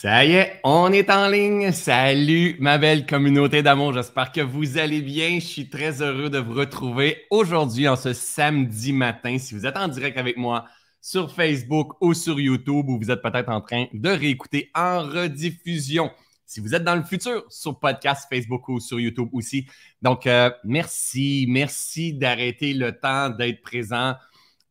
Ça 0.00 0.24
y 0.24 0.34
est, 0.34 0.60
on 0.62 0.92
est 0.92 1.10
en 1.10 1.28
ligne. 1.28 1.72
Salut 1.72 2.54
ma 2.60 2.78
belle 2.78 3.04
communauté 3.04 3.64
d'amour. 3.64 3.92
J'espère 3.92 4.30
que 4.30 4.40
vous 4.40 4.78
allez 4.78 5.02
bien. 5.02 5.40
Je 5.40 5.44
suis 5.44 5.68
très 5.68 6.00
heureux 6.00 6.30
de 6.30 6.38
vous 6.38 6.54
retrouver 6.54 7.26
aujourd'hui 7.30 7.88
en 7.88 7.96
ce 7.96 8.12
samedi 8.12 8.92
matin. 8.92 9.38
Si 9.38 9.56
vous 9.56 9.66
êtes 9.66 9.76
en 9.76 9.88
direct 9.88 10.16
avec 10.16 10.36
moi 10.36 10.66
sur 11.00 11.34
Facebook 11.34 12.00
ou 12.00 12.14
sur 12.14 12.38
YouTube 12.38 12.88
ou 12.88 13.00
vous 13.00 13.10
êtes 13.10 13.20
peut-être 13.20 13.48
en 13.48 13.60
train 13.60 13.86
de 13.92 14.08
réécouter 14.08 14.70
en 14.72 15.00
rediffusion. 15.00 16.12
Si 16.46 16.60
vous 16.60 16.76
êtes 16.76 16.84
dans 16.84 16.94
le 16.94 17.02
futur 17.02 17.44
sur 17.50 17.80
podcast, 17.80 18.28
Facebook 18.30 18.68
ou 18.68 18.78
sur 18.78 19.00
YouTube 19.00 19.30
aussi. 19.32 19.66
Donc, 20.00 20.28
euh, 20.28 20.52
merci, 20.62 21.46
merci 21.48 22.12
d'arrêter 22.12 22.72
le 22.72 22.92
temps 22.92 23.30
d'être 23.30 23.62
présent. 23.62 24.14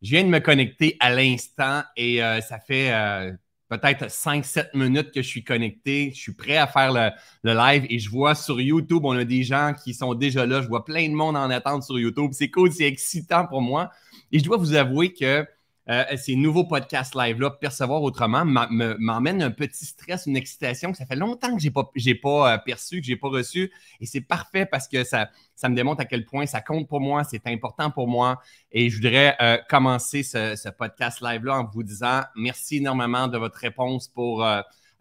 Je 0.00 0.08
viens 0.08 0.24
de 0.24 0.30
me 0.30 0.38
connecter 0.38 0.96
à 1.00 1.10
l'instant 1.10 1.82
et 1.98 2.24
euh, 2.24 2.40
ça 2.40 2.58
fait 2.60 2.94
euh, 2.94 3.32
peut-être 3.68 4.06
5-7 4.06 4.70
minutes 4.74 5.12
que 5.12 5.22
je 5.22 5.28
suis 5.28 5.44
connecté. 5.44 6.12
Je 6.14 6.20
suis 6.20 6.32
prêt 6.32 6.56
à 6.56 6.66
faire 6.66 6.92
le, 6.92 7.10
live 7.52 7.86
et 7.90 7.98
je 7.98 8.10
vois 8.10 8.34
sur 8.34 8.60
YouTube, 8.60 9.04
on 9.04 9.12
a 9.12 9.24
des 9.24 9.42
gens 9.42 9.74
qui 9.74 9.94
sont 9.94 10.14
déjà 10.14 10.46
là. 10.46 10.62
Je 10.62 10.68
vois 10.68 10.84
plein 10.84 11.08
de 11.08 11.14
monde 11.14 11.36
en 11.36 11.50
attente 11.50 11.82
sur 11.82 11.98
YouTube. 11.98 12.30
C'est 12.32 12.50
cool, 12.50 12.72
c'est 12.72 12.86
excitant 12.86 13.46
pour 13.46 13.60
moi. 13.60 13.90
Et 14.32 14.38
je 14.38 14.44
dois 14.44 14.56
vous 14.56 14.74
avouer 14.74 15.12
que 15.12 15.46
euh, 15.90 16.04
ces 16.16 16.36
nouveaux 16.36 16.64
podcasts 16.64 17.14
live-là, 17.14 17.50
Percevoir 17.50 18.02
autrement, 18.02 18.44
m'emmène 18.44 19.42
un 19.42 19.50
petit 19.50 19.86
stress, 19.86 20.26
une 20.26 20.36
excitation 20.36 20.92
que 20.92 20.98
ça 20.98 21.06
fait 21.06 21.16
longtemps 21.16 21.54
que 21.56 21.62
je 21.62 21.68
n'ai 22.08 22.14
pas, 22.14 22.52
euh, 22.52 22.58
perçu, 22.58 23.00
que 23.00 23.06
je 23.06 23.12
n'ai 23.12 23.16
pas 23.16 23.28
reçu. 23.28 23.72
Et 24.00 24.06
c'est 24.06 24.20
parfait 24.20 24.66
parce 24.66 24.86
que 24.86 25.02
ça, 25.02 25.30
me 25.64 25.74
démontre 25.74 26.02
à 26.02 26.04
quel 26.04 26.26
point 26.26 26.44
ça 26.44 26.60
compte 26.60 26.88
pour 26.88 27.00
moi, 27.00 27.24
c'est 27.24 27.46
important 27.46 27.90
pour 27.90 28.06
moi. 28.06 28.40
Et 28.70 28.90
je 28.90 28.96
voudrais 28.96 29.34
euh, 29.40 29.56
commencer 29.68 30.22
ce, 30.22 30.68
podcast 30.70 31.22
live-là 31.22 31.60
en 31.60 31.64
vous 31.64 31.82
disant 31.82 32.20
merci 32.36 32.76
énormément 32.76 33.26
de 33.26 33.38
votre 33.38 33.58
réponse 33.58 34.08
pour 34.08 34.46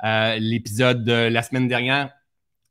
l'épisode 0.04 1.04
de 1.04 1.27
la 1.27 1.44
semaine 1.44 1.68
dernière, 1.68 2.12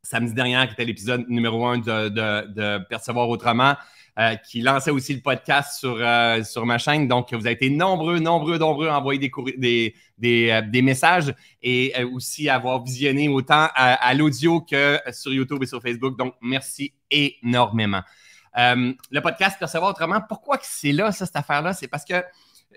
samedi 0.03 0.33
dernier, 0.33 0.64
qui 0.69 0.73
était 0.73 0.84
l'épisode 0.86 1.28
numéro 1.28 1.67
un 1.67 1.78
de 1.78 2.78
Percevoir 2.89 3.28
autrement. 3.28 3.75
Euh, 4.19 4.34
qui 4.36 4.62
lançait 4.62 4.91
aussi 4.91 5.12
le 5.12 5.20
podcast 5.20 5.78
sur, 5.78 5.95
euh, 6.00 6.42
sur 6.42 6.64
ma 6.64 6.78
chaîne. 6.78 7.06
Donc, 7.06 7.34
vous 7.34 7.45
avez 7.45 7.53
été 7.53 7.69
nombreux, 7.69 8.19
nombreux, 8.19 8.56
nombreux 8.56 8.89
à 8.89 8.98
envoyer 8.98 9.20
des, 9.20 9.95
des, 10.17 10.50
euh, 10.50 10.62
des, 10.62 10.81
messages 10.81 11.34
et 11.62 11.92
aussi 12.03 12.48
à 12.48 12.55
avoir 12.55 12.83
visionné 12.83 13.28
autant 13.28 13.69
à, 13.75 14.14
l'audio 14.14 14.62
que 14.62 14.98
sur 15.12 15.34
YouTube 15.34 15.62
et 15.62 15.67
sur 15.67 15.83
Facebook. 15.83 16.17
Donc, 16.17 16.33
merci 16.41 16.95
énormément. 17.11 18.00
le 18.55 19.20
podcast 19.20 19.58
Percevoir 19.58 19.91
autrement, 19.91 20.23
pourquoi 20.27 20.61
c'est 20.62 20.92
là, 20.92 21.12
cette 21.12 21.36
affaire-là? 21.36 21.75
C'est 21.75 21.89
parce 21.89 22.06
que 22.06 22.25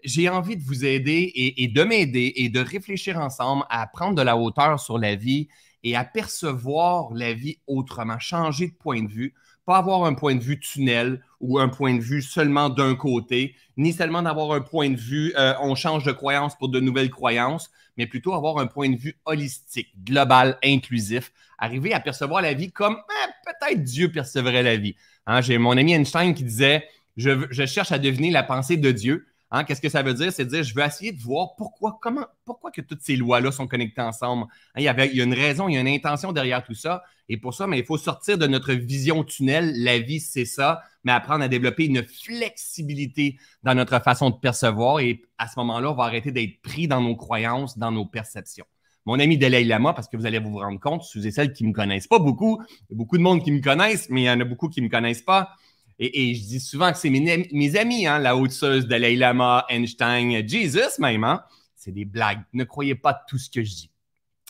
j'ai 0.03 0.27
envie 0.27 0.57
de 0.57 0.63
vous 0.63 0.83
aider 0.83 1.31
et 1.55 1.69
de 1.69 1.83
m'aider 1.83 2.33
et 2.35 2.49
de 2.49 2.59
réfléchir 2.59 3.17
ensemble 3.17 3.63
à 3.69 3.87
prendre 3.87 4.15
de 4.15 4.21
la 4.23 4.35
hauteur 4.35 4.77
sur 4.77 4.97
la 4.97 5.15
vie 5.15 5.47
et 5.83 5.95
à 5.95 6.03
percevoir 6.03 7.13
la 7.13 7.31
vie 7.31 7.59
autrement, 7.65 8.19
changer 8.19 8.67
de 8.67 8.73
point 8.73 9.03
de 9.03 9.09
vue 9.09 9.33
pas 9.69 9.77
avoir 9.77 10.05
un 10.05 10.15
point 10.15 10.33
de 10.33 10.41
vue 10.41 10.59
tunnel 10.59 11.21
ou 11.39 11.59
un 11.59 11.69
point 11.69 11.93
de 11.93 12.01
vue 12.01 12.23
seulement 12.23 12.69
d'un 12.69 12.95
côté, 12.95 13.55
ni 13.77 13.93
seulement 13.93 14.23
d'avoir 14.23 14.53
un 14.53 14.61
point 14.61 14.89
de 14.89 14.95
vue, 14.95 15.31
euh, 15.37 15.53
on 15.61 15.75
change 15.75 16.03
de 16.05 16.11
croyance 16.11 16.57
pour 16.57 16.69
de 16.69 16.79
nouvelles 16.79 17.11
croyances, 17.11 17.69
mais 17.95 18.07
plutôt 18.07 18.33
avoir 18.33 18.57
un 18.57 18.65
point 18.65 18.89
de 18.89 18.97
vue 18.97 19.15
holistique, 19.25 19.89
global, 20.03 20.57
inclusif, 20.63 21.31
arriver 21.59 21.93
à 21.93 21.99
percevoir 21.99 22.41
la 22.41 22.55
vie 22.55 22.71
comme 22.71 22.97
eh, 22.97 23.29
peut-être 23.45 23.83
Dieu 23.83 24.11
percevrait 24.11 24.63
la 24.63 24.75
vie. 24.75 24.95
Hein, 25.27 25.41
j'ai 25.41 25.59
mon 25.59 25.77
ami 25.77 25.93
Einstein 25.93 26.33
qui 26.33 26.45
disait, 26.45 26.87
je, 27.15 27.45
je 27.51 27.67
cherche 27.67 27.91
à 27.91 27.99
deviner 27.99 28.31
la 28.31 28.41
pensée 28.41 28.75
de 28.75 28.89
Dieu. 28.89 29.27
Hein, 29.51 29.63
qu'est-ce 29.63 29.81
que 29.81 29.89
ça 29.89 30.03
veut 30.03 30.13
dire? 30.13 30.31
C'est 30.31 30.45
dire, 30.45 30.63
je 30.63 30.75
veux 30.75 30.83
essayer 30.83 31.11
de 31.11 31.21
voir 31.21 31.55
pourquoi, 31.57 31.97
comment, 32.01 32.25
pourquoi 32.45 32.69
que 32.69 32.81
toutes 32.81 33.01
ces 33.01 33.15
lois-là 33.15 33.51
sont 33.51 33.67
connectées 33.67 34.01
ensemble. 34.01 34.43
Hein, 34.43 34.77
il, 34.77 34.83
y 34.83 34.87
avait, 34.87 35.07
il 35.07 35.15
y 35.15 35.21
a 35.21 35.23
une 35.23 35.33
raison, 35.33 35.67
il 35.67 35.73
y 35.73 35.77
a 35.77 35.81
une 35.81 35.87
intention 35.87 36.31
derrière 36.31 36.63
tout 36.63 36.75
ça. 36.75 37.03
Et 37.29 37.37
pour 37.37 37.53
ça, 37.53 37.65
mais 37.65 37.79
il 37.79 37.85
faut 37.85 37.97
sortir 37.97 38.37
de 38.37 38.45
notre 38.45 38.73
vision 38.73 39.23
tunnel. 39.23 39.73
La 39.83 39.99
vie, 39.99 40.19
c'est 40.19 40.45
ça, 40.45 40.81
mais 41.03 41.11
apprendre 41.11 41.43
à 41.43 41.47
développer 41.47 41.85
une 41.85 42.03
flexibilité 42.03 43.37
dans 43.63 43.73
notre 43.73 43.99
façon 44.03 44.29
de 44.29 44.35
percevoir. 44.35 44.99
Et 44.99 45.23
à 45.37 45.47
ce 45.47 45.53
moment-là, 45.59 45.91
on 45.91 45.95
va 45.95 46.03
arrêter 46.03 46.31
d'être 46.31 46.61
pris 46.61 46.87
dans 46.87 47.01
nos 47.01 47.15
croyances, 47.15 47.77
dans 47.77 47.91
nos 47.91 48.05
perceptions. 48.05 48.65
Mon 49.05 49.19
ami 49.19 49.37
Dalai 49.39 49.63
Lama, 49.63 49.93
parce 49.93 50.07
que 50.07 50.17
vous 50.17 50.27
allez 50.27 50.39
vous 50.39 50.57
rendre 50.57 50.79
compte, 50.79 51.03
ceux 51.03 51.25
et 51.25 51.31
celles 51.31 51.53
qui 51.53 51.63
ne 51.63 51.69
me 51.69 51.73
connaissent 51.73 52.05
pas 52.05 52.19
beaucoup, 52.19 52.61
il 52.89 52.91
y 52.91 52.93
a 52.93 52.97
beaucoup 52.97 53.17
de 53.17 53.23
monde 53.23 53.43
qui 53.43 53.51
me 53.51 53.61
connaissent, 53.61 54.07
mais 54.09 54.21
il 54.21 54.25
y 54.25 54.29
en 54.29 54.39
a 54.39 54.43
beaucoup 54.43 54.69
qui 54.69 54.81
ne 54.81 54.85
me 54.85 54.91
connaissent 54.91 55.23
pas. 55.23 55.55
Et, 56.01 56.33
je 56.33 56.43
dis 56.45 56.59
souvent 56.61 56.91
que 56.91 56.97
c'est 56.97 57.09
mes, 57.09 57.75
amis, 57.75 58.07
hein, 58.07 58.19
la 58.19 58.37
haute-seuse 58.37 58.87
Dalai 58.87 59.17
Lama, 59.17 59.65
Einstein, 59.69 60.47
Jesus 60.47 60.99
même. 60.99 61.25
Hein. 61.25 61.43
C'est 61.75 61.91
des 61.91 62.05
blagues. 62.05 62.41
Ne 62.53 62.63
croyez 62.63 62.95
pas 62.95 63.13
tout 63.13 63.37
ce 63.37 63.49
que 63.49 63.63
je 63.63 63.69
dis. 63.69 63.91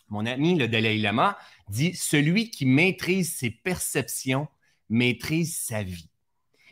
Mon 0.09 0.25
ami, 0.25 0.55
le 0.55 0.67
Dalai 0.67 0.97
Lama, 0.99 1.37
dit 1.67 1.95
Celui 1.95 2.51
qui 2.51 2.65
maîtrise 2.65 3.35
ses 3.35 3.49
perceptions 3.49 4.47
maîtrise 4.89 5.57
sa 5.57 5.83
vie. 5.83 6.09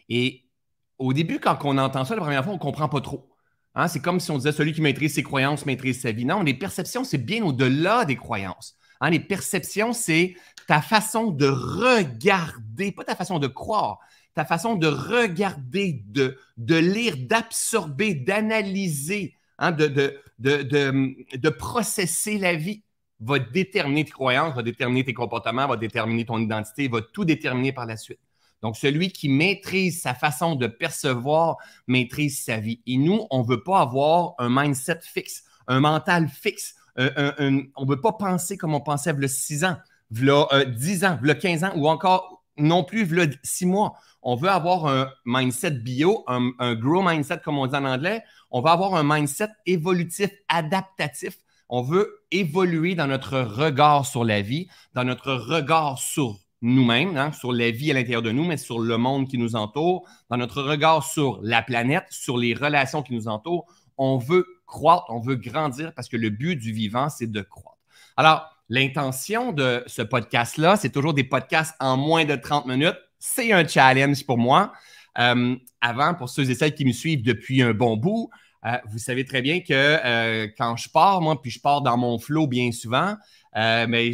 Et 0.09 0.45
au 0.99 1.13
début, 1.13 1.39
quand 1.39 1.57
on 1.63 1.77
entend 1.77 2.05
ça 2.05 2.15
la 2.15 2.21
première 2.21 2.43
fois, 2.43 2.53
on 2.53 2.57
ne 2.57 2.61
comprend 2.61 2.89
pas 2.89 3.01
trop. 3.01 3.29
Hein. 3.75 3.87
c'est 3.87 4.01
comme 4.01 4.19
si 4.19 4.31
on 4.31 4.37
disait 4.37 4.51
celui 4.51 4.73
qui 4.73 4.81
maîtrise 4.81 5.13
ses 5.13 5.23
croyances 5.23 5.65
maîtrise 5.65 6.01
sa 6.01 6.11
vie. 6.11 6.25
Non, 6.25 6.41
les 6.41 6.55
perceptions, 6.55 7.03
c'est 7.03 7.19
bien 7.19 7.43
au-delà 7.43 8.05
des 8.05 8.15
croyances. 8.15 8.75
Les 9.11 9.19
perceptions, 9.19 9.93
c'est 9.93 10.35
ta 10.67 10.81
façon 10.81 11.31
de 11.31 11.47
regarder, 11.47 12.91
pas 12.91 13.03
ta 13.03 13.15
façon 13.15 13.37
de 13.37 13.47
croire, 13.47 13.99
ta 14.37 14.45
façon 14.45 14.75
de 14.75 14.85
regarder, 14.85 16.03
de, 16.05 16.37
de 16.57 16.75
lire, 16.75 17.15
d'absorber, 17.17 18.13
d'analyser, 18.13 19.33
hein, 19.57 19.71
de, 19.71 19.87
de, 19.87 20.21
de, 20.37 21.49
processer 21.49 22.37
la 22.37 22.53
vie 22.53 22.83
va 23.19 23.39
déterminer 23.39 24.05
tes 24.05 24.11
croyances, 24.11 24.53
va 24.53 24.61
déterminer 24.61 25.03
tes 25.03 25.15
comportements, 25.15 25.67
va 25.67 25.75
déterminer 25.75 26.23
ton 26.23 26.37
identité, 26.37 26.87
va 26.87 27.01
tout 27.01 27.25
déterminer 27.25 27.73
par 27.73 27.87
la 27.87 27.97
suite. 27.97 28.19
Donc, 28.61 28.77
celui 28.77 29.11
qui 29.11 29.27
maîtrise 29.27 30.03
sa 30.03 30.13
façon 30.13 30.53
de 30.53 30.67
percevoir 30.67 31.57
maîtrise 31.87 32.43
sa 32.43 32.57
vie. 32.57 32.79
Et 32.85 32.97
nous, 32.97 33.25
on 33.31 33.41
ne 33.41 33.47
veut 33.47 33.63
pas 33.63 33.81
avoir 33.81 34.35
un 34.37 34.49
mindset 34.49 34.99
fixe, 35.01 35.45
un 35.65 35.79
mental 35.79 36.27
fixe. 36.27 36.75
on 36.95 37.01
ne 37.01 37.89
veut 37.89 38.01
pas 38.01 38.13
penser 38.13 38.55
comme 38.55 38.75
on 38.75 38.81
pensait 38.81 39.09
a 39.09 39.27
6 39.27 39.63
ans, 39.63 39.77
a 40.51 40.63
10 40.63 41.05
ans, 41.05 41.17
il 41.23 41.27
y 41.27 41.31
a 41.31 41.35
15 41.35 41.63
ans 41.63 41.73
ou 41.75 41.89
encore 41.89 42.43
non 42.59 42.83
plus 42.83 43.19
a 43.19 43.25
6 43.43 43.65
mois 43.65 43.97
on 44.29 44.35
veut 44.35 44.49
avoir 44.49 44.87
un 44.87 45.09
mindset 45.23 45.71
bio, 45.71 46.25
un, 46.27 46.75
grow 46.75 47.01
mindset, 47.01 47.39
comme 47.45 47.57
on 47.57 47.65
dit 47.65 47.77
en 47.77 47.85
anglais. 47.85 48.25
On 48.51 48.59
veut 48.59 48.67
avoir 48.67 48.93
un 48.95 49.03
mindset 49.05 49.47
évolutif, 49.65 50.29
adaptatif. 50.49 51.37
On 51.69 51.81
veut 51.81 52.25
évoluer 52.29 52.93
dans 52.93 53.07
notre 53.07 53.39
regard 53.39 54.05
sur 54.05 54.25
la 54.25 54.41
vie, 54.41 54.67
dans 54.93 55.05
notre 55.05 55.31
regard 55.31 55.97
sur 55.97 56.35
nous-mêmes, 56.61 57.15
hein, 57.15 57.31
sur 57.31 57.53
la 57.53 57.71
vie 57.71 57.89
à 57.89 57.93
l'intérieur 57.93 58.21
de 58.21 58.31
nous, 58.31 58.43
mais 58.43 58.57
sur 58.57 58.79
le 58.79 58.97
monde 58.97 59.29
qui 59.29 59.37
nous 59.37 59.55
entoure, 59.55 60.05
dans 60.29 60.35
notre 60.35 60.61
regard 60.61 61.05
sur 61.05 61.39
la 61.41 61.61
planète, 61.61 62.07
sur 62.09 62.37
les 62.37 62.53
relations 62.53 63.03
qui 63.03 63.13
nous 63.13 63.29
entourent. 63.29 63.65
On 63.97 64.17
veut 64.17 64.45
croître, 64.65 65.05
on 65.07 65.21
veut 65.21 65.37
grandir 65.37 65.93
parce 65.95 66.09
que 66.09 66.17
le 66.17 66.31
but 66.31 66.57
du 66.57 66.73
vivant, 66.73 67.07
c'est 67.07 67.31
de 67.31 67.41
croître. 67.41 67.77
Alors, 68.17 68.49
l'intention 68.67 69.53
de 69.53 69.85
ce 69.87 70.01
podcast-là, 70.01 70.75
c'est 70.75 70.89
toujours 70.89 71.13
des 71.13 71.23
podcasts 71.23 71.75
en 71.79 71.95
moins 71.95 72.25
de 72.25 72.35
30 72.35 72.65
minutes 72.65 72.97
c'est 73.19 73.51
un 73.51 73.67
challenge 73.67 74.25
pour 74.25 74.37
moi. 74.37 74.71
Euh, 75.19 75.55
avant, 75.81 76.13
pour 76.13 76.29
ceux 76.29 76.49
et 76.49 76.55
celles 76.55 76.75
qui 76.75 76.85
me 76.85 76.91
suivent 76.91 77.23
depuis 77.23 77.61
un 77.61 77.73
bon 77.73 77.97
bout, 77.97 78.29
euh, 78.65 78.77
vous 78.89 78.99
savez 78.99 79.25
très 79.25 79.41
bien 79.41 79.61
que 79.61 79.73
euh, 79.73 80.47
quand 80.57 80.75
je 80.75 80.89
pars, 80.89 81.21
moi, 81.21 81.41
puis 81.41 81.51
je 81.51 81.59
pars 81.59 81.81
dans 81.81 81.97
mon 81.97 82.19
flow 82.19 82.47
bien 82.47 82.71
souvent, 82.71 83.15
mais 83.55 84.11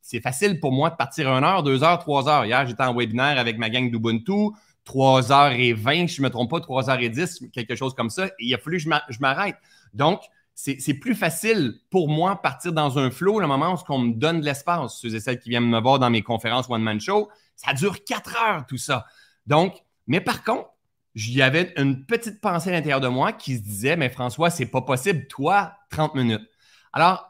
c'est 0.00 0.20
facile 0.20 0.58
pour 0.60 0.72
moi 0.72 0.90
de 0.90 0.96
partir 0.96 1.28
une 1.28 1.44
heure, 1.44 1.62
deux 1.62 1.84
heures, 1.84 1.98
trois 1.98 2.28
heures. 2.28 2.44
Hier, 2.44 2.66
j'étais 2.66 2.82
en 2.82 2.94
webinaire 2.94 3.38
avec 3.38 3.58
ma 3.58 3.70
gang 3.70 3.90
d'Ubuntu, 3.90 4.50
3h20, 4.86 6.08
je 6.08 6.20
ne 6.20 6.26
me 6.26 6.30
trompe 6.30 6.50
pas, 6.50 6.58
3h10, 6.58 7.50
quelque 7.50 7.76
chose 7.76 7.94
comme 7.94 8.10
ça. 8.10 8.28
il 8.40 8.52
a 8.52 8.58
fallu 8.58 8.78
que 8.78 8.82
je 8.82 9.20
m'arrête. 9.20 9.56
Donc, 9.94 10.22
c'est 10.54 10.94
plus 10.94 11.14
facile 11.14 11.74
pour 11.90 12.08
moi 12.08 12.40
partir 12.40 12.72
dans 12.72 12.98
un 12.98 13.10
flow 13.10 13.40
le 13.40 13.46
moment 13.46 13.74
où 13.74 13.78
on 13.88 13.98
me 13.98 14.12
donne 14.12 14.40
de 14.40 14.44
l'espace. 14.44 14.98
Ceux 15.00 15.14
et 15.14 15.20
celles 15.20 15.38
qui 15.38 15.48
viennent 15.48 15.68
me 15.68 15.80
voir 15.80 15.98
dans 15.98 16.10
mes 16.10 16.22
conférences 16.22 16.68
one-man 16.68 17.00
show, 17.00 17.28
ça 17.56 17.72
dure 17.72 18.04
quatre 18.04 18.36
heures 18.42 18.66
tout 18.66 18.78
ça. 18.78 19.06
Donc, 19.46 19.74
mais 20.06 20.20
par 20.20 20.44
contre, 20.44 20.70
il 21.14 21.32
y 21.32 21.42
avait 21.42 21.72
une 21.76 22.06
petite 22.06 22.40
pensée 22.40 22.70
à 22.70 22.72
l'intérieur 22.72 23.00
de 23.00 23.08
moi 23.08 23.32
qui 23.32 23.56
se 23.56 23.62
disait, 23.62 23.96
mais 23.96 24.08
François, 24.08 24.50
c'est 24.50 24.66
pas 24.66 24.82
possible, 24.82 25.26
toi, 25.28 25.74
30 25.90 26.14
minutes. 26.14 26.48
Alors, 26.92 27.28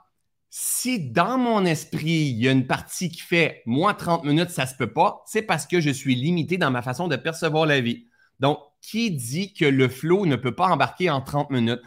si 0.51 1.11
dans 1.11 1.39
mon 1.39 1.65
esprit, 1.65 2.29
il 2.31 2.43
y 2.43 2.49
a 2.49 2.53
une 2.53 2.67
partie 2.67 3.09
qui 3.11 3.23
fait, 3.23 3.63
moi, 3.67 3.95
30 3.95 4.25
minutes, 4.25 4.51
ça 4.51 4.67
se 4.67 4.77
peut 4.77 4.93
pas, 4.93 5.23
c'est 5.27 5.43
parce 5.43 5.67
que 5.67 5.81
je 5.81 5.91
suis 5.91 6.15
limité 6.15 6.59
dans 6.59 6.71
ma 6.71 6.83
façon 6.83 7.09
de 7.09 7.17
percevoir 7.17 7.67
la 7.67 7.81
vie. 7.81 8.07
Donc, 8.39 8.59
qui 8.81 9.11
dit 9.13 9.55
que 9.55 9.65
le 9.65 9.89
flow 9.89 10.27
ne 10.27 10.37
peut 10.37 10.55
pas 10.55 10.67
embarquer 10.67 11.09
en 11.09 11.21
30 11.21 11.51
minutes? 11.51 11.81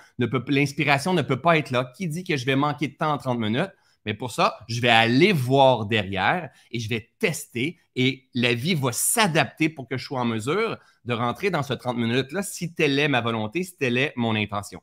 L'inspiration 0.48 1.14
ne 1.14 1.22
peut 1.22 1.42
pas 1.42 1.58
être 1.58 1.70
là? 1.70 1.92
Qui 1.96 2.08
dit 2.08 2.24
que 2.24 2.38
je 2.38 2.46
vais 2.46 2.56
manquer 2.56 2.88
de 2.88 2.94
temps 2.94 3.14
en 3.14 3.18
30 3.18 3.40
minutes? 3.40 3.72
Mais 4.06 4.14
pour 4.14 4.32
ça, 4.32 4.58
je 4.68 4.82
vais 4.82 4.90
aller 4.90 5.34
voir 5.34 5.86
derrière 5.86 6.50
et 6.72 6.80
je 6.80 6.90
vais 6.90 7.10
tester 7.20 7.80
et 7.96 8.28
la 8.34 8.54
vie 8.54 8.76
va 8.76 8.92
s'adapter 8.92 9.70
pour 9.70 9.88
que 9.88 9.98
je 9.98 10.06
sois 10.06 10.20
en 10.20 10.26
mesure 10.26 10.78
de 11.06 11.14
rentrer 11.14 11.50
dans 11.50 11.64
ce 11.64 11.74
30 11.74 11.98
minutes-là 11.98 12.44
si 12.44 12.74
telle 12.74 13.00
est 13.00 13.08
ma 13.08 13.22
volonté, 13.22 13.64
si 13.64 13.78
telle 13.78 13.98
est 13.98 14.14
mon 14.16 14.36
intention. 14.36 14.82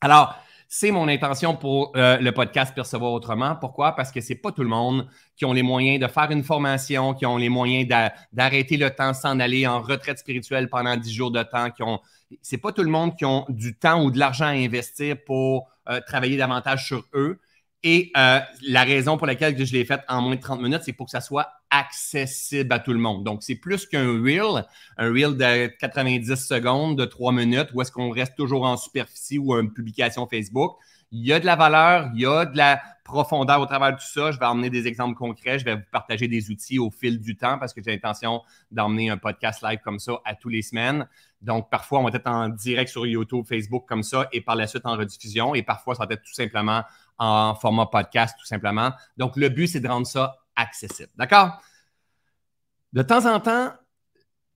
Alors, 0.00 0.36
C'est 0.70 0.90
mon 0.90 1.08
intention 1.08 1.56
pour 1.56 1.92
euh, 1.96 2.18
le 2.18 2.30
podcast 2.30 2.74
Percevoir 2.74 3.12
autrement. 3.12 3.56
Pourquoi? 3.56 3.96
Parce 3.96 4.12
que 4.12 4.20
c'est 4.20 4.34
pas 4.34 4.52
tout 4.52 4.62
le 4.62 4.68
monde 4.68 5.08
qui 5.34 5.46
ont 5.46 5.54
les 5.54 5.62
moyens 5.62 5.98
de 5.98 6.06
faire 6.06 6.30
une 6.30 6.44
formation, 6.44 7.14
qui 7.14 7.24
ont 7.24 7.38
les 7.38 7.48
moyens 7.48 7.88
d'arrêter 8.34 8.76
le 8.76 8.90
temps, 8.90 9.14
s'en 9.14 9.40
aller 9.40 9.66
en 9.66 9.80
retraite 9.80 10.18
spirituelle 10.18 10.68
pendant 10.68 10.94
10 10.94 11.10
jours 11.10 11.30
de 11.30 11.42
temps, 11.42 11.70
qui 11.70 11.82
ont 11.82 12.00
c'est 12.42 12.58
pas 12.58 12.72
tout 12.72 12.82
le 12.82 12.90
monde 12.90 13.16
qui 13.16 13.24
ont 13.24 13.46
du 13.48 13.78
temps 13.78 14.04
ou 14.04 14.10
de 14.10 14.18
l'argent 14.18 14.44
à 14.44 14.50
investir 14.50 15.16
pour 15.24 15.70
euh, 15.88 16.02
travailler 16.06 16.36
davantage 16.36 16.86
sur 16.86 17.02
eux. 17.14 17.40
Et 17.84 18.10
euh, 18.16 18.40
la 18.66 18.82
raison 18.82 19.16
pour 19.16 19.26
laquelle 19.26 19.56
je 19.64 19.72
l'ai 19.72 19.84
faite 19.84 20.00
en 20.08 20.20
moins 20.20 20.34
de 20.34 20.40
30 20.40 20.60
minutes, 20.60 20.80
c'est 20.84 20.92
pour 20.92 21.06
que 21.06 21.12
ça 21.12 21.20
soit 21.20 21.48
accessible 21.70 22.72
à 22.72 22.80
tout 22.80 22.92
le 22.92 22.98
monde. 22.98 23.22
Donc, 23.22 23.42
c'est 23.42 23.54
plus 23.54 23.86
qu'un 23.86 24.20
reel, 24.20 24.64
un 24.96 25.12
reel 25.12 25.36
de 25.36 25.66
90 25.78 26.34
secondes, 26.34 26.98
de 26.98 27.04
3 27.04 27.32
minutes, 27.32 27.68
où 27.74 27.82
est-ce 27.82 27.92
qu'on 27.92 28.10
reste 28.10 28.34
toujours 28.36 28.64
en 28.64 28.76
superficie 28.76 29.38
ou 29.38 29.54
une 29.54 29.72
publication 29.72 30.26
Facebook. 30.26 30.76
Il 31.12 31.24
y 31.24 31.32
a 31.32 31.40
de 31.40 31.46
la 31.46 31.56
valeur, 31.56 32.10
il 32.14 32.20
y 32.20 32.26
a 32.26 32.44
de 32.44 32.56
la 32.56 32.82
profondeur 33.04 33.60
au 33.60 33.66
travers 33.66 33.92
de 33.92 33.96
tout 33.96 34.06
ça. 34.06 34.30
Je 34.30 34.38
vais 34.38 34.44
emmener 34.44 34.68
des 34.68 34.86
exemples 34.86 35.16
concrets, 35.16 35.58
je 35.58 35.64
vais 35.64 35.76
vous 35.76 35.82
partager 35.90 36.28
des 36.28 36.50
outils 36.50 36.78
au 36.78 36.90
fil 36.90 37.18
du 37.18 37.36
temps 37.36 37.58
parce 37.58 37.72
que 37.72 37.80
j'ai 37.82 37.92
l'intention 37.92 38.42
d'emmener 38.70 39.08
un 39.08 39.16
podcast 39.16 39.62
live 39.62 39.78
comme 39.82 39.98
ça 39.98 40.20
à 40.26 40.34
tous 40.34 40.50
les 40.50 40.60
semaines. 40.60 41.08
Donc, 41.40 41.70
parfois, 41.70 42.00
on 42.00 42.04
va 42.04 42.10
être 42.12 42.26
en 42.26 42.48
direct 42.48 42.90
sur 42.90 43.06
YouTube, 43.06 43.46
Facebook 43.48 43.84
comme 43.88 44.02
ça 44.02 44.28
et 44.32 44.40
par 44.40 44.56
la 44.56 44.66
suite 44.66 44.84
en 44.84 44.96
rediffusion. 44.96 45.54
Et 45.54 45.62
parfois, 45.62 45.94
ça 45.94 46.04
va 46.04 46.14
être 46.14 46.22
tout 46.22 46.34
simplement 46.34 46.82
en 47.18 47.54
format 47.54 47.86
podcast, 47.86 48.36
tout 48.38 48.46
simplement. 48.46 48.92
Donc, 49.16 49.36
le 49.36 49.48
but, 49.48 49.66
c'est 49.66 49.80
de 49.80 49.88
rendre 49.88 50.06
ça 50.06 50.36
accessible. 50.56 51.10
D'accord? 51.16 51.60
De 52.92 53.02
temps 53.02 53.26
en 53.26 53.40
temps, 53.40 53.72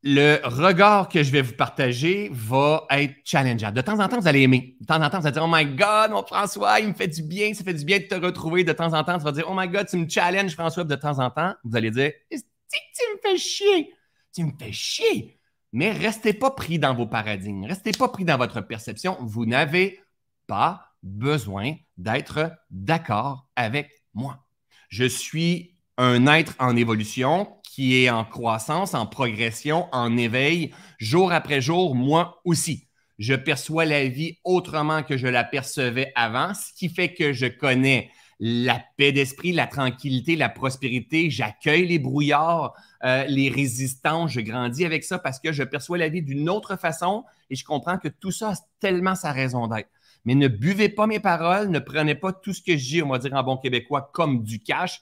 le 0.04 0.40
regard 0.42 1.08
que 1.08 1.22
je 1.22 1.30
vais 1.30 1.42
vous 1.42 1.52
partager 1.52 2.28
va 2.32 2.86
être 2.90 3.14
challengeant. 3.24 3.70
De 3.70 3.80
temps 3.80 4.00
en 4.00 4.08
temps, 4.08 4.18
vous 4.18 4.26
allez 4.26 4.40
aimer. 4.40 4.76
De 4.80 4.86
temps 4.86 5.00
en 5.00 5.08
temps, 5.08 5.20
vous 5.20 5.26
allez 5.26 5.34
dire 5.34 5.44
Oh 5.44 5.50
my 5.50 5.64
God, 5.64 6.10
mon 6.10 6.24
François, 6.24 6.80
il 6.80 6.88
me 6.88 6.94
fait 6.94 7.06
du 7.06 7.22
bien, 7.22 7.54
ça 7.54 7.62
fait 7.62 7.74
du 7.74 7.84
bien 7.84 7.98
de 7.98 8.04
te 8.04 8.14
retrouver. 8.14 8.64
De 8.64 8.72
temps 8.72 8.92
en 8.92 9.04
temps, 9.04 9.16
tu 9.18 9.24
vas 9.24 9.32
dire 9.32 9.46
Oh 9.48 9.54
my 9.56 9.68
God, 9.68 9.86
tu 9.86 9.96
me 9.96 10.08
challenges, 10.08 10.54
François. 10.54 10.84
De 10.84 10.96
temps 10.96 11.18
en 11.20 11.30
temps, 11.30 11.54
vous 11.62 11.76
allez 11.76 11.90
dire 11.90 12.10
Tu 12.30 12.38
me 12.38 13.20
fais 13.22 13.38
chier. 13.38 13.94
Tu 14.34 14.44
me 14.44 14.52
fais 14.58 14.72
chier. 14.72 15.38
Mais 15.72 15.92
restez 15.92 16.32
pas 16.32 16.50
pris 16.50 16.78
dans 16.78 16.94
vos 16.94 17.06
paradigmes. 17.06 17.64
Restez 17.64 17.92
pas 17.92 18.08
pris 18.08 18.24
dans 18.24 18.36
votre 18.36 18.60
perception. 18.60 19.16
Vous 19.20 19.46
n'avez 19.46 20.00
pas 20.46 20.91
besoin 21.02 21.74
d'être 21.96 22.52
d'accord 22.70 23.48
avec 23.56 23.90
moi. 24.14 24.44
Je 24.88 25.04
suis 25.04 25.76
un 25.98 26.26
être 26.26 26.54
en 26.58 26.76
évolution 26.76 27.48
qui 27.62 28.02
est 28.02 28.10
en 28.10 28.24
croissance, 28.24 28.94
en 28.94 29.06
progression, 29.06 29.88
en 29.92 30.16
éveil, 30.16 30.72
jour 30.98 31.32
après 31.32 31.60
jour, 31.60 31.94
moi 31.94 32.40
aussi. 32.44 32.88
Je 33.18 33.34
perçois 33.34 33.84
la 33.84 34.08
vie 34.08 34.38
autrement 34.44 35.02
que 35.02 35.16
je 35.16 35.26
la 35.26 35.44
percevais 35.44 36.12
avant, 36.14 36.54
ce 36.54 36.72
qui 36.74 36.88
fait 36.88 37.14
que 37.14 37.32
je 37.32 37.46
connais 37.46 38.10
la 38.44 38.82
paix 38.96 39.12
d'esprit, 39.12 39.52
la 39.52 39.68
tranquillité, 39.68 40.34
la 40.34 40.48
prospérité. 40.48 41.30
J'accueille 41.30 41.86
les 41.86 42.00
brouillards, 42.00 42.74
euh, 43.04 43.24
les 43.28 43.48
résistants. 43.48 44.26
Je 44.26 44.40
grandis 44.40 44.84
avec 44.84 45.04
ça 45.04 45.20
parce 45.20 45.38
que 45.38 45.52
je 45.52 45.62
perçois 45.62 45.96
la 45.96 46.08
vie 46.08 46.22
d'une 46.22 46.50
autre 46.50 46.76
façon 46.76 47.24
et 47.50 47.54
je 47.54 47.64
comprends 47.64 47.98
que 47.98 48.08
tout 48.08 48.32
ça 48.32 48.50
a 48.50 48.54
tellement 48.80 49.14
sa 49.14 49.30
raison 49.30 49.68
d'être 49.68 49.88
mais 50.24 50.34
ne 50.34 50.48
buvez 50.48 50.88
pas 50.88 51.06
mes 51.06 51.20
paroles, 51.20 51.68
ne 51.68 51.78
prenez 51.78 52.14
pas 52.14 52.32
tout 52.32 52.52
ce 52.52 52.62
que 52.62 52.76
je 52.76 52.84
dis, 52.84 53.02
on 53.02 53.08
va 53.08 53.18
dire 53.18 53.34
en 53.34 53.42
bon 53.42 53.56
québécois, 53.56 54.10
comme 54.12 54.42
du 54.42 54.62
cash. 54.62 55.00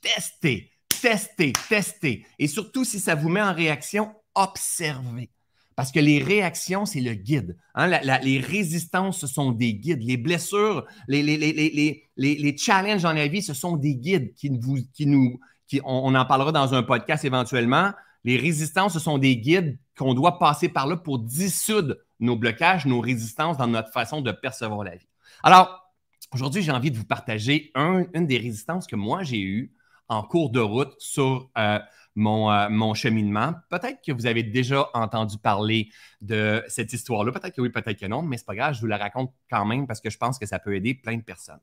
Testez, 0.00 0.72
testez, 1.00 1.52
testez. 1.68 2.26
Et 2.38 2.46
surtout, 2.46 2.84
si 2.84 3.00
ça 3.00 3.14
vous 3.14 3.28
met 3.28 3.42
en 3.42 3.52
réaction, 3.52 4.14
observez. 4.34 5.30
Parce 5.76 5.92
que 5.92 6.00
les 6.00 6.22
réactions, 6.22 6.84
c'est 6.84 7.00
le 7.00 7.14
guide. 7.14 7.56
Hein. 7.74 7.88
les 8.22 8.38
résistances, 8.38 9.20
ce 9.20 9.26
sont 9.26 9.52
des 9.52 9.72
guides. 9.72 10.02
Les 10.02 10.18
blessures, 10.18 10.86
les, 11.08 12.54
challenges 12.58 13.02
dans 13.02 13.14
la 13.14 13.28
vie, 13.28 13.40
ce 13.40 13.54
sont 13.54 13.76
des 13.76 13.94
guides 13.94 14.34
qui, 14.34 14.50
qui 14.92 15.06
nous. 15.06 15.40
On, 15.84 16.14
en 16.14 16.24
parlera 16.26 16.52
dans 16.52 16.74
un 16.74 16.82
podcast 16.82 17.24
éventuellement. 17.24 17.92
Les 18.24 18.36
résistances, 18.36 18.92
ce 18.92 18.98
sont 18.98 19.18
des 19.18 19.36
guides 19.36 19.78
qu'on 19.96 20.14
doit 20.14 20.38
passer 20.38 20.68
par 20.68 20.86
là 20.86 20.96
pour 20.96 21.18
dissoudre 21.18 21.96
nos 22.18 22.36
blocages, 22.36 22.86
nos 22.86 23.00
résistances 23.00 23.56
dans 23.56 23.66
notre 23.66 23.90
façon 23.92 24.20
de 24.20 24.30
percevoir 24.30 24.84
la 24.84 24.96
vie. 24.96 25.08
Alors, 25.42 25.94
aujourd'hui, 26.32 26.62
j'ai 26.62 26.72
envie 26.72 26.90
de 26.90 26.98
vous 26.98 27.06
partager 27.06 27.72
une 27.74 28.26
des 28.26 28.38
résistances 28.38 28.86
que 28.86 28.96
moi 28.96 29.22
j'ai 29.22 29.40
eues 29.40 29.72
en 30.08 30.22
cours 30.22 30.50
de 30.50 30.60
route 30.60 30.92
sur 30.98 31.50
euh, 31.56 31.78
mon, 32.16 32.50
euh, 32.50 32.68
mon, 32.68 32.94
cheminement. 32.94 33.54
Peut-être 33.70 34.00
que 34.04 34.12
vous 34.12 34.26
avez 34.26 34.42
déjà 34.42 34.90
entendu 34.92 35.38
parler 35.38 35.88
de 36.20 36.64
cette 36.66 36.92
histoire-là. 36.92 37.30
Peut-être 37.32 37.54
que 37.54 37.60
oui, 37.60 37.70
peut-être 37.70 37.98
que 37.98 38.06
non, 38.06 38.22
mais 38.22 38.36
c'est 38.36 38.46
pas 38.46 38.56
grave, 38.56 38.74
je 38.74 38.80
vous 38.80 38.86
la 38.86 38.98
raconte 38.98 39.32
quand 39.48 39.64
même 39.64 39.86
parce 39.86 40.00
que 40.00 40.10
je 40.10 40.18
pense 40.18 40.38
que 40.38 40.46
ça 40.46 40.58
peut 40.58 40.74
aider 40.74 40.94
plein 40.94 41.16
de 41.16 41.22
personnes. 41.22 41.60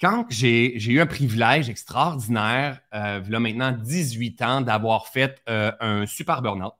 Quand 0.00 0.24
j'ai 0.30 0.80
eu 0.90 1.00
un 1.00 1.06
privilège 1.06 1.68
extraordinaire, 1.68 2.80
euh, 2.94 3.20
là 3.28 3.40
maintenant 3.40 3.72
18 3.72 4.42
ans, 4.42 4.60
d'avoir 4.62 5.08
fait 5.08 5.42
un 5.46 6.06
super 6.06 6.40
burn-out, 6.40 6.72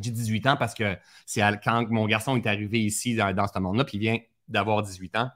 j'ai 0.00 0.10
18 0.10 0.46
ans 0.46 0.56
parce 0.56 0.74
que 0.74 0.96
c'est 1.24 1.42
quand 1.64 1.88
mon 1.90 2.06
garçon 2.06 2.36
est 2.36 2.46
arrivé 2.46 2.80
ici 2.80 3.16
dans, 3.16 3.46
ce 3.46 3.58
monde-là, 3.58 3.84
puis 3.84 3.96
il 3.96 4.00
vient 4.00 4.18
d'avoir 4.48 4.82
18 4.82 5.16
ans. 5.16 5.30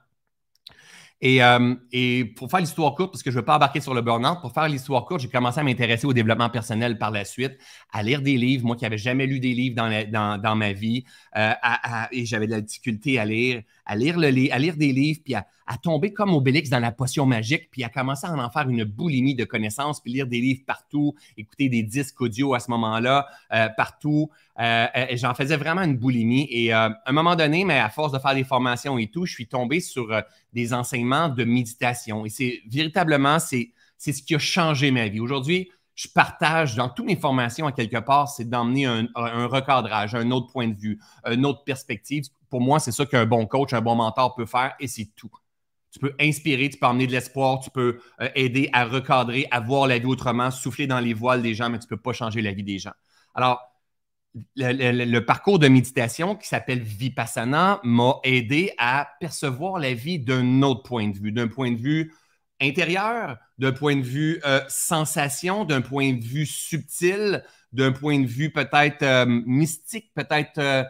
Euh, 1.23 1.75
et, 1.91 2.25
pour 2.25 2.49
faire 2.49 2.61
l'histoire 2.61 2.95
courte, 2.95 3.11
parce 3.11 3.21
que 3.21 3.29
je 3.29 3.35
ne 3.35 3.41
veux 3.41 3.45
pas 3.45 3.55
embarquer 3.55 3.79
sur 3.79 3.93
le 3.93 4.01
burn-out, 4.01 4.39
pour 4.41 4.51
faire 4.53 4.67
l'histoire 4.67 5.05
courte, 5.05 5.21
j'ai 5.21 5.29
commencé 5.29 5.59
à 5.59 5.63
m'intéresser 5.63 6.07
au 6.07 6.13
développement 6.13 6.49
personnel 6.49 6.97
par 6.97 7.11
la 7.11 7.25
suite, 7.25 7.59
à 7.91 8.01
lire 8.01 8.23
des 8.23 8.37
livres, 8.37 8.65
moi 8.65 8.75
qui 8.75 8.85
n'avais 8.85 8.97
jamais 8.97 9.27
lu 9.27 9.39
des 9.39 9.53
livres 9.53 9.75
dans, 9.75 10.41
dans, 10.41 10.55
ma 10.55 10.73
vie, 10.73 11.03
euh, 11.37 11.53
et 12.11 12.25
j'avais 12.25 12.47
de 12.47 12.51
la 12.51 12.61
difficulté 12.61 13.19
à 13.19 13.25
lire, 13.25 13.61
à 13.91 13.95
lire, 13.95 14.77
des 14.77 14.93
livres, 14.93 15.19
puis 15.23 15.35
à, 15.35 15.45
tomber 15.83 16.13
comme 16.13 16.33
Obélix 16.33 16.69
dans 16.69 16.79
la 16.79 16.91
potion 16.91 17.25
magique, 17.25 17.69
puis 17.71 17.83
à 17.83 17.89
commencer 17.89 18.25
à 18.25 18.33
en 18.33 18.49
faire 18.49 18.69
une 18.69 18.83
boulimie 18.83 19.35
de 19.35 19.43
connaissances, 19.43 20.01
puis 20.01 20.13
lire 20.13 20.27
des 20.27 20.39
livres 20.39 20.61
partout, 20.65 21.15
écouter 21.37 21.69
des 21.69 21.83
disques 21.83 22.19
audio 22.21 22.53
à 22.53 22.59
ce 22.59 22.71
moment-là, 22.71 23.27
euh, 23.53 23.67
partout. 23.75 24.29
Euh, 24.59 24.87
j'en 25.13 25.33
faisais 25.33 25.57
vraiment 25.57 25.81
une 25.81 25.97
boulimie. 25.97 26.47
Et 26.49 26.71
à 26.71 27.01
un 27.05 27.11
moment 27.11 27.35
donné, 27.35 27.65
mais 27.65 27.79
à 27.79 27.89
force 27.89 28.11
de 28.11 28.19
faire 28.19 28.35
des 28.35 28.43
formations 28.43 28.97
et 28.97 29.07
tout, 29.07 29.25
je 29.25 29.33
suis 29.33 29.47
tombé 29.47 29.79
sur 29.79 30.09
des 30.53 30.73
enseignements 30.73 31.29
de 31.29 31.43
méditation. 31.43 32.25
Et 32.25 32.29
c'est 32.29 32.61
véritablement, 32.69 33.39
c'est 33.39 33.73
ce 33.97 34.21
qui 34.21 34.35
a 34.35 34.39
changé 34.39 34.91
ma 34.91 35.07
vie. 35.07 35.19
Aujourd'hui, 35.19 35.69
je 35.95 36.07
partage 36.07 36.75
dans 36.75 36.89
toutes 36.89 37.05
mes 37.05 37.15
formations, 37.15 37.67
à 37.67 37.71
quelque 37.71 37.99
part, 37.99 38.29
c'est 38.29 38.49
d'emmener 38.49 38.85
un, 38.85 39.07
recadrage, 39.47 40.15
un 40.15 40.31
autre 40.31 40.47
point 40.47 40.67
de 40.67 40.75
vue, 40.75 40.99
une 41.25 41.45
autre 41.45 41.63
perspective. 41.63 42.23
Pour 42.51 42.61
moi, 42.61 42.79
c'est 42.79 42.91
ça 42.91 43.05
qu'un 43.05 43.25
bon 43.25 43.47
coach, 43.47 43.73
un 43.73 43.81
bon 43.81 43.95
mentor 43.95 44.35
peut 44.35 44.45
faire 44.45 44.75
et 44.79 44.87
c'est 44.87 45.09
tout. 45.15 45.31
Tu 45.89 45.99
peux 45.99 46.13
inspirer, 46.19 46.69
tu 46.69 46.77
peux 46.77 46.85
emmener 46.85 47.07
de 47.07 47.13
l'espoir, 47.13 47.59
tu 47.61 47.69
peux 47.71 47.99
euh, 48.19 48.29
aider 48.35 48.69
à 48.73 48.85
recadrer, 48.85 49.47
à 49.51 49.61
voir 49.61 49.87
la 49.87 49.97
vie 49.97 50.05
autrement, 50.05 50.51
souffler 50.51 50.85
dans 50.85 50.99
les 50.99 51.13
voiles 51.13 51.41
des 51.41 51.53
gens, 51.53 51.69
mais 51.69 51.79
tu 51.79 51.85
ne 51.85 51.89
peux 51.89 52.01
pas 52.01 52.13
changer 52.13 52.41
la 52.41 52.51
vie 52.51 52.63
des 52.63 52.77
gens. 52.77 52.91
Alors, 53.33 53.61
le, 54.55 55.19
parcours 55.19 55.59
de 55.59 55.69
méditation 55.69 56.35
qui 56.35 56.47
s'appelle 56.47 56.81
Vipassana 56.81 57.79
m'a 57.83 58.15
aidé 58.23 58.73
à 58.77 59.09
percevoir 59.19 59.79
la 59.79 59.93
vie 59.93 60.19
d'un 60.19 60.61
autre 60.61 60.83
point 60.83 61.07
de 61.07 61.17
vue, 61.17 61.31
d'un 61.31 61.47
point 61.47 61.71
de 61.71 61.79
vue 61.79 62.13
intérieur, 62.59 63.37
d'un 63.57 63.71
point 63.71 63.95
de 63.95 64.03
vue 64.03 64.41
euh, 64.45 64.61
sensation, 64.67 65.63
d'un 65.63 65.81
point 65.81 66.13
de 66.13 66.23
vue 66.23 66.45
subtil, 66.45 67.43
d'un 67.71 67.93
point 67.93 68.19
de 68.19 68.27
vue 68.27 68.51
peut-être 68.51 69.03
euh, 69.03 69.25
mystique, 69.25 70.11
peut-être 70.13 70.85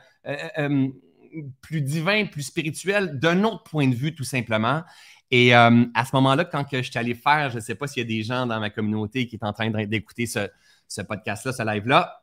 plus 1.61 1.81
divin, 1.81 2.25
plus 2.25 2.43
spirituel, 2.43 3.19
d'un 3.19 3.43
autre 3.43 3.63
point 3.63 3.87
de 3.87 3.95
vue 3.95 4.15
tout 4.15 4.23
simplement. 4.23 4.83
Et 5.31 5.53
à 5.53 5.71
ce 6.05 6.13
moment-là, 6.15 6.43
quand 6.43 6.65
je 6.71 6.81
suis 6.81 6.97
allé 6.97 7.15
faire, 7.15 7.49
je 7.51 7.55
ne 7.55 7.61
sais 7.61 7.75
pas 7.75 7.87
s'il 7.87 8.03
y 8.03 8.05
a 8.05 8.07
des 8.07 8.21
gens 8.21 8.45
dans 8.45 8.59
ma 8.59 8.69
communauté 8.69 9.27
qui 9.27 9.37
sont 9.37 9.45
en 9.45 9.53
train 9.53 9.69
d'écouter 9.69 10.25
ce, 10.25 11.01
podcast-là, 11.01 11.53
ce 11.53 11.63
live-là, 11.63 12.21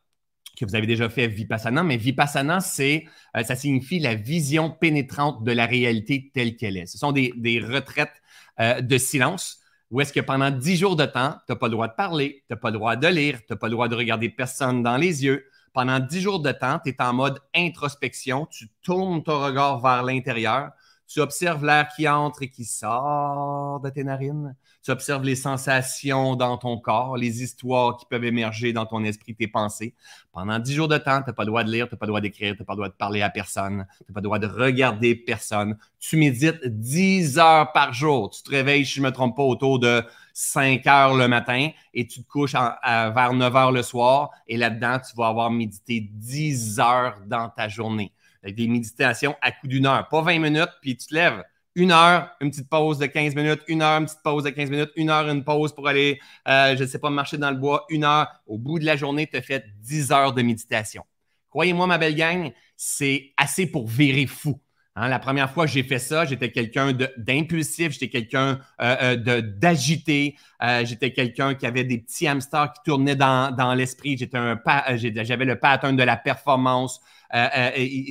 que 0.55 0.65
vous 0.65 0.75
avez 0.75 0.85
déjà 0.85 1.09
fait 1.09 1.27
Vipassana, 1.27 1.81
mais 1.81 1.97
Vipassana, 1.97 2.59
c'est, 2.59 3.05
ça 3.43 3.55
signifie 3.55 3.99
la 3.99 4.13
vision 4.13 4.69
pénétrante 4.69 5.43
de 5.43 5.51
la 5.51 5.65
réalité 5.65 6.29
telle 6.33 6.55
qu'elle 6.55 6.77
est. 6.77 6.85
Ce 6.85 6.99
sont 6.99 7.11
des, 7.11 7.33
des 7.35 7.59
retraites 7.59 8.21
euh, 8.59 8.81
de 8.81 8.97
silence 8.97 9.59
où 9.91 10.01
est-ce 10.01 10.13
que 10.13 10.19
pendant 10.19 10.51
dix 10.51 10.75
jours 10.75 10.95
de 10.95 11.05
temps, 11.05 11.35
tu 11.47 11.51
n'as 11.51 11.55
pas 11.55 11.67
le 11.67 11.71
droit 11.71 11.87
de 11.87 11.95
parler, 11.95 12.43
tu 12.47 12.53
n'as 12.53 12.59
pas 12.59 12.69
le 12.69 12.77
droit 12.77 12.95
de 12.95 13.07
lire, 13.07 13.39
tu 13.39 13.45
n'as 13.49 13.55
pas 13.55 13.67
le 13.67 13.71
droit 13.71 13.87
de 13.87 13.95
regarder 13.95 14.29
personne 14.29 14.83
dans 14.83 14.97
les 14.97 15.23
yeux. 15.23 15.45
Pendant 15.73 15.99
dix 15.99 16.21
jours 16.21 16.39
de 16.39 16.51
temps, 16.51 16.79
tu 16.83 16.89
es 16.89 17.01
en 17.01 17.13
mode 17.13 17.39
introspection, 17.55 18.45
tu 18.45 18.69
tournes 18.81 19.23
ton 19.23 19.43
regard 19.43 19.79
vers 19.79 20.03
l'intérieur, 20.03 20.71
tu 21.09 21.21
observes 21.21 21.65
l'air 21.65 21.87
qui 21.95 22.07
entre 22.07 22.43
et 22.43 22.49
qui 22.49 22.65
sort 22.65 23.79
de 23.83 23.89
tes 23.89 24.03
narines. 24.03 24.55
Tu 24.83 24.91
observes 24.91 25.23
les 25.23 25.35
sensations 25.35 26.35
dans 26.35 26.57
ton 26.57 26.77
corps, 26.77 27.17
les 27.17 27.41
histoires 27.41 27.97
qui 27.97 28.05
peuvent 28.05 28.23
émerger 28.23 28.73
dans 28.73 28.85
ton 28.85 29.03
esprit, 29.03 29.33
tes 29.33 29.47
pensées. 29.47 29.95
Pendant 30.31 30.59
dix 30.59 30.75
jours 30.75 30.87
de 30.87 30.99
temps, 30.99 31.23
tu 31.23 31.29
n'as 31.29 31.33
pas 31.33 31.43
le 31.43 31.47
droit 31.47 31.63
de 31.63 31.71
lire, 31.71 31.87
tu 31.87 31.95
n'as 31.95 31.97
pas 31.97 32.05
le 32.05 32.11
droit 32.11 32.21
d'écrire, 32.21 32.53
tu 32.53 32.61
n'as 32.61 32.65
pas 32.65 32.73
le 32.73 32.77
droit 32.77 32.89
de 32.89 32.93
parler 32.93 33.23
à 33.23 33.31
personne, 33.31 33.87
tu 33.97 34.03
n'as 34.07 34.13
pas 34.13 34.19
le 34.19 34.23
droit 34.23 34.37
de 34.37 34.45
regarder 34.45 35.15
personne. 35.15 35.79
Tu 35.99 36.15
médites 36.15 36.63
dix 36.63 37.39
heures 37.39 37.71
par 37.71 37.91
jour. 37.91 38.29
Tu 38.29 38.43
te 38.43 38.51
réveilles, 38.51 38.85
si 38.85 38.93
je 38.93 39.01
ne 39.01 39.07
me 39.07 39.11
trompe 39.11 39.35
pas, 39.35 39.43
autour 39.43 39.79
de 39.79 40.03
5 40.33 40.85
heures 40.85 41.15
le 41.15 41.27
matin 41.27 41.69
et 41.93 42.05
tu 42.05 42.23
te 42.23 42.27
couches 42.29 42.53
vers 42.53 43.33
9 43.33 43.55
heures 43.55 43.71
le 43.71 43.81
soir. 43.81 44.29
Et 44.47 44.57
là-dedans, 44.57 44.99
tu 44.99 45.15
vas 45.17 45.27
avoir 45.27 45.49
médité 45.49 46.01
10 46.01 46.79
heures 46.79 47.17
dans 47.25 47.49
ta 47.49 47.67
journée 47.67 48.13
avec 48.43 48.55
des 48.55 48.67
méditations 48.67 49.35
à 49.41 49.51
coup 49.51 49.67
d'une 49.67 49.85
heure, 49.85 50.07
pas 50.07 50.21
20 50.21 50.39
minutes, 50.39 50.69
puis 50.81 50.95
tu 50.97 51.07
te 51.07 51.13
lèves. 51.13 51.43
une 51.75 51.91
heure, 51.91 52.31
une 52.41 52.49
petite 52.49 52.67
pause 52.69 52.97
de 52.97 53.05
15 53.05 53.35
minutes, 53.35 53.61
une 53.67 53.81
heure, 53.81 53.99
une 53.99 54.05
petite 54.05 54.23
pause 54.23 54.43
de 54.43 54.49
15 54.49 54.69
minutes, 54.69 54.91
une 54.95 55.09
heure, 55.09 55.29
une 55.29 55.43
pause 55.43 55.73
pour 55.73 55.87
aller, 55.87 56.19
euh, 56.47 56.75
je 56.75 56.83
ne 56.83 56.87
sais 56.87 56.99
pas, 56.99 57.09
marcher 57.09 57.37
dans 57.37 57.51
le 57.51 57.57
bois, 57.57 57.85
une 57.89 58.03
heure. 58.03 58.27
Au 58.47 58.57
bout 58.57 58.79
de 58.79 58.85
la 58.85 58.97
journée, 58.97 59.27
tu 59.27 59.37
as 59.37 59.41
fait 59.41 59.65
10 59.79 60.11
heures 60.11 60.33
de 60.33 60.41
méditation. 60.41 61.03
Croyez-moi, 61.49 61.87
ma 61.87 61.97
belle 61.97 62.15
gang, 62.15 62.51
c'est 62.75 63.33
assez 63.37 63.65
pour 63.65 63.87
virer 63.87 64.25
fou. 64.25 64.59
Hein, 64.95 65.07
la 65.07 65.19
première 65.19 65.51
fois 65.51 65.65
que 65.65 65.71
j'ai 65.71 65.83
fait 65.83 65.99
ça, 65.99 66.25
j'étais 66.25 66.51
quelqu'un 66.51 66.91
d'impulsif, 67.17 67.93
j'étais 67.93 68.09
quelqu'un 68.09 68.59
euh, 68.81 69.15
euh 69.15 69.41
d'agité, 69.41 70.35
j'étais 70.83 71.13
quelqu'un 71.13 71.55
qui 71.55 71.65
avait 71.65 71.85
des 71.85 71.99
petits 71.99 72.27
hamsters 72.27 72.73
qui 72.73 72.81
tournaient 72.83 73.15
dans, 73.15 73.55
dans 73.55 73.73
l'esprit. 73.73 74.17
J'avais 74.17 75.45
le 75.45 75.55
pattern 75.57 75.95
de 75.95 76.03
la 76.03 76.17
performance. 76.17 76.99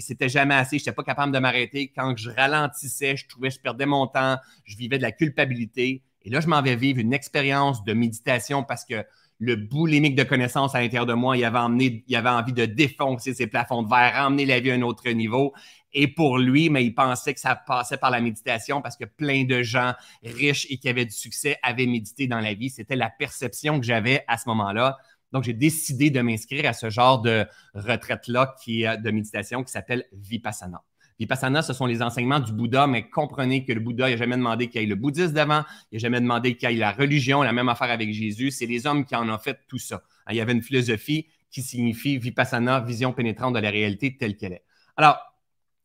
C'était 0.01 0.29
jamais 0.29 0.55
assez. 0.55 0.79
Je 0.79 0.83
n'étais 0.83 0.93
pas 0.93 1.03
capable 1.03 1.33
de 1.33 1.39
m'arrêter. 1.39 1.93
Quand 1.95 2.17
je 2.17 2.31
ralentissais, 2.31 3.17
je 3.17 3.27
trouvais 3.27 3.49
que 3.49 3.55
je 3.55 3.61
perdais 3.61 3.87
mon 3.87 4.07
temps, 4.07 4.37
je 4.65 4.77
vivais 4.77 4.99
de 4.99 5.03
la 5.03 5.13
culpabilité. 5.13 6.03
Et 6.23 6.31
là, 6.31 6.41
je 6.41 6.47
m'en 6.49 6.63
vais 6.63 6.77
vivre 6.77 7.01
une 7.01 7.13
expérience 7.13 7.85
de 7.85 7.93
méditation 7.93 8.63
parce 8.65 8.85
que 8.85 9.05
le 9.41 9.55
boulimique 9.55 10.17
de 10.17 10.25
connaissances 10.25 10.75
à 10.75 10.81
l'intérieur 10.81 11.07
de 11.07 11.15
moi, 11.15 11.37
il 11.37 11.45
avait, 11.45 11.59
emmené, 11.59 12.05
il 12.07 12.17
avait 12.17 12.29
envie 12.29 12.53
de 12.53 12.67
défoncer 12.67 13.35
ses 13.35 13.47
plafonds 13.47 13.83
de 13.83 13.89
verre, 13.89 14.15
emmener 14.27 14.47
la 14.47 14.59
vie 14.59 14.71
à 14.71 14.75
un 14.75 14.83
autre 14.83 15.09
niveau. 15.11 15.55
Et 15.93 16.09
pour 16.09 16.39
lui, 16.39 16.71
mais 16.71 16.85
il 16.85 16.95
pensait 16.95 17.35
que 17.35 17.41
ça 17.41 17.55
passait 17.55 17.97
par 17.97 18.11
la 18.11 18.21
méditation 18.21 18.83
parce 18.83 18.97
que 18.97 19.05
plein 19.05 19.45
de 19.45 19.63
gens 19.63 19.95
riches 20.23 20.67
et 20.71 20.77
qui 20.77 20.89
avaient 20.89 21.07
du 21.07 21.15
succès 21.15 21.57
avaient 21.63 21.87
médité 21.87 22.27
dans 22.27 22.41
la 22.41 22.55
vie. 22.55 22.69
C'était 22.69 22.97
la 22.97 23.11
perception 23.11 23.79
que 23.81 23.87
j'avais 23.87 24.25
à 24.27 24.37
ce 24.37 24.49
moment-là. 24.49 24.99
Donc, 25.33 25.45
j'ai 25.45 25.53
décidé 25.53 26.11
de 26.11 26.21
m'inscrire 26.21 26.69
à 26.69 26.73
ce 26.73 26.91
genre 26.91 27.21
de 27.21 27.47
retraite-là 27.75 28.55
qui 28.63 28.83
de 28.83 29.11
méditation 29.11 29.63
qui 29.63 29.73
s'appelle 29.73 30.05
Vipassana. 30.13 30.83
Vipassana, 31.19 31.63
ce 31.63 31.73
sont 31.73 31.87
les 31.87 32.01
enseignements 32.01 32.39
du 32.39 32.53
Bouddha, 32.53 32.87
mais 32.87 33.09
comprenez 33.09 33.65
que 33.65 33.73
le 33.73 33.81
Bouddha, 33.81 34.09
n'a 34.09 34.17
jamais 34.17 34.37
demandé 34.37 34.69
qu'il 34.69 34.81
y 34.81 34.85
ait 34.85 34.87
le 34.87 34.95
bouddhisme 34.95 35.33
devant, 35.33 35.65
il 35.91 35.97
n'a 35.97 35.99
jamais 35.99 36.21
demandé 36.21 36.57
qu'il 36.57 36.71
y 36.71 36.75
ait 36.75 36.79
la 36.79 36.93
religion, 36.93 37.43
la 37.43 37.53
même 37.53 37.69
affaire 37.69 37.91
avec 37.91 38.13
Jésus. 38.13 38.53
C'est 38.53 38.67
les 38.67 38.87
hommes 38.87 39.05
qui 39.05 39.17
en 39.17 39.29
ont 39.29 39.39
fait 39.39 39.59
tout 39.67 39.79
ça. 39.79 40.03
Il 40.31 40.37
y 40.37 40.41
avait 40.41 40.53
une 40.53 40.63
philosophie 40.63 41.27
qui 41.51 41.63
signifie 41.63 42.19
Vipassana, 42.19 42.81
vision 42.81 43.13
pénétrante 43.13 43.55
de 43.55 43.59
la 43.59 43.71
réalité 43.71 44.17
telle 44.17 44.37
qu'elle 44.37 44.53
est. 44.53 44.65
Alors, 44.97 45.19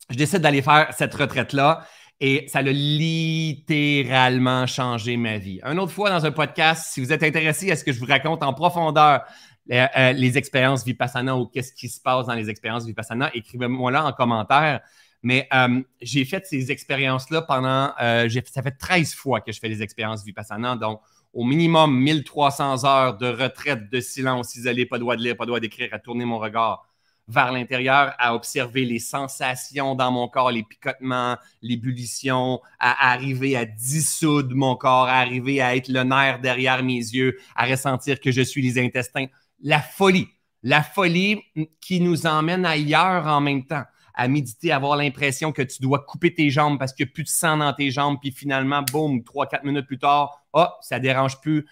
je 0.09 0.17
décide 0.17 0.39
d'aller 0.39 0.62
faire 0.62 0.93
cette 0.93 1.13
retraite-là 1.15 1.88
et 2.20 2.46
ça 2.48 2.60
a 2.60 2.62
littéralement 2.62 4.67
changé 4.67 5.17
ma 5.17 5.38
vie. 5.38 5.60
Une 5.63 5.79
autre 5.79 5.91
fois 5.91 6.10
dans 6.10 6.25
un 6.25 6.32
podcast, 6.32 6.88
si 6.91 7.01
vous 7.01 7.12
êtes 7.12 7.24
intéressé 7.24 7.72
à 7.72 7.75
ce 7.75 7.84
que 7.84 7.91
je 7.91 8.00
vous 8.00 8.05
raconte 8.05 8.43
en 8.43 8.53
profondeur 8.53 9.24
les, 9.67 9.86
euh, 9.98 10.12
les 10.13 10.38
expériences 10.38 10.86
Vipassana 10.86 11.38
ou 11.38 11.48
qu'est-ce 11.48 11.74
qui 11.74 11.89
se 11.89 12.01
passe 12.01 12.27
dans 12.27 12.34
les 12.34 12.50
expériences 12.50 12.86
Vipassana, 12.86 13.29
écrivez-moi 13.34 13.91
là 13.91 14.05
en 14.05 14.13
commentaire. 14.13 14.82
Mais 15.22 15.48
euh, 15.53 15.82
j'ai 16.01 16.25
fait 16.25 16.46
ces 16.46 16.70
expériences-là 16.70 17.43
pendant. 17.43 17.93
Euh, 18.01 18.27
ça 18.46 18.62
fait 18.62 18.75
13 18.77 19.13
fois 19.13 19.39
que 19.39 19.53
je 19.53 19.60
fais 19.60 19.70
des 19.70 19.82
expériences 19.82 20.25
Vipassana. 20.25 20.75
Donc, 20.75 21.00
au 21.34 21.46
minimum 21.46 21.98
1300 21.98 22.86
heures 22.86 23.17
de 23.17 23.27
retraite, 23.27 23.89
de 23.89 24.01
silence, 24.01 24.55
isolé, 24.55 24.86
pas 24.86 25.00
droit 25.00 25.15
de 25.15 25.24
lire, 25.24 25.38
pas 25.38 25.46
droit 25.46 25.62
d'écrire, 25.62 25.89
à 25.93 26.00
tourner 26.00 26.25
mon 26.25 26.39
regard 26.39 26.86
vers 27.27 27.51
l'intérieur, 27.51 28.13
à 28.19 28.35
observer 28.35 28.85
les 28.85 28.99
sensations 28.99 29.95
dans 29.95 30.11
mon 30.11 30.27
corps, 30.27 30.51
les 30.51 30.63
picotements, 30.63 31.37
l'ébullition, 31.61 32.59
à 32.79 33.11
arriver 33.11 33.55
à 33.55 33.65
dissoudre 33.65 34.55
mon 34.55 34.75
corps, 34.75 35.07
à 35.07 35.19
arriver 35.19 35.61
à 35.61 35.75
être 35.75 35.87
le 35.87 36.03
nerf 36.03 36.39
derrière 36.39 36.83
mes 36.83 36.95
yeux, 36.95 37.37
à 37.55 37.65
ressentir 37.65 38.19
que 38.19 38.31
je 38.31 38.41
suis 38.41 38.61
les 38.61 38.83
intestins. 38.83 39.27
La 39.61 39.79
folie, 39.79 40.27
la 40.63 40.83
folie 40.83 41.41
qui 41.79 42.01
nous 42.01 42.25
emmène 42.25 42.65
ailleurs 42.65 43.27
en 43.27 43.41
même 43.41 43.65
temps 43.65 43.83
à 44.13 44.27
méditer, 44.27 44.72
avoir 44.72 44.96
l'impression 44.96 45.51
que 45.51 45.62
tu 45.62 45.82
dois 45.82 46.05
couper 46.05 46.34
tes 46.34 46.50
jambes 46.50 46.77
parce 46.77 46.93
qu'il 46.93 47.05
n'y 47.05 47.12
a 47.12 47.13
plus 47.13 47.24
de 47.24 47.29
sang 47.29 47.58
dans 47.58 47.74
tes 47.74 47.89
jambes, 47.91 48.17
puis 48.22 48.32
finalement, 48.32 48.84
boum, 48.84 49.24
trois, 49.24 49.48
quatre 49.48 49.63
minutes 49.63 49.88
plus 49.88 50.00
tard, 50.00 50.43
oh, 50.53 50.67
ça 50.82 51.00
dérange 51.00 51.41
plus. 51.41 51.65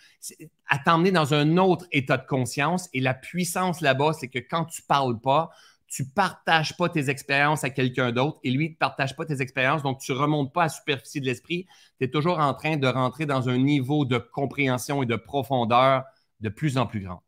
À 0.67 0.79
t'emmener 0.79 1.11
dans 1.11 1.33
un 1.33 1.57
autre 1.57 1.85
état 1.91 2.17
de 2.17 2.25
conscience. 2.25 2.89
Et 2.93 2.99
la 2.99 3.13
puissance 3.13 3.81
là-bas, 3.81 4.13
c'est 4.13 4.27
que 4.27 4.39
quand 4.39 4.65
tu 4.65 4.81
ne 4.81 4.87
parles 4.87 5.19
pas, 5.19 5.51
tu 5.87 6.03
ne 6.03 6.07
partages 6.15 6.77
pas 6.77 6.87
tes 6.87 7.09
expériences 7.09 7.65
à 7.65 7.69
quelqu'un 7.69 8.13
d'autre 8.13 8.39
et 8.43 8.49
lui 8.49 8.69
ne 8.69 8.75
partage 8.75 9.15
pas 9.15 9.25
tes 9.25 9.41
expériences, 9.41 9.83
donc 9.83 9.99
tu 9.99 10.13
ne 10.13 10.17
remontes 10.17 10.53
pas 10.53 10.61
à 10.61 10.65
la 10.65 10.69
superficie 10.69 11.19
de 11.19 11.25
l'esprit. 11.25 11.67
Tu 11.99 12.05
es 12.05 12.07
toujours 12.09 12.39
en 12.39 12.53
train 12.53 12.77
de 12.77 12.87
rentrer 12.87 13.25
dans 13.25 13.49
un 13.49 13.57
niveau 13.57 14.05
de 14.05 14.17
compréhension 14.17 15.03
et 15.03 15.05
de 15.05 15.17
profondeur 15.17 16.05
de 16.39 16.49
plus 16.49 16.77
en 16.77 16.87
plus 16.87 17.01
grand. 17.01 17.21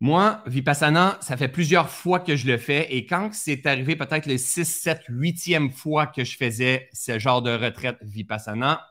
Moi, 0.00 0.42
Vipassana, 0.46 1.18
ça 1.20 1.36
fait 1.36 1.48
plusieurs 1.48 1.88
fois 1.88 2.20
que 2.20 2.36
je 2.36 2.46
le 2.46 2.58
fais 2.58 2.92
et 2.94 3.06
quand 3.06 3.30
c'est 3.32 3.64
arrivé 3.64 3.96
peut-être 3.96 4.26
le 4.26 4.36
6, 4.36 4.64
7, 4.64 5.02
8e 5.08 5.70
fois 5.70 6.06
que 6.06 6.24
je 6.24 6.36
faisais 6.36 6.88
ce 6.92 7.18
genre 7.18 7.42
de 7.42 7.52
retraite 7.52 7.96
Vipassana, 8.02 8.84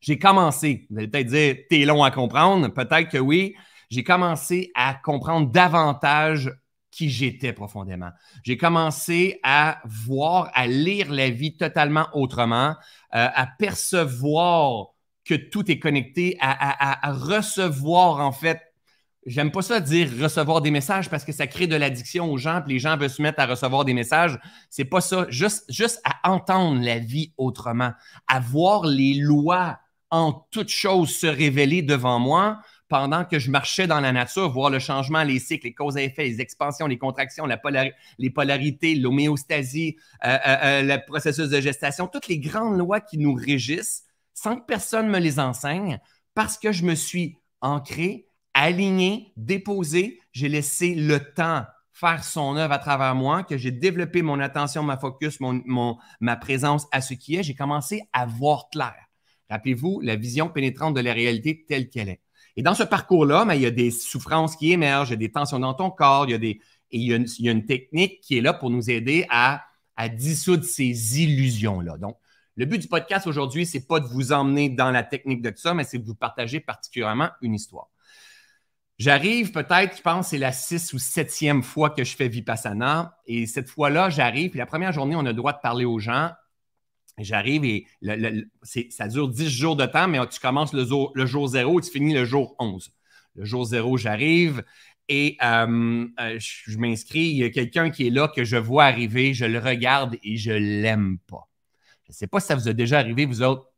j'ai 0.00 0.18
commencé, 0.18 0.86
vous 0.90 0.98
allez 0.98 1.08
peut-être 1.08 1.28
dire, 1.28 1.56
t'es 1.70 1.84
long 1.84 2.02
à 2.02 2.10
comprendre, 2.10 2.68
peut-être 2.68 3.08
que 3.08 3.18
oui, 3.18 3.54
j'ai 3.90 4.04
commencé 4.04 4.70
à 4.74 4.94
comprendre 4.94 5.50
davantage 5.50 6.52
qui 6.90 7.10
j'étais 7.10 7.52
profondément. 7.52 8.10
J'ai 8.42 8.56
commencé 8.56 9.38
à 9.42 9.80
voir, 9.84 10.50
à 10.54 10.66
lire 10.66 11.12
la 11.12 11.30
vie 11.30 11.56
totalement 11.56 12.06
autrement, 12.12 12.74
euh, 13.14 13.28
à 13.32 13.46
percevoir 13.46 14.88
que 15.24 15.34
tout 15.34 15.70
est 15.70 15.78
connecté, 15.78 16.36
à 16.40 17.12
recevoir 17.12 18.20
en 18.20 18.32
fait 18.32 18.67
J'aime 19.28 19.50
pas 19.50 19.60
ça 19.60 19.78
dire 19.78 20.08
recevoir 20.22 20.62
des 20.62 20.70
messages 20.70 21.10
parce 21.10 21.22
que 21.22 21.32
ça 21.32 21.46
crée 21.46 21.66
de 21.66 21.76
l'addiction 21.76 22.32
aux 22.32 22.38
gens, 22.38 22.62
puis 22.64 22.74
les 22.74 22.78
gens 22.78 22.96
veulent 22.96 23.10
se 23.10 23.20
mettre 23.20 23.40
à 23.40 23.46
recevoir 23.46 23.84
des 23.84 23.92
messages. 23.92 24.38
C'est 24.70 24.86
pas 24.86 25.02
ça. 25.02 25.26
Juste, 25.28 25.64
juste 25.68 26.00
à 26.04 26.30
entendre 26.30 26.82
la 26.82 26.98
vie 26.98 27.34
autrement, 27.36 27.92
à 28.26 28.40
voir 28.40 28.86
les 28.86 29.14
lois 29.14 29.78
en 30.10 30.32
toutes 30.50 30.70
choses 30.70 31.14
se 31.14 31.26
révéler 31.26 31.82
devant 31.82 32.18
moi 32.18 32.60
pendant 32.88 33.26
que 33.26 33.38
je 33.38 33.50
marchais 33.50 33.86
dans 33.86 34.00
la 34.00 34.12
nature, 34.12 34.50
voir 34.50 34.70
le 34.70 34.78
changement, 34.78 35.22
les 35.22 35.38
cycles, 35.38 35.66
les 35.66 35.74
causes 35.74 35.98
et 35.98 36.04
effets, 36.04 36.24
les 36.24 36.40
expansions, 36.40 36.86
les 36.86 36.96
contractions, 36.96 37.46
les 37.46 38.30
polarités, 38.30 38.94
l'homéostasie, 38.94 39.98
euh, 40.24 40.38
euh, 40.46 40.56
euh, 40.62 40.82
le 40.82 41.06
processus 41.06 41.50
de 41.50 41.60
gestation, 41.60 42.06
toutes 42.06 42.28
les 42.28 42.38
grandes 42.38 42.78
lois 42.78 43.00
qui 43.00 43.18
nous 43.18 43.34
régissent 43.34 44.04
sans 44.32 44.56
que 44.56 44.64
personne 44.64 45.08
me 45.08 45.18
les 45.18 45.38
enseigne 45.38 46.00
parce 46.34 46.56
que 46.56 46.72
je 46.72 46.84
me 46.84 46.94
suis 46.94 47.36
ancré 47.60 48.27
aligné, 48.64 49.32
déposé. 49.36 50.20
J'ai 50.32 50.48
laissé 50.48 50.94
le 50.94 51.32
temps 51.32 51.64
faire 51.92 52.22
son 52.22 52.56
œuvre 52.56 52.72
à 52.72 52.78
travers 52.78 53.14
moi, 53.14 53.42
que 53.42 53.56
j'ai 53.56 53.72
développé 53.72 54.22
mon 54.22 54.38
attention, 54.38 54.84
ma 54.84 54.96
focus, 54.98 55.40
mon, 55.40 55.96
ma 56.20 56.36
présence 56.36 56.86
à 56.92 57.00
ce 57.00 57.14
qui 57.14 57.36
est. 57.36 57.42
J'ai 57.42 57.54
commencé 57.54 58.02
à 58.12 58.24
voir 58.24 58.68
clair. 58.70 58.94
Rappelez-vous, 59.50 60.00
la 60.02 60.14
vision 60.14 60.48
pénétrante 60.48 60.94
de 60.94 61.00
la 61.00 61.12
réalité 61.12 61.64
telle 61.66 61.88
qu'elle 61.88 62.08
est. 62.08 62.20
Et 62.56 62.62
dans 62.62 62.74
ce 62.74 62.84
parcours-là, 62.84 63.44
ben, 63.44 63.54
il 63.54 63.62
y 63.62 63.66
a 63.66 63.70
des 63.70 63.90
souffrances 63.90 64.56
qui 64.56 64.72
émergent, 64.72 65.08
il 65.08 65.12
y 65.12 65.14
a 65.14 65.16
des 65.16 65.32
tensions 65.32 65.58
dans 65.58 65.74
ton 65.74 65.90
corps, 65.90 66.26
il 66.26 66.32
y 66.32 66.34
a 66.34 66.38
des, 66.38 66.60
et 66.90 66.98
il 66.98 67.02
y 67.06 67.48
a, 67.48 67.52
une, 67.52 67.66
technique 67.66 68.20
qui 68.20 68.38
est 68.38 68.40
là 68.40 68.52
pour 68.52 68.70
nous 68.70 68.90
aider 68.90 69.26
à, 69.30 69.64
à 69.96 70.08
dissoudre 70.08 70.64
ces 70.64 71.20
illusions-là. 71.20 71.96
Donc, 71.98 72.16
le 72.56 72.64
but 72.64 72.78
du 72.78 72.88
podcast 72.88 73.26
aujourd'hui, 73.26 73.66
ce 73.66 73.78
n'est 73.78 73.84
pas 73.84 74.00
de 74.00 74.06
vous 74.06 74.32
emmener 74.32 74.68
dans 74.68 74.90
la 74.90 75.02
technique 75.02 75.42
de 75.42 75.50
tout 75.50 75.60
ça, 75.60 75.74
mais 75.74 75.84
c'est 75.84 75.98
de 75.98 76.04
vous 76.04 76.14
partager 76.14 76.60
particulièrement 76.60 77.30
une 77.40 77.54
histoire. 77.54 77.88
J'arrive 78.98 79.52
peut-être, 79.52 79.96
je 79.96 80.02
pense, 80.02 80.28
c'est 80.28 80.38
la 80.38 80.50
six 80.50 80.92
ou 80.92 80.98
septième 80.98 81.62
fois 81.62 81.90
que 81.90 82.02
je 82.02 82.16
fais 82.16 82.26
Vipassana. 82.26 83.16
Et 83.26 83.46
cette 83.46 83.68
fois-là, 83.68 84.10
j'arrive, 84.10 84.50
puis 84.50 84.58
la 84.58 84.66
première 84.66 84.92
journée, 84.92 85.14
on 85.14 85.20
a 85.20 85.30
le 85.30 85.34
droit 85.34 85.52
de 85.52 85.60
parler 85.62 85.84
aux 85.84 86.00
gens. 86.00 86.32
J'arrive 87.16 87.64
et 87.64 87.86
ça 88.88 89.08
dure 89.08 89.28
dix 89.28 89.48
jours 89.48 89.76
de 89.76 89.86
temps, 89.86 90.08
mais 90.08 90.18
tu 90.28 90.40
commences 90.40 90.72
le 90.72 90.84
jour, 90.84 91.48
zéro 91.48 91.78
et 91.78 91.82
tu 91.82 91.90
finis 91.90 92.14
le 92.14 92.24
jour 92.24 92.56
11. 92.58 92.92
Le 93.36 93.44
jour 93.44 93.64
zéro, 93.64 93.96
j'arrive 93.96 94.64
et 95.08 95.36
euh, 95.42 96.06
euh, 96.20 96.38
je, 96.38 96.76
m'inscris. 96.76 97.20
Il 97.20 97.36
y 97.36 97.44
a 97.44 97.50
quelqu'un 97.50 97.90
qui 97.90 98.06
est 98.06 98.10
là 98.10 98.28
que 98.28 98.44
je 98.44 98.56
vois 98.56 98.84
arriver, 98.84 99.32
je 99.32 99.44
le 99.44 99.58
regarde 99.58 100.16
et 100.22 100.36
je 100.36 100.52
l'aime 100.52 101.18
pas. 101.26 101.48
Je 102.04 102.12
ne 102.12 102.14
sais 102.14 102.26
pas 102.26 102.40
si 102.40 102.48
ça 102.48 102.56
vous 102.56 102.68
a 102.68 102.72
déjà 102.72 102.98
arrivé, 102.98 103.26
vous 103.26 103.42
autres, 103.42 103.70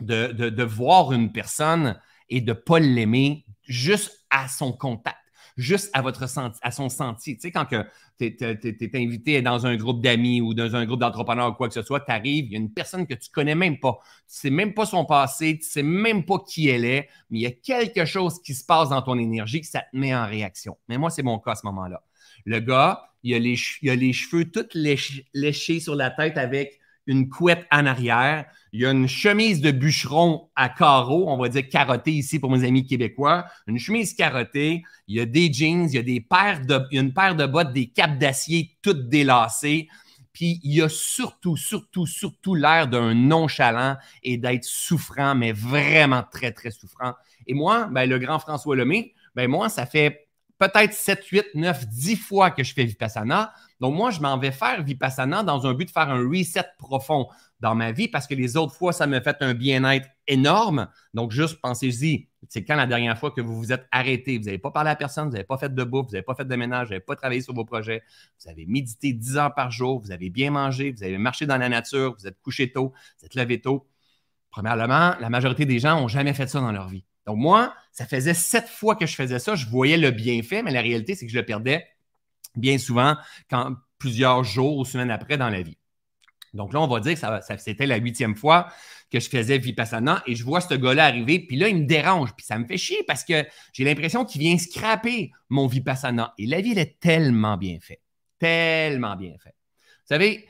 de, 0.00 0.28
de 0.32 0.62
voir 0.62 1.12
une 1.12 1.32
personne 1.32 2.00
et 2.28 2.40
de 2.40 2.52
ne 2.52 2.54
pas 2.54 2.78
l'aimer 2.78 3.44
juste 3.64 4.19
à 4.30 4.48
son 4.48 4.72
contact, 4.72 5.18
juste 5.56 5.90
à, 5.92 6.02
votre 6.02 6.24
à 6.62 6.70
son 6.70 6.88
sentier. 6.88 7.34
Tu 7.34 7.42
sais, 7.42 7.50
quand 7.50 7.66
tu 7.66 7.76
es, 8.24 8.90
invité 8.94 9.42
dans 9.42 9.66
un 9.66 9.76
groupe 9.76 10.02
d'amis 10.02 10.40
ou 10.40 10.54
dans 10.54 10.74
un 10.76 10.86
groupe 10.86 11.00
d'entrepreneurs 11.00 11.50
ou 11.50 11.54
quoi 11.54 11.68
que 11.68 11.74
ce 11.74 11.82
soit, 11.82 12.00
tu 12.00 12.12
arrives, 12.12 12.46
il 12.46 12.52
y 12.52 12.56
a 12.56 12.58
une 12.58 12.72
personne 12.72 13.06
que 13.06 13.14
tu 13.14 13.30
connais 13.30 13.54
même 13.54 13.78
pas. 13.78 13.98
Tu 14.02 14.36
sais 14.36 14.50
même 14.50 14.74
pas 14.74 14.86
son 14.86 15.04
passé, 15.04 15.58
tu 15.58 15.68
sais 15.68 15.82
même 15.82 16.24
pas 16.24 16.38
qui 16.46 16.68
elle 16.68 16.84
est, 16.84 17.08
mais 17.30 17.38
il 17.38 17.42
y 17.42 17.46
a 17.46 17.52
quelque 17.52 18.04
chose 18.04 18.40
qui 18.42 18.54
se 18.54 18.64
passe 18.64 18.88
dans 18.88 19.02
ton 19.02 19.18
énergie 19.18 19.60
que 19.60 19.66
ça 19.66 19.80
te 19.80 19.96
met 19.96 20.14
en 20.14 20.26
réaction. 20.26 20.76
Mais 20.88 20.98
moi, 20.98 21.10
c'est 21.10 21.22
mon 21.22 21.38
cas 21.38 21.52
à 21.52 21.56
ce 21.56 21.66
moment-là. 21.66 22.02
Le 22.44 22.60
gars, 22.60 23.10
il 23.22 23.34
a 23.34 23.38
les, 23.38 23.56
il 23.82 23.90
a 23.90 23.96
les 23.96 24.12
cheveux 24.12 24.50
tous 24.50 24.76
léchés 25.34 25.80
sur 25.80 25.94
la 25.94 26.10
tête 26.10 26.38
avec 26.38 26.79
une 27.06 27.28
couette 27.28 27.66
en 27.70 27.86
arrière. 27.86 28.46
Il 28.72 28.80
y 28.80 28.86
a 28.86 28.90
une 28.90 29.08
chemise 29.08 29.60
de 29.60 29.70
bûcheron 29.70 30.48
à 30.54 30.68
carreaux, 30.68 31.28
on 31.28 31.36
va 31.36 31.48
dire 31.48 31.68
carottée 31.68 32.12
ici 32.12 32.38
pour 32.38 32.50
mes 32.50 32.66
amis 32.66 32.86
québécois. 32.86 33.46
Une 33.66 33.78
chemise 33.78 34.14
carottée. 34.14 34.84
Il 35.08 35.16
y 35.16 35.20
a 35.20 35.26
des 35.26 35.52
jeans, 35.52 35.88
il 35.88 35.94
y 35.94 35.98
a, 35.98 36.02
des 36.02 36.20
paires 36.20 36.64
de, 36.64 36.80
une 36.92 37.12
paire 37.12 37.34
de 37.34 37.46
bottes, 37.46 37.72
des 37.72 37.88
capes 37.88 38.18
d'acier 38.18 38.76
toutes 38.82 39.08
délacées. 39.08 39.88
Puis 40.32 40.60
il 40.62 40.80
a 40.82 40.88
surtout, 40.88 41.56
surtout, 41.56 42.06
surtout 42.06 42.54
l'air 42.54 42.86
d'un 42.86 43.14
nonchalant 43.14 43.96
et 44.22 44.36
d'être 44.36 44.64
souffrant, 44.64 45.34
mais 45.34 45.52
vraiment 45.52 46.22
très, 46.30 46.52
très 46.52 46.70
souffrant. 46.70 47.14
Et 47.46 47.54
moi, 47.54 47.88
ben, 47.90 48.08
le 48.08 48.18
grand 48.18 48.38
François 48.38 48.76
Lemay, 48.76 49.12
ben, 49.34 49.48
moi, 49.48 49.68
ça 49.68 49.86
fait 49.86 50.28
peut-être 50.60 50.92
7, 50.92 51.26
8, 51.26 51.46
9, 51.54 51.88
10 51.88 52.16
fois 52.16 52.50
que 52.50 52.62
je 52.62 52.74
fais 52.74 52.84
Vipassana. 52.84 53.52
Donc, 53.80 53.96
moi, 53.96 54.10
je 54.10 54.20
m'en 54.20 54.38
vais 54.38 54.52
faire 54.52 54.82
Vipassana 54.84 55.42
dans 55.42 55.66
un 55.66 55.72
but 55.72 55.86
de 55.86 55.90
faire 55.90 56.10
un 56.10 56.22
reset 56.28 56.66
profond 56.78 57.28
dans 57.60 57.74
ma 57.74 57.92
vie 57.92 58.08
parce 58.08 58.26
que 58.26 58.34
les 58.34 58.58
autres 58.58 58.74
fois, 58.74 58.92
ça 58.92 59.06
m'a 59.06 59.22
fait 59.22 59.38
un 59.40 59.54
bien-être 59.54 60.06
énorme. 60.26 60.88
Donc, 61.14 61.32
juste 61.32 61.60
pensez-y, 61.62 62.28
c'est 62.48 62.62
quand 62.62 62.76
la 62.76 62.86
dernière 62.86 63.18
fois 63.18 63.30
que 63.30 63.40
vous 63.40 63.56
vous 63.56 63.72
êtes 63.72 63.86
arrêté, 63.90 64.36
vous 64.36 64.44
n'avez 64.44 64.58
pas 64.58 64.70
parlé 64.70 64.90
à 64.90 64.96
personne, 64.96 65.26
vous 65.28 65.32
n'avez 65.32 65.44
pas 65.44 65.56
fait 65.56 65.74
de 65.74 65.84
bouffe, 65.84 66.06
vous 66.06 66.12
n'avez 66.12 66.22
pas 66.22 66.34
fait 66.34 66.44
de 66.44 66.56
ménage, 66.56 66.88
vous 66.88 66.92
n'avez 66.92 67.04
pas 67.04 67.16
travaillé 67.16 67.40
sur 67.40 67.54
vos 67.54 67.64
projets, 67.64 68.02
vous 68.38 68.50
avez 68.50 68.66
médité 68.66 69.14
10 69.14 69.38
heures 69.38 69.54
par 69.54 69.70
jour, 69.70 69.98
vous 69.98 70.12
avez 70.12 70.28
bien 70.28 70.50
mangé, 70.50 70.92
vous 70.92 71.02
avez 71.02 71.16
marché 71.16 71.46
dans 71.46 71.56
la 71.56 71.70
nature, 71.70 72.14
vous 72.18 72.26
êtes 72.26 72.38
couché 72.42 72.70
tôt, 72.70 72.92
vous 73.18 73.26
êtes 73.26 73.34
levé 73.34 73.62
tôt. 73.62 73.88
Premièrement, 74.50 75.14
la 75.18 75.30
majorité 75.30 75.64
des 75.64 75.78
gens 75.78 75.98
n'ont 75.98 76.08
jamais 76.08 76.34
fait 76.34 76.46
ça 76.46 76.60
dans 76.60 76.72
leur 76.72 76.88
vie. 76.88 77.04
Donc, 77.26 77.36
moi, 77.36 77.74
ça 77.92 78.06
faisait 78.06 78.34
sept 78.34 78.68
fois 78.68 78.96
que 78.96 79.06
je 79.06 79.14
faisais 79.14 79.38
ça. 79.38 79.54
Je 79.54 79.66
voyais 79.66 79.96
le 79.96 80.10
bienfait, 80.10 80.62
mais 80.62 80.70
la 80.70 80.80
réalité, 80.80 81.14
c'est 81.14 81.26
que 81.26 81.32
je 81.32 81.38
le 81.38 81.44
perdais 81.44 81.86
bien 82.56 82.78
souvent 82.78 83.16
quand 83.48 83.74
plusieurs 83.98 84.44
jours 84.44 84.78
ou 84.78 84.84
semaines 84.84 85.10
après 85.10 85.36
dans 85.36 85.50
la 85.50 85.62
vie. 85.62 85.76
Donc 86.54 86.72
là, 86.72 86.80
on 86.80 86.88
va 86.88 87.00
dire 87.00 87.14
que 87.14 87.18
ça, 87.18 87.40
c'était 87.58 87.86
la 87.86 87.96
huitième 87.96 88.34
fois 88.34 88.68
que 89.10 89.20
je 89.20 89.28
faisais 89.28 89.58
Vipassana 89.58 90.22
et 90.26 90.34
je 90.34 90.44
vois 90.44 90.60
ce 90.60 90.74
gars-là 90.74 91.04
arriver, 91.04 91.38
puis 91.40 91.56
là, 91.56 91.68
il 91.68 91.76
me 91.76 91.86
dérange, 91.86 92.34
puis 92.34 92.44
ça 92.44 92.58
me 92.58 92.64
fait 92.64 92.76
chier 92.76 93.02
parce 93.06 93.24
que 93.24 93.44
j'ai 93.72 93.84
l'impression 93.84 94.24
qu'il 94.24 94.40
vient 94.40 94.56
scraper 94.58 95.32
mon 95.48 95.66
Vipassana. 95.66 96.34
Et 96.38 96.46
la 96.46 96.60
vie, 96.60 96.72
elle 96.72 96.78
est 96.78 96.98
tellement 96.98 97.56
bien 97.56 97.78
faite. 97.80 98.02
Tellement 98.38 99.16
bien 99.16 99.34
faite. 99.38 99.56
Vous 99.78 100.14
savez, 100.14 100.48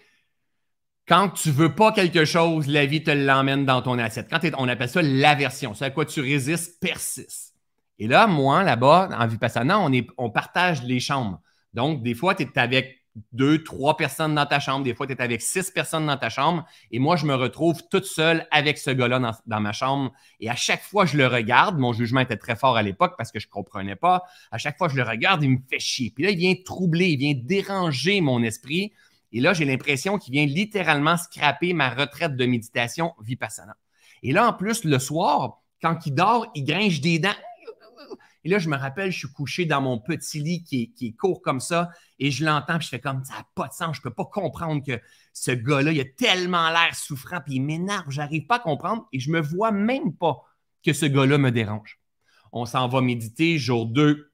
quand 1.11 1.31
tu 1.31 1.50
veux 1.50 1.75
pas 1.75 1.90
quelque 1.90 2.25
chose, 2.25 2.69
la 2.69 2.87
vie 2.87 3.02
te 3.02 3.11
l'emmène 3.11 3.67
dans 3.67 3.83
ton 3.83 3.99
assiette. 3.99 4.29
Quand 4.31 4.38
on 4.57 4.69
appelle 4.69 4.88
ça 4.88 5.02
l'aversion, 5.02 5.75
c'est 5.75 5.87
à 5.87 5.90
quoi 5.90 6.05
tu 6.05 6.21
résistes 6.21 6.81
persiste. 6.81 7.57
Et 7.99 8.07
là, 8.07 8.29
moi, 8.29 8.62
là-bas, 8.62 9.09
en 9.19 9.26
Vipassana, 9.26 9.81
on, 9.81 9.93
est, 9.93 10.07
on 10.19 10.31
partage 10.31 10.85
les 10.85 11.00
chambres. 11.00 11.40
Donc, 11.75 12.05
des 12.05 12.14
fois, 12.14 12.37
tu 12.37 12.45
es 12.45 12.59
avec 12.61 13.00
deux, 13.33 13.64
trois 13.64 13.97
personnes 13.97 14.37
dans 14.37 14.47
ta 14.47 14.61
chambre. 14.61 14.85
Des 14.85 14.95
fois, 14.95 15.09
tu 15.09 15.12
es 15.12 15.21
avec 15.21 15.43
six 15.43 15.73
personnes 15.73 16.07
dans 16.07 16.17
ta 16.17 16.29
chambre. 16.29 16.64
Et 16.93 17.00
moi, 17.00 17.17
je 17.17 17.26
me 17.26 17.35
retrouve 17.35 17.83
toute 17.90 18.05
seule 18.05 18.47
avec 18.52 18.79
ce 18.79 18.90
gars-là 18.90 19.35
dans, 19.47 19.61
ma 19.61 19.73
chambre. 19.73 20.12
Et 20.38 20.49
à 20.49 20.55
chaque 20.55 20.83
fois, 20.83 21.07
je 21.07 21.17
le 21.17 21.26
regarde. 21.26 21.76
Mon 21.76 21.93
jugement 21.93 22.21
était 22.21 22.37
très 22.37 22.55
fort 22.55 22.76
à 22.76 22.83
l'époque 22.83 23.14
parce 23.19 23.33
que 23.33 23.40
je 23.40 23.49
ne 23.49 23.50
comprenais 23.50 23.97
pas. 23.97 24.23
À 24.52 24.59
chaque 24.59 24.79
fois, 24.79 24.88
je 24.88 24.95
le 24.95 25.02
regarde, 25.02 25.43
il 25.43 25.50
me 25.50 25.59
fait 25.69 25.81
chier. 25.81 26.12
Puis 26.14 26.23
là, 26.23 26.31
il 26.31 26.38
vient 26.38 26.55
troubler, 26.64 27.09
il 27.09 27.19
vient 27.19 27.35
déranger 27.35 28.21
mon 28.21 28.45
esprit. 28.45 28.93
Et 29.32 29.40
là, 29.40 29.52
j'ai 29.52 29.64
l'impression 29.64 30.18
qu'il 30.18 30.32
vient 30.32 30.46
littéralement 30.46 31.16
scraper 31.16 31.72
ma 31.72 31.90
retraite 31.90 32.37
de 32.37 32.46
méditation 32.46 33.14
vipassana. 33.22 33.76
Et 34.22 34.32
là, 34.32 34.49
en 34.49 34.52
plus, 34.52 34.84
le 34.84 34.99
soir, 34.99 35.62
quand 35.82 36.06
il 36.06 36.14
dort, 36.14 36.46
il 36.54 36.64
gringe 36.64 37.00
des 37.00 37.18
dents. 37.18 37.34
Et 38.42 38.49
là, 38.49 38.58
je 38.58 38.68
me 38.68 38.76
rappelle, 38.76 39.12
je 39.12 39.18
suis 39.18 39.32
couché 39.32 39.66
dans 39.66 39.82
mon 39.82 39.99
petit 39.99 40.40
lit 40.40 40.62
qui 40.64 40.94
est, 41.00 41.12
court 41.12 41.42
comme 41.42 41.60
ça, 41.60 41.90
et 42.18 42.30
je 42.30 42.44
l'entends, 42.44 42.78
puis 42.78 42.87
je 42.87 42.88
fais 42.88 43.00
comme 43.00 43.22
ça 43.22 43.34
n'a 43.34 43.46
pas 43.54 43.68
de 43.68 43.72
sens. 43.72 43.96
Je 43.96 44.00
ne 44.00 44.04
peux 44.04 44.14
pas 44.14 44.25
comprendre 44.25 44.82
que 44.84 44.99
ce 45.34 45.50
gars-là, 45.50 45.92
il 45.92 46.00
a 46.00 46.04
tellement 46.04 46.70
l'air 46.70 46.94
souffrant, 46.94 47.40
puis 47.44 47.56
il 47.56 47.60
m'énerve. 47.60 48.06
Je 48.08 48.20
n'arrive 48.20 48.46
pas 48.46 48.56
à 48.56 48.60
comprendre, 48.60 49.06
et 49.12 49.20
je 49.20 49.30
ne 49.30 49.37
me 49.37 49.40
vois 49.40 49.72
même 49.72 50.14
pas 50.14 50.42
que 50.84 50.92
ce 50.92 51.06
gars-là 51.06 51.37
me 51.37 51.50
dérange. 51.50 52.00
On 52.52 52.64
s'en 52.64 52.88
va 52.88 53.02
méditer, 53.02 53.58
jour 53.58 53.87
2, 53.87 54.29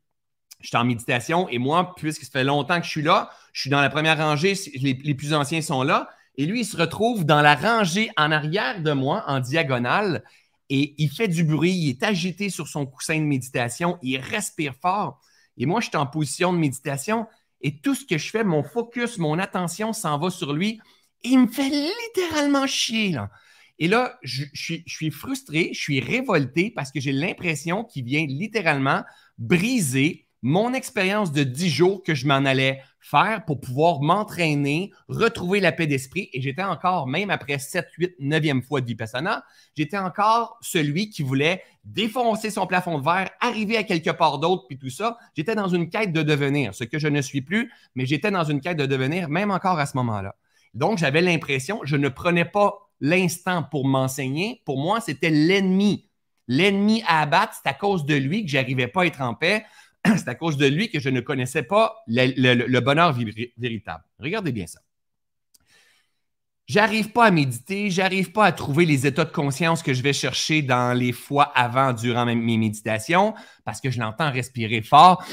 je 0.67 0.71
suis 0.71 0.77
en 0.77 0.85
méditation 0.85 1.49
et 1.49 1.59
moi, 1.59 1.95
puisque 1.95 2.25
ça 2.25 2.31
fait 2.33 2.45
longtemps 2.45 2.81
que 2.81 2.87
je 2.87 2.91
suis 2.91 3.03
là, 3.03 3.31
je 3.53 3.61
suis 3.61 3.71
dans 3.71 3.81
la 3.81 3.89
première 3.89 4.19
rangée, 4.19 4.55
les, 4.75 5.15
plus 5.15 5.33
anciens 5.33 5.63
sont 5.63 5.85
là. 5.85 6.09
Et 6.35 6.45
lui, 6.45 6.63
il 6.63 6.65
se 6.65 6.77
retrouve 6.77 7.25
dans 7.25 7.41
la 7.41 7.55
rangée 7.55 8.11
en 8.17 8.33
arrière 8.33 8.83
de 8.83 8.91
moi, 8.91 9.23
en 9.29 9.39
diagonale, 9.39 10.25
et 10.69 10.97
il 10.99 11.09
fait 11.09 11.29
du 11.29 11.45
bruit, 11.45 11.71
il 11.71 11.91
est 11.91 12.03
agité 12.03 12.51
sur 12.51 12.67
son 12.67 12.85
coussin 12.85 13.17
de 13.17 13.25
méditation, 13.25 13.97
il 14.03 14.19
respire 14.19 14.75
fort. 14.83 15.21
Et 15.57 15.67
moi, 15.67 15.81
je 15.81 15.87
suis 15.87 15.97
en 15.97 16.07
position 16.07 16.53
de 16.53 16.59
méditation 16.59 17.29
et 17.61 17.79
tout 17.79 17.95
ce 17.95 18.05
que 18.05 18.19
je 18.19 18.29
fais, 18.29 18.43
mon 18.43 18.65
focus, 18.65 19.19
mon 19.19 19.39
attention 19.39 19.93
s'en 19.93 20.19
va 20.19 20.31
sur 20.31 20.53
lui. 20.53 20.81
il 21.23 21.39
me 21.39 21.47
fait 21.47 21.71
littéralement 21.71 22.67
chier. 22.67 23.17
Et 23.79 23.87
là, 23.87 24.19
je, 24.23 24.47
suis, 24.53 24.83
je 24.85 24.93
suis 24.93 25.13
frustré, 25.13 25.71
je 25.73 25.79
suis 25.79 26.01
révolté 26.01 26.73
parce 26.75 26.91
que 26.91 26.99
j'ai 26.99 27.13
l'impression 27.13 27.85
qu'il 27.85 28.05
vient 28.05 28.27
littéralement 28.27 29.05
briser 29.39 30.26
mon 30.43 30.75
expérience 30.75 31.33
de 31.33 31.43
10 31.43 31.71
jours 31.71 32.03
que 32.03 32.15
je 32.15 32.27
m'en 32.27 32.45
allais 32.45 32.81
faire 33.01 33.45
pour 33.45 33.61
pouvoir 33.61 34.01
m'entraîner, 34.01 34.93
retrouver 35.09 35.61
la 35.61 35.73
paix 35.73 35.87
d'esprit. 35.87 36.29
Et 36.33 36.41
j'étais 36.41 36.63
encore, 36.63 37.07
même 37.07 37.31
après 37.31 37.59
7, 37.59 37.87
8, 37.99 38.15
9e 38.21 38.63
fois 38.63 38.81
de 38.81 38.87
Vipassana, 38.87 39.45
j'étais 39.77 39.99
encore 39.99 40.59
celui 40.61 41.11
qui 41.11 41.23
voulait 41.23 41.63
défoncer 41.85 42.51
son 42.51 42.67
plafond 42.67 42.99
de 42.99 43.05
verre, 43.05 43.31
arriver 43.41 43.77
à 43.77 43.85
quelque 43.85 44.11
part 44.11 44.39
d'autre, 44.39 44.65
puis 44.69 44.79
tout 44.79 44.91
ça. 44.91 45.19
J'étais 45.37 45.55
dans 45.55 45.69
une 45.69 45.89
quête 45.89 46.13
de 46.13 46.23
devenir, 46.23 46.75
ce 46.75 46.85
que 46.85 46.99
je 46.99 47.09
ne 47.09 47.21
suis 47.23 47.43
plus, 47.43 47.73
mais 47.95 48.07
j'étais 48.07 48.31
dans 48.31 48.45
une 48.45 48.61
quête 48.61 48.77
de 48.77 48.87
devenir, 48.87 49.29
même 49.29 49.51
encore 49.51 49.79
à 49.79 49.87
ce 49.87 49.97
moment-là. 49.97 50.35
Donc, 50.75 50.99
j'avais 50.99 51.23
l'impression, 51.23 51.81
je 51.85 51.97
ne 51.97 52.09
prenais 52.09 52.45
pas 52.45 52.91
l'instant 53.01 53.63
pour 53.63 53.87
m'enseigner. 53.87 54.63
Pour 54.65 54.79
moi, 54.79 55.01
c'était 55.01 55.31
l'ennemi. 55.31 56.09
L'ennemi 56.49 57.03
à 57.07 57.23
abattre, 57.23 57.55
c'est 57.55 57.69
à 57.69 57.75
cause 57.75 58.05
de 58.05 58.15
lui 58.15 58.45
que 58.45 58.51
j'arrivais 58.51 58.89
pas 58.89 59.03
à 59.03 59.07
être 59.07 59.21
en 59.21 59.35
paix. 59.35 59.65
c'est 60.17 60.29
à 60.29 60.35
cause 60.35 60.57
de 60.57 60.67
lui 60.67 60.91
que 60.91 61.01
je 61.01 61.09
ne 61.09 61.21
connaissais 61.21 61.63
pas 61.63 62.03
le, 62.07 62.81
bonheur 62.81 63.17
véritable. 63.57 64.05
Regardez 64.19 64.53
bien 64.53 64.67
ça. 64.67 64.81
J'arrive 66.67 67.13
pas 67.13 67.27
à 67.27 67.31
méditer, 67.31 67.91
j'arrive 67.91 68.33
pas 68.33 68.45
à 68.45 68.53
trouver 68.53 68.87
les 68.87 69.07
états 69.07 69.25
de 69.25 69.31
conscience 69.31 69.85
que 69.85 69.95
je 69.95 70.03
vais 70.03 70.13
chercher 70.13 70.63
dans 70.63 70.99
les 70.99 71.13
fois 71.13 71.45
avant, 71.45 71.93
durant 71.93 72.27
mes 72.27 72.57
méditations, 72.57 73.35
parce 73.65 73.81
que 73.81 73.89
je 73.89 74.01
l'entends 74.01 74.33
respirer 74.33 74.83
fort. 74.83 75.25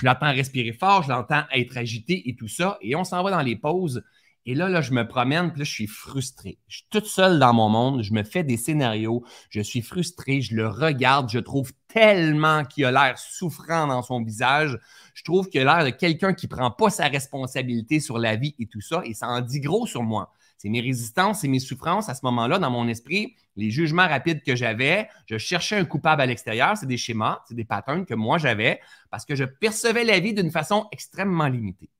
Je 0.00 0.06
l'entends 0.06 0.32
respirer 0.32 0.72
fort, 0.72 1.04
je 1.04 1.10
l'entends 1.10 1.44
être 1.52 1.76
agité 1.76 2.28
et 2.28 2.34
tout 2.34 2.48
ça. 2.48 2.76
Et 2.80 2.96
on 2.96 3.04
s'en 3.04 3.22
va 3.22 3.30
dans 3.30 3.40
les 3.40 3.56
pauses. 3.56 4.02
Et 4.46 4.54
là, 4.54 4.68
là, 4.68 4.82
je 4.82 4.92
me 4.92 5.08
promène, 5.08 5.50
puis 5.50 5.60
là, 5.60 5.64
je 5.64 5.70
suis 5.70 5.86
frustré. 5.86 6.58
Je 6.68 6.78
suis 6.78 6.86
toute 6.90 7.06
seule 7.06 7.38
dans 7.38 7.54
mon 7.54 7.70
monde, 7.70 8.02
je 8.02 8.12
me 8.12 8.22
fais 8.22 8.44
des 8.44 8.58
scénarios, 8.58 9.24
je 9.48 9.60
suis 9.62 9.80
frustré, 9.80 10.42
je 10.42 10.54
le 10.54 10.68
regarde, 10.68 11.30
je 11.30 11.38
trouve 11.38 11.72
tellement 11.88 12.64
qu'il 12.64 12.84
a 12.84 12.92
l'air 12.92 13.18
souffrant 13.18 13.86
dans 13.86 14.02
son 14.02 14.22
visage. 14.22 14.78
Je 15.14 15.24
trouve 15.24 15.48
qu'il 15.48 15.66
a 15.66 15.76
l'air 15.76 15.84
de 15.84 15.96
quelqu'un 15.96 16.34
qui 16.34 16.46
ne 16.46 16.50
prend 16.50 16.70
pas 16.70 16.90
sa 16.90 17.06
responsabilité 17.06 18.00
sur 18.00 18.18
la 18.18 18.36
vie 18.36 18.54
et 18.58 18.66
tout 18.66 18.82
ça, 18.82 19.00
et 19.04 19.14
ça 19.14 19.28
en 19.28 19.40
dit 19.40 19.60
gros 19.60 19.86
sur 19.86 20.02
moi. 20.02 20.30
C'est 20.58 20.68
mes 20.68 20.80
résistances, 20.80 21.40
c'est 21.40 21.48
mes 21.48 21.58
souffrances 21.58 22.08
à 22.08 22.14
ce 22.14 22.20
moment-là 22.24 22.58
dans 22.58 22.70
mon 22.70 22.88
esprit, 22.88 23.36
les 23.56 23.70
jugements 23.70 24.08
rapides 24.08 24.42
que 24.42 24.56
j'avais. 24.56 25.08
Je 25.26 25.38
cherchais 25.38 25.76
un 25.76 25.84
coupable 25.84 26.22
à 26.22 26.26
l'extérieur, 26.26 26.76
c'est 26.76 26.86
des 26.86 26.96
schémas, 26.96 27.42
c'est 27.48 27.54
des 27.54 27.64
patterns 27.64 28.04
que 28.04 28.14
moi 28.14 28.38
j'avais 28.38 28.80
parce 29.10 29.24
que 29.24 29.34
je 29.34 29.44
percevais 29.44 30.04
la 30.04 30.20
vie 30.20 30.34
d'une 30.34 30.50
façon 30.50 30.86
extrêmement 30.92 31.48
limitée. 31.48 31.90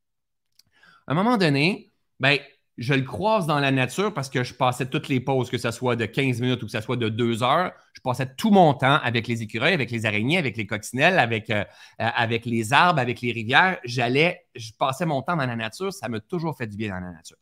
À 1.06 1.12
un 1.12 1.14
moment 1.14 1.36
donné, 1.36 1.92
ben, 2.24 2.38
je 2.78 2.94
le 2.94 3.02
croise 3.02 3.46
dans 3.46 3.60
la 3.60 3.70
nature 3.70 4.14
parce 4.14 4.30
que 4.30 4.42
je 4.42 4.54
passais 4.54 4.86
toutes 4.86 5.08
les 5.08 5.20
pauses, 5.20 5.50
que 5.50 5.58
ce 5.58 5.70
soit 5.70 5.94
de 5.94 6.06
15 6.06 6.40
minutes 6.40 6.62
ou 6.62 6.64
que 6.64 6.72
ce 6.72 6.80
soit 6.80 6.96
de 6.96 7.10
2 7.10 7.42
heures. 7.42 7.70
Je 7.92 8.00
passais 8.00 8.34
tout 8.34 8.50
mon 8.50 8.72
temps 8.72 8.98
avec 9.02 9.28
les 9.28 9.42
écureuils, 9.42 9.74
avec 9.74 9.90
les 9.90 10.06
araignées, 10.06 10.38
avec 10.38 10.56
les 10.56 10.66
coccinelles, 10.66 11.18
avec, 11.18 11.50
euh, 11.50 11.64
euh, 12.00 12.08
avec 12.16 12.46
les 12.46 12.72
arbres, 12.72 12.98
avec 12.98 13.20
les 13.20 13.30
rivières. 13.30 13.78
J'allais, 13.84 14.46
je 14.54 14.72
passais 14.72 15.04
mon 15.04 15.20
temps 15.20 15.36
dans 15.36 15.44
la 15.44 15.54
nature. 15.54 15.92
Ça 15.92 16.08
m'a 16.08 16.18
toujours 16.18 16.56
fait 16.56 16.66
du 16.66 16.78
bien 16.78 16.94
dans 16.94 17.06
la 17.06 17.12
nature. 17.12 17.36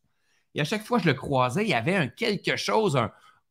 Et 0.56 0.60
à 0.60 0.64
chaque 0.64 0.82
fois 0.82 0.98
que 0.98 1.04
je 1.04 1.10
le 1.10 1.14
croisais, 1.14 1.62
il 1.62 1.68
y 1.68 1.74
avait 1.74 1.94
un 1.94 2.08
quelque 2.08 2.56
chose, 2.56 3.00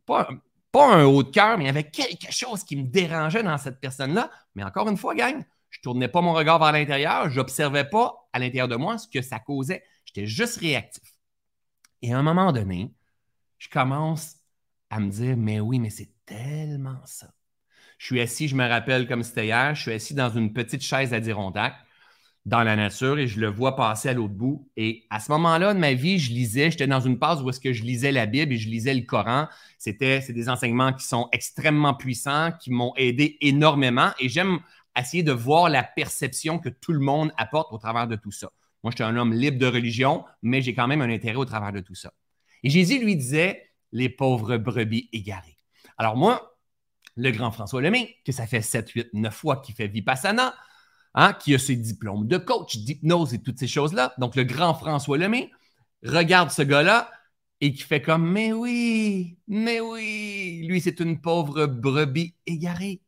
pas, 0.05 0.27
pas 0.73 0.93
un 0.93 1.05
haut 1.05 1.23
de 1.23 1.31
cœur, 1.31 1.57
mais 1.57 1.63
il 1.63 1.67
y 1.67 1.69
avait 1.69 1.89
quelque 1.89 2.29
chose 2.29 2.65
qui 2.65 2.75
me 2.75 2.83
dérangeait 2.83 3.41
dans 3.41 3.57
cette 3.57 3.79
personne-là. 3.79 4.29
Mais 4.55 4.65
encore 4.65 4.89
une 4.89 4.97
fois, 4.97 5.15
gang, 5.15 5.41
je 5.69 5.79
ne 5.79 5.81
tournais 5.81 6.09
pas 6.09 6.19
mon 6.19 6.33
regard 6.33 6.59
vers 6.59 6.73
l'intérieur, 6.73 7.29
je 7.29 7.37
n'observais 7.37 7.85
pas 7.85 8.27
à 8.33 8.39
l'intérieur 8.39 8.67
de 8.67 8.75
moi 8.75 8.97
ce 8.97 9.07
que 9.07 9.21
ça 9.21 9.39
causait. 9.39 9.81
J'étais 10.03 10.27
juste 10.27 10.59
réactif. 10.59 11.10
Et 12.01 12.13
à 12.13 12.19
un 12.19 12.23
moment 12.23 12.51
donné, 12.51 12.93
je 13.57 13.69
commence 13.69 14.37
à 14.89 14.99
me 14.99 15.09
dire, 15.09 15.37
mais 15.37 15.59
oui, 15.59 15.79
mais 15.79 15.89
c'est 15.89 16.11
tellement 16.25 16.99
ça. 17.05 17.33
Je 17.97 18.07
suis 18.07 18.21
assis, 18.21 18.47
je 18.47 18.55
me 18.55 18.67
rappelle 18.67 19.07
comme 19.07 19.23
c'était 19.23 19.45
hier, 19.45 19.75
je 19.75 19.81
suis 19.81 19.91
assis 19.91 20.15
dans 20.15 20.29
une 20.31 20.53
petite 20.53 20.81
chaise 20.81 21.13
Adirondack 21.13 21.75
dans 22.45 22.63
la 22.63 22.75
nature 22.75 23.19
et 23.19 23.27
je 23.27 23.39
le 23.39 23.47
vois 23.47 23.75
passer 23.75 24.09
à 24.09 24.13
l'autre 24.13 24.33
bout. 24.33 24.67
Et 24.75 25.05
à 25.11 25.19
ce 25.19 25.31
moment-là 25.31 25.73
de 25.73 25.79
ma 25.79 25.93
vie, 25.93 26.17
je 26.17 26.31
lisais, 26.31 26.71
j'étais 26.71 26.87
dans 26.87 26.99
une 26.99 27.17
phase 27.19 27.43
où 27.43 27.49
est-ce 27.49 27.59
que 27.59 27.73
je 27.73 27.83
lisais 27.83 28.11
la 28.11 28.25
Bible 28.25 28.53
et 28.53 28.57
je 28.57 28.69
lisais 28.69 28.95
le 28.95 29.03
Coran. 29.03 29.47
C'était, 29.77 30.21
c'est 30.21 30.33
des 30.33 30.49
enseignements 30.49 30.93
qui 30.93 31.05
sont 31.05 31.29
extrêmement 31.31 31.93
puissants, 31.93 32.51
qui 32.59 32.71
m'ont 32.71 32.93
aidé 32.95 33.37
énormément 33.41 34.09
et 34.19 34.27
j'aime 34.27 34.59
essayer 34.97 35.23
de 35.23 35.31
voir 35.31 35.69
la 35.69 35.83
perception 35.83 36.57
que 36.59 36.69
tout 36.69 36.93
le 36.93 36.99
monde 36.99 37.31
apporte 37.37 37.71
au 37.71 37.77
travers 37.77 38.07
de 38.07 38.15
tout 38.15 38.31
ça. 38.31 38.49
Moi, 38.83 38.91
je 38.91 38.95
suis 38.95 39.03
un 39.03 39.15
homme 39.15 39.33
libre 39.33 39.59
de 39.59 39.67
religion, 39.67 40.25
mais 40.41 40.61
j'ai 40.61 40.73
quand 40.73 40.87
même 40.87 41.01
un 41.01 41.09
intérêt 41.09 41.35
au 41.35 41.45
travers 41.45 41.71
de 41.71 41.79
tout 41.79 41.95
ça. 41.95 42.13
Et 42.63 42.69
Jésus 42.69 42.99
lui 42.99 43.15
disait, 43.15 43.71
les 43.91 44.09
pauvres 44.09 44.57
brebis 44.57 45.09
égarées. 45.13 45.57
Alors 45.97 46.17
moi, 46.17 46.57
le 47.15 47.31
grand 47.31 47.51
François 47.51 47.81
Lemay, 47.81 48.17
que 48.25 48.31
ça 48.31 48.47
fait 48.47 48.61
7, 48.61 48.89
8, 48.89 49.13
9 49.13 49.33
fois 49.33 49.57
qu'il 49.57 49.75
fait 49.75 49.87
Vipassana, 49.87 50.55
hein, 51.13 51.33
qui 51.33 51.53
a 51.53 51.59
ses 51.59 51.75
diplômes 51.75 52.27
de 52.27 52.37
coach, 52.37 52.77
d'hypnose 52.77 53.33
et 53.33 53.41
toutes 53.41 53.59
ces 53.59 53.67
choses-là. 53.67 54.13
Donc, 54.17 54.35
le 54.35 54.43
grand 54.43 54.73
François 54.73 55.17
Lemay 55.17 55.51
regarde 56.03 56.49
ce 56.49 56.61
gars-là 56.61 57.11
et 57.59 57.73
qui 57.73 57.83
fait 57.83 58.01
comme 58.01 58.31
Mais 58.31 58.53
oui, 58.53 59.37
mais 59.47 59.79
oui, 59.79 60.65
lui, 60.67 60.81
c'est 60.81 60.99
une 60.99 61.21
pauvre 61.21 61.65
brebis 61.65 62.35
égarée. 62.45 63.01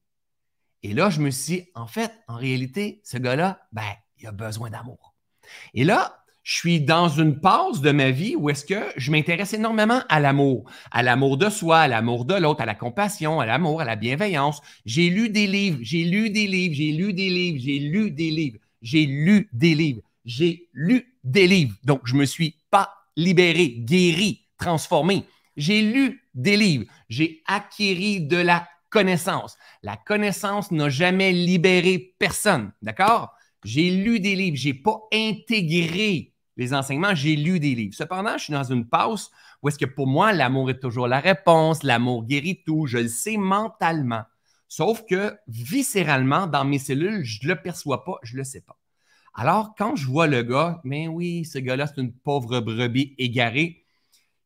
Et 0.84 0.94
là, 0.94 1.10
je 1.10 1.22
me 1.22 1.32
suis 1.32 1.56
dit, 1.56 1.70
en 1.76 1.88
fait, 1.88 2.12
en 2.28 2.36
réalité, 2.36 3.02
ce 3.04 3.18
gars-là, 3.18 3.68
ben, 3.72 3.82
il 4.20 4.28
a 4.28 4.32
besoin 4.32 4.70
d'amour. 4.70 5.13
Et 5.74 5.84
là, 5.84 6.24
je 6.44 6.58
suis 6.58 6.82
dans 6.82 7.08
une 7.08 7.40
pause 7.40 7.82
de 7.82 7.92
ma 7.92 8.12
vie 8.12 8.36
où 8.36 8.50
est-ce 8.50 8.66
que 8.66 8.84
je 8.98 9.12
m'intéresse 9.12 9.54
énormément 9.54 10.02
à 10.10 10.20
l'amour, 10.20 10.70
à 10.92 11.02
l'amour 11.02 11.38
de 11.38 11.50
soi, 11.50 11.80
à 11.80 11.88
l'amour 11.88 12.26
de 12.26 12.36
l'autre, 12.36 12.62
à 12.62 12.66
la 12.66 12.76
compassion, 12.76 13.40
à 13.40 13.46
l'amour, 13.46 13.80
à 13.80 13.86
la 13.86 13.96
bienveillance. 13.96 14.62
J'ai 14.86 15.10
lu 15.10 15.30
des 15.30 15.48
livres, 15.48 15.80
j'ai 15.82 16.04
lu 16.04 16.30
des 16.30 16.48
livres, 16.48 16.76
j'ai 16.76 16.92
lu 16.92 17.14
des 17.14 17.30
livres, 17.30 17.60
j'ai 17.62 17.80
lu 17.80 18.12
des 18.12 18.30
livres, 18.30 18.60
j'ai 18.82 19.06
lu 19.06 19.50
des 19.54 19.74
livres, 19.74 20.02
j'ai 20.26 20.68
lu 20.74 21.16
des 21.24 21.48
livres. 21.48 21.76
Donc, 21.86 22.02
je 22.04 22.16
me 22.16 22.26
suis 22.26 22.58
pas 22.70 22.94
libéré, 23.16 23.70
guéri, 23.70 24.42
transformé. 24.58 25.24
J'ai 25.56 25.82
lu 25.82 26.24
des 26.34 26.58
livres, 26.58 26.86
j'ai 27.08 27.42
acquis 27.46 28.20
de 28.20 28.38
la 28.38 28.68
connaissance. 28.90 29.58
La 29.82 29.96
connaissance 29.96 30.72
n'a 30.72 30.90
jamais 30.90 31.32
libéré 31.32 32.16
personne, 32.20 32.72
d'accord? 32.82 33.34
J'ai 33.64 33.92
lu 33.92 34.20
des 34.20 34.36
livres, 34.36 34.58
j'ai 34.58 34.74
pas 34.74 35.00
intégré 35.14 36.34
les 36.58 36.74
enseignements, 36.74 37.16
j'ai 37.16 37.36
lu 37.36 37.60
des 37.60 37.76
livres. 37.76 37.96
Cependant, 37.96 38.38
je 38.38 38.46
suis 38.46 38.54
dans 38.54 38.64
une 38.64 38.88
pause 38.88 39.32
où 39.62 39.70
est-ce 39.70 39.80
que 39.80 39.86
pour 39.86 40.08
moi, 40.08 40.34
l'amour 40.34 40.70
est 40.70 40.80
toujours 40.80 41.08
la 41.08 41.20
réponse, 41.20 41.84
l'amour 41.84 42.26
guérit 42.26 42.64
tout, 42.66 42.86
je 42.86 43.00
le 43.00 43.08
sais 43.08 43.38
mentalement. 43.38 44.24
Sauf 44.68 45.04
que 45.06 45.36
viscéralement, 45.48 46.48
dans 46.48 46.66
mes 46.66 46.80
cellules, 46.80 47.24
je 47.24 47.40
ne 47.44 47.54
le 47.54 47.62
perçois 47.62 48.04
pas, 48.04 48.18
je 48.24 48.34
ne 48.34 48.40
le 48.40 48.44
sais 48.44 48.62
pas. 48.62 48.78
Alors, 49.34 49.74
quand 49.76 49.96
je 49.96 50.06
vois 50.06 50.28
le 50.28 50.44
gars, 50.44 50.80
mais 50.84 51.08
oui, 51.08 51.46
ce 51.46 51.58
gars-là, 51.58 51.88
c'est 51.88 52.02
une 52.02 52.14
pauvre 52.14 52.60
brebis 52.60 53.16
égarée, 53.18 53.84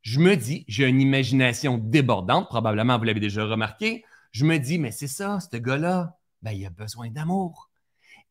je 0.01 0.19
me 0.19 0.35
dis, 0.35 0.63
j'ai 0.67 0.87
une 0.87 1.01
imagination 1.01 1.77
débordante, 1.77 2.47
probablement 2.47 2.97
vous 2.97 3.03
l'avez 3.03 3.19
déjà 3.19 3.43
remarqué, 3.45 4.05
je 4.31 4.45
me 4.45 4.57
dis, 4.57 4.79
mais 4.79 4.91
c'est 4.91 5.07
ça, 5.07 5.39
ce 5.39 5.57
gars-là, 5.57 6.17
ben, 6.41 6.51
il 6.51 6.65
a 6.65 6.69
besoin 6.69 7.09
d'amour. 7.09 7.69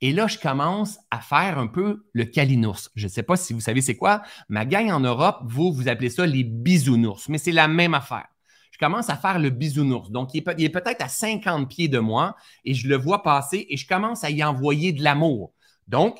Et 0.00 0.12
là, 0.12 0.26
je 0.26 0.38
commence 0.38 0.98
à 1.10 1.20
faire 1.20 1.58
un 1.58 1.66
peu 1.66 2.04
le 2.12 2.24
calinours. 2.24 2.90
Je 2.94 3.04
ne 3.04 3.10
sais 3.10 3.22
pas 3.22 3.36
si 3.36 3.52
vous 3.52 3.60
savez 3.60 3.80
c'est 3.80 3.96
quoi. 3.96 4.22
Ma 4.48 4.64
gang 4.64 4.90
en 4.90 5.00
Europe, 5.00 5.40
vous, 5.44 5.72
vous 5.72 5.88
appelez 5.88 6.10
ça 6.10 6.26
les 6.26 6.44
bisounours, 6.44 7.28
mais 7.28 7.38
c'est 7.38 7.52
la 7.52 7.68
même 7.68 7.94
affaire. 7.94 8.26
Je 8.72 8.78
commence 8.78 9.08
à 9.08 9.16
faire 9.16 9.38
le 9.38 9.48
bisounours. 9.48 10.10
Donc, 10.10 10.34
il 10.34 10.44
est, 10.46 10.68
peut-être 10.68 11.00
à 11.00 11.08
50 11.08 11.66
pieds 11.66 11.88
de 11.88 11.98
moi 11.98 12.36
et 12.62 12.74
je 12.74 12.88
le 12.88 12.96
vois 12.96 13.22
passer 13.22 13.66
et 13.70 13.76
je 13.78 13.86
commence 13.88 14.22
à 14.22 14.28
y 14.28 14.44
envoyer 14.44 14.92
de 14.92 15.02
l'amour. 15.02 15.54
Donc, 15.88 16.18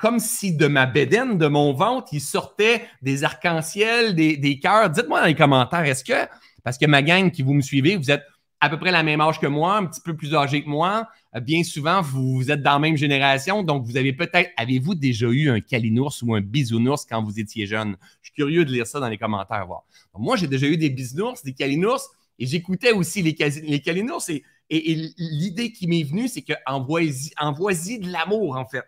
comme 0.00 0.18
si 0.18 0.56
de 0.56 0.66
ma 0.66 0.86
bédaine, 0.86 1.36
de 1.36 1.46
mon 1.46 1.74
ventre, 1.74 2.08
il 2.12 2.20
sortait 2.20 2.86
des 3.02 3.24
arcs-en-ciel, 3.24 4.14
des, 4.14 4.38
des 4.38 4.58
cœurs. 4.58 4.88
Dites-moi 4.88 5.20
dans 5.20 5.26
les 5.26 5.34
commentaires, 5.34 5.84
est-ce 5.84 6.02
que, 6.02 6.26
parce 6.64 6.78
que 6.78 6.86
ma 6.86 7.02
gang 7.02 7.30
qui 7.30 7.42
vous 7.42 7.52
me 7.52 7.60
suivez, 7.60 7.96
vous 7.96 8.10
êtes 8.10 8.24
à 8.62 8.70
peu 8.70 8.78
près 8.78 8.92
la 8.92 9.02
même 9.02 9.20
âge 9.20 9.40
que 9.40 9.48
moi, 9.48 9.76
un 9.76 9.86
petit 9.86 10.00
peu 10.00 10.16
plus 10.16 10.36
âgé 10.36 10.62
que 10.62 10.68
moi. 10.68 11.08
Euh, 11.34 11.40
bien 11.40 11.64
souvent, 11.64 12.00
vous, 12.00 12.48
êtes 12.48 12.62
dans 12.62 12.74
la 12.74 12.78
même 12.78 12.96
génération, 12.96 13.64
donc 13.64 13.84
vous 13.84 13.96
avez 13.96 14.12
peut-être, 14.12 14.50
avez-vous 14.56 14.94
déjà 14.94 15.26
eu 15.26 15.50
un 15.50 15.58
calinours 15.60 16.14
ou 16.22 16.36
un 16.36 16.40
bisounours 16.40 17.04
quand 17.04 17.24
vous 17.24 17.40
étiez 17.40 17.66
jeune? 17.66 17.96
Je 18.20 18.28
suis 18.28 18.34
curieux 18.34 18.64
de 18.64 18.70
lire 18.70 18.86
ça 18.86 19.00
dans 19.00 19.08
les 19.08 19.18
commentaires. 19.18 19.66
Voir. 19.66 19.82
moi, 20.16 20.36
j'ai 20.36 20.46
déjà 20.46 20.68
eu 20.68 20.76
des 20.76 20.90
bisounours, 20.90 21.42
des 21.42 21.54
calinours, 21.54 22.08
et 22.38 22.46
j'écoutais 22.46 22.92
aussi 22.92 23.20
les, 23.20 23.36
les. 23.64 24.42
Et, 24.70 25.12
l'idée 25.18 25.72
qui 25.72 25.88
m'est 25.88 26.04
venue, 26.04 26.28
c'est 26.28 26.42
que 26.42 26.52
envoie-y 26.64 27.98
de 27.98 28.12
l'amour, 28.12 28.56
en 28.56 28.64
fait. 28.64 28.84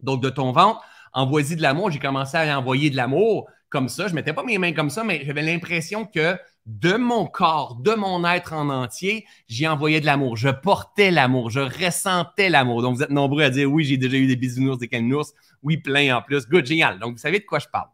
Donc, 0.00 0.22
de 0.22 0.30
ton 0.30 0.52
ventre, 0.52 0.82
envoie-y 1.12 1.56
de 1.56 1.62
l'amour. 1.62 1.90
J'ai 1.90 1.98
commencé 1.98 2.36
à 2.36 2.56
envoyer 2.56 2.90
de 2.90 2.96
l'amour 2.96 3.48
comme 3.70 3.88
ça. 3.88 4.04
Je 4.06 4.12
ne 4.12 4.14
mettais 4.14 4.32
pas 4.32 4.44
mes 4.44 4.56
mains 4.58 4.72
comme 4.72 4.88
ça, 4.88 5.02
mais 5.02 5.24
j'avais 5.24 5.42
l'impression 5.42 6.06
que 6.06 6.36
de 6.70 6.96
mon 6.96 7.26
corps, 7.26 7.76
de 7.76 7.94
mon 7.94 8.24
être 8.24 8.52
en 8.52 8.68
entier, 8.68 9.26
j'y 9.48 9.66
envoyais 9.66 10.00
de 10.00 10.06
l'amour. 10.06 10.36
Je 10.36 10.48
portais 10.48 11.10
l'amour, 11.10 11.50
je 11.50 11.60
ressentais 11.60 12.48
l'amour. 12.48 12.82
Donc, 12.82 12.96
vous 12.96 13.02
êtes 13.02 13.10
nombreux 13.10 13.42
à 13.42 13.50
dire 13.50 13.70
oui, 13.70 13.84
j'ai 13.84 13.96
déjà 13.96 14.16
eu 14.16 14.26
des 14.26 14.36
bisounours, 14.36 14.78
des 14.78 14.88
caninours. 14.88 15.26
Oui, 15.62 15.78
plein 15.78 16.16
en 16.16 16.22
plus. 16.22 16.46
Good, 16.48 16.66
génial. 16.66 16.98
Donc, 17.00 17.12
vous 17.12 17.18
savez 17.18 17.40
de 17.40 17.44
quoi 17.44 17.58
je 17.58 17.66
parle. 17.66 17.88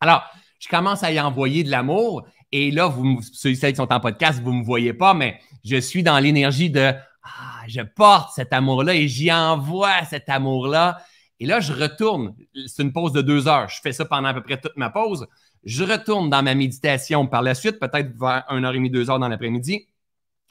Alors, 0.00 0.22
je 0.58 0.68
commence 0.68 1.02
à 1.02 1.12
y 1.12 1.20
envoyer 1.20 1.62
de 1.62 1.70
l'amour. 1.70 2.26
Et 2.52 2.70
là, 2.70 2.86
vous, 2.86 3.20
ceux 3.32 3.52
qui 3.52 3.76
sont 3.76 3.92
en 3.92 4.00
podcast, 4.00 4.40
vous 4.42 4.52
ne 4.52 4.60
me 4.60 4.64
voyez 4.64 4.94
pas, 4.94 5.12
mais 5.12 5.38
je 5.64 5.76
suis 5.76 6.02
dans 6.02 6.18
l'énergie 6.18 6.70
de 6.70 6.92
ah, 7.22 7.62
je 7.68 7.82
porte 7.82 8.32
cet 8.34 8.52
amour-là 8.52 8.94
et 8.94 9.08
j'y 9.08 9.30
envoie 9.30 10.04
cet 10.06 10.28
amour-là. 10.30 11.02
Et 11.38 11.46
là, 11.46 11.60
je 11.60 11.72
retourne. 11.72 12.34
C'est 12.66 12.82
une 12.82 12.92
pause 12.92 13.12
de 13.12 13.20
deux 13.20 13.46
heures. 13.46 13.68
Je 13.68 13.80
fais 13.82 13.92
ça 13.92 14.06
pendant 14.06 14.28
à 14.28 14.34
peu 14.34 14.42
près 14.42 14.58
toute 14.58 14.76
ma 14.76 14.90
pause. 14.90 15.26
Je 15.64 15.84
retourne 15.84 16.30
dans 16.30 16.42
ma 16.42 16.54
méditation 16.54 17.26
par 17.26 17.42
la 17.42 17.54
suite, 17.54 17.78
peut-être 17.78 18.16
vers 18.18 18.44
1h30, 18.48 18.90
2 18.90 19.10
heures 19.10 19.18
dans 19.18 19.28
l'après-midi. 19.28 19.86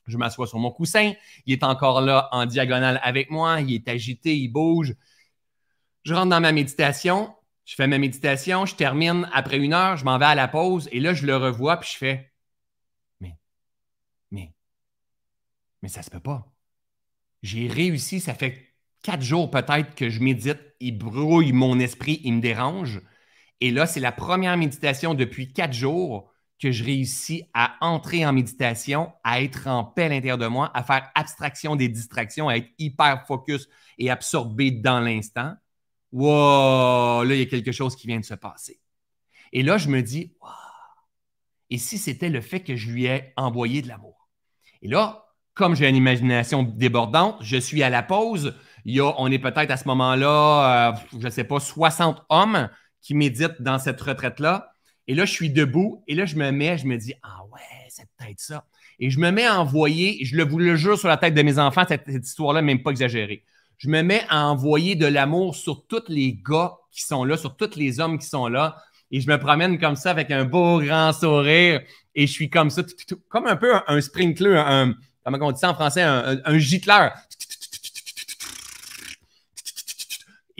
Je 0.09 0.17
m'assois 0.17 0.47
sur 0.47 0.59
mon 0.59 0.71
coussin. 0.71 1.13
Il 1.45 1.53
est 1.53 1.63
encore 1.63 2.01
là 2.01 2.29
en 2.31 2.45
diagonale 2.45 2.99
avec 3.03 3.29
moi. 3.29 3.61
Il 3.61 3.73
est 3.73 3.87
agité, 3.87 4.37
il 4.37 4.49
bouge. 4.49 4.95
Je 6.03 6.13
rentre 6.13 6.29
dans 6.29 6.41
ma 6.41 6.51
méditation. 6.51 7.33
Je 7.65 7.75
fais 7.75 7.87
ma 7.87 7.97
méditation. 7.97 8.65
Je 8.65 8.75
termine 8.75 9.29
après 9.33 9.57
une 9.57 9.73
heure. 9.73 9.97
Je 9.97 10.05
m'en 10.05 10.17
vais 10.17 10.25
à 10.25 10.35
la 10.35 10.47
pause. 10.47 10.89
Et 10.91 10.99
là, 10.99 11.13
je 11.13 11.25
le 11.25 11.37
revois. 11.37 11.77
Puis 11.77 11.91
je 11.93 11.97
fais 11.97 12.31
Mais, 13.19 13.37
mais, 14.31 14.53
mais 15.81 15.89
ça 15.89 16.01
se 16.01 16.09
peut 16.09 16.19
pas. 16.19 16.51
J'ai 17.43 17.67
réussi. 17.67 18.19
Ça 18.19 18.33
fait 18.33 18.73
quatre 19.03 19.21
jours 19.21 19.51
peut-être 19.51 19.93
que 19.95 20.09
je 20.09 20.21
médite. 20.21 20.59
Il 20.79 20.97
brouille 20.97 21.51
mon 21.51 21.79
esprit. 21.79 22.19
Il 22.23 22.33
me 22.33 22.41
dérange. 22.41 23.01
Et 23.61 23.71
là, 23.71 23.85
c'est 23.85 23.99
la 23.99 24.11
première 24.11 24.57
méditation 24.57 25.13
depuis 25.13 25.51
quatre 25.51 25.73
jours 25.73 26.31
que 26.61 26.71
je 26.71 26.83
réussis 26.83 27.43
à 27.53 27.75
entrer 27.81 28.25
en 28.25 28.33
méditation, 28.33 29.11
à 29.23 29.41
être 29.41 29.67
en 29.67 29.83
paix 29.83 30.05
à 30.05 30.09
l'intérieur 30.09 30.37
de 30.37 30.47
moi, 30.47 30.71
à 30.73 30.83
faire 30.83 31.09
abstraction 31.15 31.75
des 31.75 31.87
distractions, 31.87 32.49
à 32.49 32.57
être 32.57 32.69
hyper 32.77 33.25
focus 33.25 33.69
et 33.97 34.09
absorbé 34.09 34.71
dans 34.71 34.99
l'instant. 34.99 35.53
Wow, 36.11 37.23
là, 37.23 37.35
il 37.35 37.39
y 37.39 37.43
a 37.43 37.45
quelque 37.45 37.71
chose 37.71 37.95
qui 37.95 38.07
vient 38.07 38.19
de 38.19 38.25
se 38.25 38.33
passer. 38.33 38.81
Et 39.53 39.63
là, 39.63 39.77
je 39.77 39.87
me 39.87 40.01
dis, 40.01 40.33
wow, 40.41 40.49
et 41.69 41.77
si 41.77 41.97
c'était 41.97 42.29
le 42.29 42.41
fait 42.41 42.61
que 42.61 42.75
je 42.75 42.89
lui 42.89 43.05
ai 43.05 43.33
envoyé 43.37 43.81
de 43.81 43.87
l'amour? 43.87 44.27
Et 44.81 44.87
là, 44.87 45.25
comme 45.53 45.75
j'ai 45.75 45.87
une 45.87 45.95
imagination 45.95 46.63
débordante, 46.63 47.37
je 47.41 47.57
suis 47.57 47.83
à 47.83 47.89
la 47.89 48.01
pause. 48.01 48.55
Il 48.85 48.95
y 48.95 48.99
a, 48.99 49.13
on 49.17 49.29
est 49.31 49.39
peut-être 49.39 49.71
à 49.71 49.77
ce 49.77 49.87
moment-là, 49.87 50.91
euh, 50.91 50.97
je 51.13 51.25
ne 51.25 51.29
sais 51.29 51.43
pas, 51.43 51.59
60 51.59 52.23
hommes 52.29 52.69
qui 53.01 53.15
médite 53.15 53.61
dans 53.61 53.79
cette 53.79 53.99
retraite-là. 54.01 54.73
Et 55.07 55.15
là, 55.15 55.25
je 55.25 55.31
suis 55.31 55.49
debout 55.49 56.03
et 56.07 56.15
là, 56.15 56.25
je 56.25 56.35
me 56.35 56.51
mets, 56.51 56.77
je 56.77 56.85
me 56.85 56.97
dis, 56.97 57.13
ah 57.23 57.39
ouais, 57.51 57.59
c'est 57.89 58.07
peut-être 58.17 58.39
ça. 58.39 58.65
Et 58.99 59.09
je 59.09 59.19
me 59.19 59.31
mets 59.31 59.45
à 59.45 59.59
envoyer, 59.59 60.23
je 60.23 60.35
le 60.35 60.43
vous 60.43 60.59
le 60.59 60.75
jure 60.75 60.99
sur 60.99 61.07
la 61.07 61.17
tête 61.17 61.33
de 61.33 61.41
mes 61.41 61.57
enfants, 61.57 61.83
cette, 61.87 62.07
histoire-là, 62.07 62.61
même 62.61 62.83
pas 62.83 62.91
exagérée. 62.91 63.43
Je 63.77 63.87
me 63.87 64.01
mets 64.01 64.23
à 64.29 64.45
envoyer 64.47 64.95
de 64.95 65.05
l'amour 65.05 65.55
sur 65.55 65.85
tous 65.87 66.03
les 66.09 66.33
gars 66.33 66.73
qui 66.91 67.03
sont 67.03 67.23
là, 67.23 67.37
sur 67.37 67.55
tous 67.55 67.75
les 67.77 67.99
hommes 68.01 68.19
qui 68.19 68.27
sont 68.27 68.47
là. 68.47 68.77
Et 69.11 69.21
je 69.21 69.29
me 69.29 69.39
promène 69.39 69.79
comme 69.79 69.95
ça 69.95 70.11
avec 70.11 70.31
un 70.31 70.43
beau 70.43 70.79
grand 70.81 71.13
sourire. 71.13 71.81
Et 72.13 72.27
je 72.27 72.31
suis 72.31 72.49
comme 72.49 72.69
ça, 72.69 72.83
comme 73.29 73.47
un 73.47 73.55
peu 73.55 73.73
un, 73.87 74.01
sprinkler, 74.01 74.57
un, 74.57 74.93
comment 75.23 75.47
on 75.47 75.51
dit 75.53 75.59
ça 75.59 75.71
en 75.71 75.75
français, 75.75 76.01
un, 76.01 76.39
un. 76.43 76.59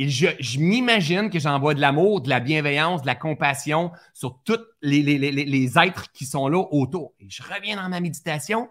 Et 0.02 0.08
je, 0.08 0.60
m'imagine 0.60 1.30
que 1.30 1.40
j'envoie 1.40 1.74
de 1.74 1.82
l'amour, 1.82 2.22
de 2.22 2.30
la 2.30 2.40
bienveillance, 2.40 3.02
de 3.02 3.06
la 3.06 3.16
compassion 3.16 3.92
sur 4.14 4.42
tous 4.46 4.62
les, 4.82 5.78
êtres 5.78 6.10
qui 6.14 6.26
sont 6.26 6.48
là 6.48 6.60
autour. 6.72 7.12
Et 7.20 7.30
je 7.30 7.44
reviens 7.44 7.76
dans 7.76 7.90
ma 7.90 8.00
méditation, 8.00 8.70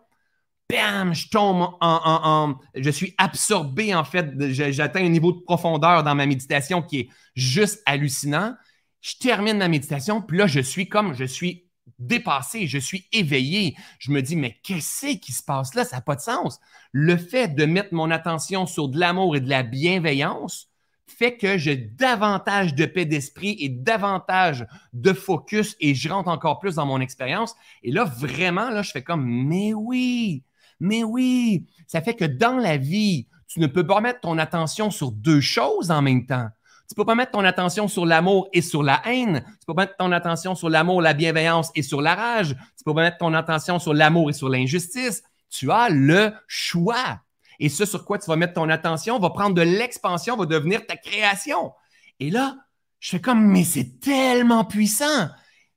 bam, 0.70 1.12
je 1.12 1.28
tombe 1.28 1.68
en, 1.82 2.00
en, 2.02 2.58
Je 2.74 2.88
suis 2.88 3.14
absorbé, 3.18 3.94
en 3.94 4.04
fait. 4.04 4.26
J'atteins 4.52 5.04
un 5.04 5.10
niveau 5.10 5.32
de 5.32 5.40
profondeur 5.40 6.02
dans 6.02 6.14
ma 6.14 6.24
méditation 6.24 6.80
qui 6.80 7.00
est 7.00 7.08
juste 7.36 7.82
hallucinant. 7.84 8.54
Je 9.02 9.12
termine 9.20 9.58
ma 9.58 9.68
méditation, 9.68 10.22
puis 10.22 10.38
là, 10.38 10.46
je 10.46 10.60
suis 10.60 10.88
comme, 10.88 11.12
je 11.12 11.26
suis 11.26 11.68
dépassé, 11.98 12.66
je 12.66 12.78
suis 12.78 13.06
éveillé. 13.12 13.76
Je 13.98 14.12
me 14.12 14.22
dis, 14.22 14.34
mais 14.34 14.58
qu'est-ce 14.62 15.18
qui 15.18 15.32
se 15.34 15.42
passe 15.42 15.74
là? 15.74 15.84
Ça 15.84 15.96
n'a 15.96 16.00
pas 16.00 16.16
de 16.16 16.22
sens. 16.22 16.58
Le 16.90 17.18
fait 17.18 17.48
de 17.48 17.66
mettre 17.66 17.92
mon 17.92 18.10
attention 18.10 18.64
sur 18.64 18.88
de 18.88 18.98
l'amour 18.98 19.36
et 19.36 19.40
de 19.40 19.50
la 19.50 19.62
bienveillance, 19.62 20.67
fait 21.10 21.36
que 21.36 21.58
j'ai 21.58 21.76
davantage 21.76 22.74
de 22.74 22.86
paix 22.86 23.04
d'esprit 23.04 23.56
et 23.60 23.68
davantage 23.68 24.66
de 24.92 25.12
focus 25.12 25.76
et 25.80 25.94
je 25.94 26.08
rentre 26.08 26.28
encore 26.28 26.58
plus 26.58 26.76
dans 26.76 26.86
mon 26.86 27.00
expérience. 27.00 27.54
Et 27.82 27.90
là, 27.90 28.04
vraiment, 28.04 28.70
là, 28.70 28.82
je 28.82 28.90
fais 28.90 29.02
comme, 29.02 29.24
mais 29.24 29.74
oui, 29.74 30.42
mais 30.80 31.04
oui. 31.04 31.66
Ça 31.86 32.00
fait 32.00 32.14
que 32.14 32.24
dans 32.24 32.56
la 32.56 32.76
vie, 32.76 33.26
tu 33.46 33.60
ne 33.60 33.66
peux 33.66 33.86
pas 33.86 34.00
mettre 34.00 34.20
ton 34.20 34.38
attention 34.38 34.90
sur 34.90 35.10
deux 35.10 35.40
choses 35.40 35.90
en 35.90 36.02
même 36.02 36.26
temps. 36.26 36.48
Tu 36.88 36.94
peux 36.94 37.04
pas 37.04 37.14
mettre 37.14 37.32
ton 37.32 37.44
attention 37.44 37.86
sur 37.86 38.06
l'amour 38.06 38.48
et 38.52 38.62
sur 38.62 38.82
la 38.82 39.02
haine. 39.06 39.44
Tu 39.60 39.66
peux 39.66 39.74
pas 39.74 39.82
mettre 39.82 39.96
ton 39.98 40.10
attention 40.10 40.54
sur 40.54 40.70
l'amour, 40.70 41.02
la 41.02 41.12
bienveillance 41.12 41.70
et 41.74 41.82
sur 41.82 42.00
la 42.00 42.14
rage. 42.14 42.56
Tu 42.78 42.84
peux 42.84 42.94
pas 42.94 43.02
mettre 43.02 43.18
ton 43.18 43.34
attention 43.34 43.78
sur 43.78 43.92
l'amour 43.92 44.30
et 44.30 44.32
sur 44.32 44.48
l'injustice. 44.48 45.22
Tu 45.50 45.70
as 45.70 45.90
le 45.90 46.32
choix. 46.46 47.20
Et 47.58 47.68
ce 47.68 47.84
sur 47.84 48.04
quoi 48.04 48.18
tu 48.18 48.26
vas 48.26 48.36
mettre 48.36 48.54
ton 48.54 48.68
attention 48.68 49.18
va 49.18 49.30
prendre 49.30 49.54
de 49.54 49.62
l'expansion, 49.62 50.36
va 50.36 50.46
devenir 50.46 50.86
ta 50.86 50.96
création. 50.96 51.72
Et 52.20 52.30
là, 52.30 52.56
je 53.00 53.10
fais 53.10 53.20
comme, 53.20 53.44
mais 53.46 53.64
c'est 53.64 54.00
tellement 54.00 54.64
puissant. 54.64 55.28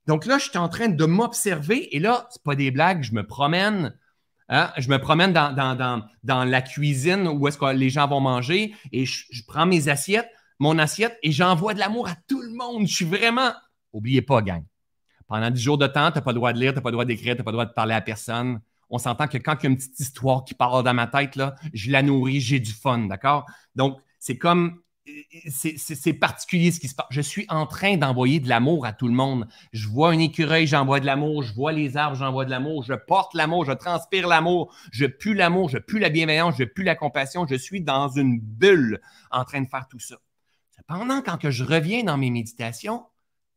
Donc 0.08 0.26
là, 0.26 0.38
je 0.38 0.50
suis 0.50 0.58
en 0.58 0.70
train 0.70 0.90
de 0.90 1.06
m'observer 1.06 1.96
et 1.96 2.00
là, 2.00 2.28
c'est 2.32 2.44
pas 2.44 2.56
des 2.56 2.72
blagues, 2.72 3.04
je 3.04 3.14
me 3.14 3.26
promène. 3.26 3.96
Hein, 4.50 4.72
je 4.78 4.90
me 4.90 4.98
promène 5.00 5.32
dans, 5.32 5.54
dans, 5.54 6.44
la 6.44 6.62
cuisine 6.62 7.26
où 7.28 7.48
est-ce 7.48 7.58
que 7.58 7.74
les 7.74 7.90
gens 7.90 8.08
vont 8.08 8.20
manger 8.20 8.76
et 8.92 9.06
je, 9.06 9.46
prends 9.48 9.66
mes 9.66 9.88
assiettes, 9.88 10.30
mon 10.60 10.78
assiette 10.78 11.18
et 11.24 11.32
j'envoie 11.32 11.74
de 11.74 11.80
l'amour 11.80 12.10
à 12.10 12.16
tout 12.28 12.42
le 12.42 12.52
monde. 12.52 12.86
Je 12.86 12.94
suis 12.94 13.06
vraiment. 13.06 13.54
Oubliez 13.94 14.22
pas, 14.22 14.42
gang. 14.42 14.66
Pendant 15.28 15.50
10 15.50 15.62
jours 15.62 15.78
de 15.78 15.88
temps, 15.88 16.12
tu 16.12 16.18
n'as 16.18 16.22
pas 16.22 16.32
le 16.32 16.36
droit 16.36 16.52
de 16.52 16.60
lire, 16.60 16.74
tu 16.74 16.76
n'as 16.76 16.82
pas 16.82 16.90
le 16.90 16.96
droit 16.96 17.06
d'écrire, 17.06 17.36
tu 17.36 17.40
n'as 17.40 17.46
pas 17.46 17.52
le 17.52 17.56
droit 17.56 17.66
de 17.66 17.72
parler 17.72 17.94
à 17.94 18.02
personne. 18.02 18.60
On 18.92 18.98
s'entend 18.98 19.28
que 19.28 19.38
quand 19.38 19.56
il 19.60 19.64
y 19.64 19.68
a 19.68 19.70
une 19.72 19.78
petite 19.78 20.00
histoire 20.00 20.44
qui 20.44 20.54
parle 20.54 20.84
dans 20.84 20.94
ma 20.94 21.08
tête, 21.08 21.40
je 21.74 21.92
la 21.92 22.04
nourris, 22.04 22.42
j'ai 22.42 22.60
du 22.60 22.72
fun, 22.72 23.00
d'accord? 23.08 23.46
Donc, 23.76 23.98
c'est 24.20 24.38
comme 24.38 24.82
c'est 25.50 26.14
particulier 26.14 26.72
ce 26.72 26.80
qui 26.80 26.88
se 26.88 26.96
passe. 26.96 27.08
Je 27.10 27.22
suis 27.22 27.46
en 27.50 27.66
train 27.66 27.98
d'envoyer 27.98 28.40
de 28.40 28.48
l'amour 28.48 28.86
à 28.86 28.94
tout 28.94 29.08
le 29.08 29.14
monde. 29.14 29.48
Je 29.74 29.88
vois 29.88 30.12
un 30.12 30.20
écureuil, 30.20 30.68
j'envoie 30.68 31.00
de 31.00 31.06
l'amour. 31.06 31.42
Je 31.44 31.54
vois 31.54 31.72
les 31.72 31.98
arbres, 31.98 32.16
j'envoie 32.16 32.46
de 32.46 32.52
l'amour. 32.52 32.84
Je 32.84 32.94
porte 32.94 33.34
l'amour, 33.34 33.66
je 33.66 33.72
transpire 33.72 34.28
l'amour. 34.28 34.74
Je 34.92 35.06
pue 35.06 35.34
l'amour, 35.34 35.70
je 35.70 35.80
pue 35.80 36.00
la 36.00 36.10
bienveillance, 36.10 36.56
je 36.58 36.66
pue 36.66 36.84
la 36.84 36.96
compassion. 36.96 37.48
Je 37.48 37.56
suis 37.56 37.82
dans 37.82 38.10
une 38.10 38.40
bulle 38.40 39.02
en 39.32 39.44
train 39.44 39.62
de 39.62 39.68
faire 39.68 39.88
tout 39.88 40.00
ça. 40.00 40.18
Cependant, 40.76 41.22
quand 41.22 41.50
je 41.50 41.64
reviens 41.64 42.04
dans 42.04 42.18
mes 42.18 42.30
méditations, 42.30 43.06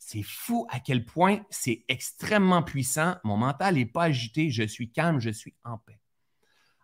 c'est 0.06 0.22
fou 0.22 0.66
à 0.70 0.80
quel 0.80 1.04
point 1.04 1.40
c'est 1.50 1.84
extrêmement 1.88 2.62
puissant. 2.62 3.16
Mon 3.24 3.36
mental 3.36 3.74
n'est 3.74 3.86
pas 3.86 4.04
agité, 4.04 4.50
je 4.50 4.64
suis 4.64 4.90
calme, 4.90 5.20
je 5.20 5.30
suis 5.30 5.54
en 5.64 5.78
paix. 5.78 5.98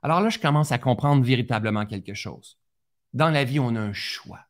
Alors 0.02 0.20
là, 0.20 0.30
je 0.30 0.38
commence 0.38 0.72
à 0.72 0.78
comprendre 0.78 1.24
véritablement 1.24 1.87
quelque 1.87 2.14
chose. 2.14 2.59
Dans 3.12 3.30
la 3.30 3.44
vie, 3.44 3.61
on 3.61 3.76
a 3.76 3.80
un 3.80 3.92
choix 3.92 4.40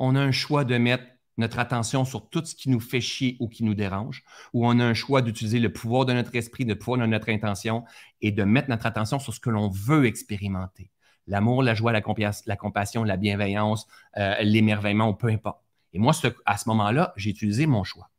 on 0.00 0.16
a 0.16 0.20
un 0.20 0.32
choix 0.32 0.64
de 0.64 0.76
mettre 0.78 1.04
notre 1.36 1.58
attention 1.58 2.04
sur 2.04 2.28
tout 2.28 2.44
ce 2.44 2.54
qui 2.54 2.70
nous 2.70 2.80
fait 2.80 3.00
chier 3.00 3.36
ou 3.38 3.48
qui 3.48 3.64
nous 3.64 3.74
dérange, 3.74 4.24
ou 4.52 4.66
on 4.66 4.80
a 4.80 4.84
un 4.84 4.94
choix 4.94 5.22
d'utiliser 5.22 5.60
le 5.60 5.72
pouvoir 5.72 6.06
de 6.06 6.12
notre 6.12 6.34
esprit, 6.34 6.64
le 6.64 6.76
pouvoir 6.76 6.98
de 6.98 7.06
notre 7.06 7.28
intention 7.28 7.84
et 8.20 8.32
de 8.32 8.42
mettre 8.42 8.68
notre 8.68 8.86
attention 8.86 9.18
sur 9.18 9.32
ce 9.32 9.40
que 9.40 9.50
l'on 9.50 9.68
veut 9.68 10.06
expérimenter. 10.06 10.90
L'amour, 11.26 11.62
la 11.62 11.74
joie, 11.74 11.92
la, 11.92 12.00
compassion, 12.00 13.04
la 13.04 13.16
bienveillance, 13.16 13.86
euh, 14.16 14.34
l'émerveillement, 14.40 15.12
peu 15.14 15.28
importe. 15.28 15.62
Et 15.92 15.98
moi, 15.98 16.12
à 16.46 16.56
ce 16.56 16.68
moment-là, 16.68 17.12
j'ai 17.16 17.30
utilisé 17.30 17.66
mon 17.66 17.84
choix. 17.84 18.10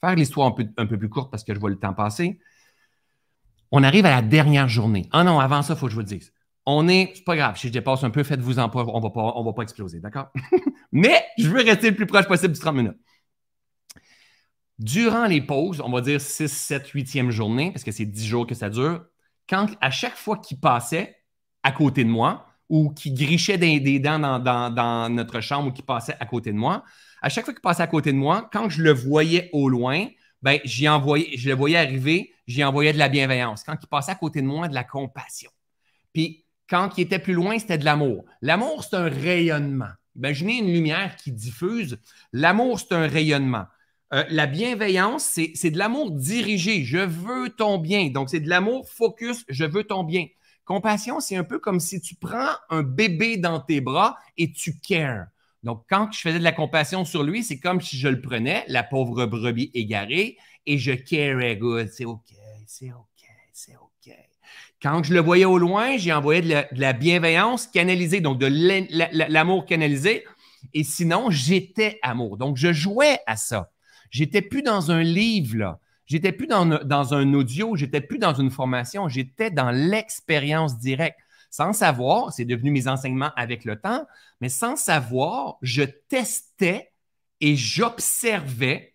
Faire 0.00 0.14
l'histoire 0.14 0.54
un 0.76 0.86
peu, 0.86 0.98
plus 0.98 1.08
courte 1.08 1.30
parce 1.30 1.44
que 1.44 1.54
je 1.54 1.58
vois 1.58 1.70
le 1.70 1.78
temps 1.78 1.94
passer. 1.94 2.38
On 3.70 3.82
arrive 3.82 4.06
à 4.06 4.10
la 4.10 4.22
dernière 4.22 4.68
journée. 4.68 5.08
Ah 5.12 5.24
non, 5.24 5.40
avant 5.40 5.62
ça, 5.62 5.74
il 5.74 5.78
faut 5.78 5.86
que 5.86 5.90
je 5.90 5.96
vous 5.96 6.02
le 6.02 6.06
dise. 6.06 6.32
On 6.64 6.88
est, 6.88 7.12
c'est 7.14 7.24
pas 7.24 7.36
grave, 7.36 7.56
si 7.56 7.68
je 7.68 7.72
dépasse 7.72 8.04
un 8.04 8.10
peu, 8.10 8.22
faites-vous 8.22 8.58
en 8.58 8.68
pas, 8.68 8.84
on 8.84 9.00
va 9.00 9.10
pas, 9.10 9.42
va 9.42 9.52
pas 9.52 9.62
exploser, 9.62 10.00
d'accord? 10.00 10.28
Mais 10.92 11.24
je 11.38 11.48
veux 11.48 11.62
rester 11.62 11.90
le 11.90 11.96
plus 11.96 12.06
proche 12.06 12.26
possible 12.26 12.52
du 12.52 12.60
30 12.60 12.74
minutes. 12.74 12.98
Durant 14.78 15.26
les 15.26 15.40
pauses, 15.40 15.80
on 15.80 15.90
va 15.90 16.00
dire 16.00 16.20
6, 16.20 16.48
7, 16.48 16.88
8e 16.88 17.30
journée, 17.30 17.72
parce 17.72 17.84
que 17.84 17.90
c'est 17.90 18.04
10 18.04 18.26
jours 18.26 18.46
que 18.46 18.54
ça 18.54 18.70
dure, 18.70 19.04
quand 19.48 19.66
à 19.80 19.90
chaque 19.90 20.16
fois 20.16 20.38
qu'il 20.38 20.60
passait 20.60 21.16
à 21.62 21.72
côté 21.72 22.04
de 22.04 22.10
moi, 22.10 22.48
ou 22.68 22.90
qu'il 22.90 23.14
grichait 23.14 23.58
des, 23.58 23.98
dents 23.98 24.18
dans, 24.18 25.08
notre 25.10 25.40
chambre 25.40 25.68
ou 25.68 25.72
qu'il 25.72 25.84
passait 25.84 26.16
à 26.20 26.26
côté 26.26 26.52
de 26.52 26.58
moi, 26.58 26.84
à 27.22 27.28
chaque 27.28 27.44
fois 27.44 27.54
qu'il 27.54 27.62
passait 27.62 27.82
à 27.82 27.86
côté 27.86 28.12
de 28.12 28.18
moi, 28.18 28.48
quand 28.52 28.68
je 28.68 28.82
le 28.82 28.92
voyais 28.92 29.50
au 29.52 29.68
loin, 29.68 30.06
ben, 30.42 30.60
j'y 30.64 30.88
envoyais, 30.88 31.36
je 31.36 31.48
le 31.48 31.54
voyais 31.54 31.76
arriver, 31.76 32.32
j'y 32.46 32.62
envoyais 32.64 32.92
de 32.92 32.98
la 32.98 33.08
bienveillance. 33.08 33.64
Quand 33.64 33.76
il 33.80 33.86
passait 33.88 34.12
à 34.12 34.14
côté 34.14 34.40
de 34.40 34.46
moi, 34.46 34.68
de 34.68 34.74
la 34.74 34.84
compassion. 34.84 35.50
Puis 36.12 36.44
quand 36.68 36.90
il 36.96 37.02
était 37.02 37.18
plus 37.18 37.32
loin, 37.32 37.58
c'était 37.58 37.78
de 37.78 37.84
l'amour. 37.84 38.24
L'amour, 38.42 38.84
c'est 38.84 38.96
un 38.96 39.08
rayonnement. 39.08 39.90
Imaginez 40.16 40.58
une 40.58 40.72
lumière 40.72 41.16
qui 41.16 41.32
diffuse. 41.32 41.98
L'amour, 42.32 42.80
c'est 42.80 42.92
un 42.92 43.06
rayonnement. 43.06 43.66
Euh, 44.12 44.24
la 44.30 44.46
bienveillance, 44.46 45.38
c'est 45.54 45.70
de 45.70 45.78
l'amour 45.78 46.10
dirigé. 46.10 46.84
Je 46.84 46.98
veux 46.98 47.50
ton 47.50 47.78
bien. 47.78 48.08
Donc, 48.08 48.30
c'est 48.30 48.40
de 48.40 48.48
l'amour 48.48 48.88
focus. 48.88 49.44
Je 49.48 49.64
veux 49.64 49.84
ton 49.84 50.04
bien. 50.04 50.26
Compassion, 50.64 51.20
c'est 51.20 51.36
un 51.36 51.44
peu 51.44 51.58
comme 51.58 51.80
si 51.80 52.00
tu 52.00 52.14
prends 52.14 52.52
un 52.68 52.82
bébé 52.82 53.38
dans 53.38 53.60
tes 53.60 53.80
bras 53.80 54.18
et 54.36 54.52
tu 54.52 54.78
cares. 54.78 55.26
Donc, 55.68 55.84
quand 55.86 56.10
je 56.12 56.20
faisais 56.20 56.38
de 56.38 56.44
la 56.44 56.52
compassion 56.52 57.04
sur 57.04 57.22
lui, 57.22 57.44
c'est 57.44 57.58
comme 57.58 57.82
si 57.82 57.98
je 57.98 58.08
le 58.08 58.22
prenais, 58.22 58.64
la 58.68 58.82
pauvre 58.82 59.26
brebis 59.26 59.70
égarée, 59.74 60.38
et 60.64 60.78
je 60.78 60.92
carais 60.92 61.58
good. 61.58 61.90
C'est 61.92 62.06
OK, 62.06 62.24
c'est 62.66 62.90
OK, 62.90 63.28
c'est 63.52 63.76
OK. 63.76 64.16
Quand 64.80 65.02
je 65.02 65.12
le 65.12 65.20
voyais 65.20 65.44
au 65.44 65.58
loin, 65.58 65.98
j'ai 65.98 66.10
envoyé 66.10 66.40
de 66.40 66.64
la, 66.72 66.92
bienveillance 66.94 67.66
canalisée, 67.66 68.22
donc 68.22 68.38
de 68.38 68.46
l'amour 69.30 69.66
canalisé. 69.66 70.24
Et 70.72 70.84
sinon, 70.84 71.28
j'étais 71.28 71.98
amour. 72.00 72.38
Donc, 72.38 72.56
je 72.56 72.72
jouais 72.72 73.18
à 73.26 73.36
ça. 73.36 73.70
J'étais 74.10 74.40
plus 74.40 74.62
dans 74.62 74.90
un 74.90 75.02
livre, 75.02 75.58
là. 75.58 75.80
J'étais 76.06 76.32
plus 76.32 76.46
dans, 76.46 76.64
dans 76.64 77.12
un 77.12 77.34
audio, 77.34 77.76
j'étais 77.76 78.00
plus 78.00 78.18
dans 78.18 78.32
une 78.32 78.50
formation, 78.50 79.06
j'étais 79.10 79.50
dans 79.50 79.70
l'expérience 79.70 80.78
directe. 80.78 81.18
Sans 81.50 81.72
savoir, 81.72 82.32
c'est 82.32 82.44
devenu 82.44 82.70
mes 82.70 82.88
enseignements 82.88 83.32
avec 83.36 83.64
le 83.64 83.80
temps, 83.80 84.06
mais 84.40 84.48
sans 84.48 84.76
savoir, 84.76 85.56
je 85.62 85.82
testais 85.82 86.92
et 87.40 87.56
j'observais 87.56 88.94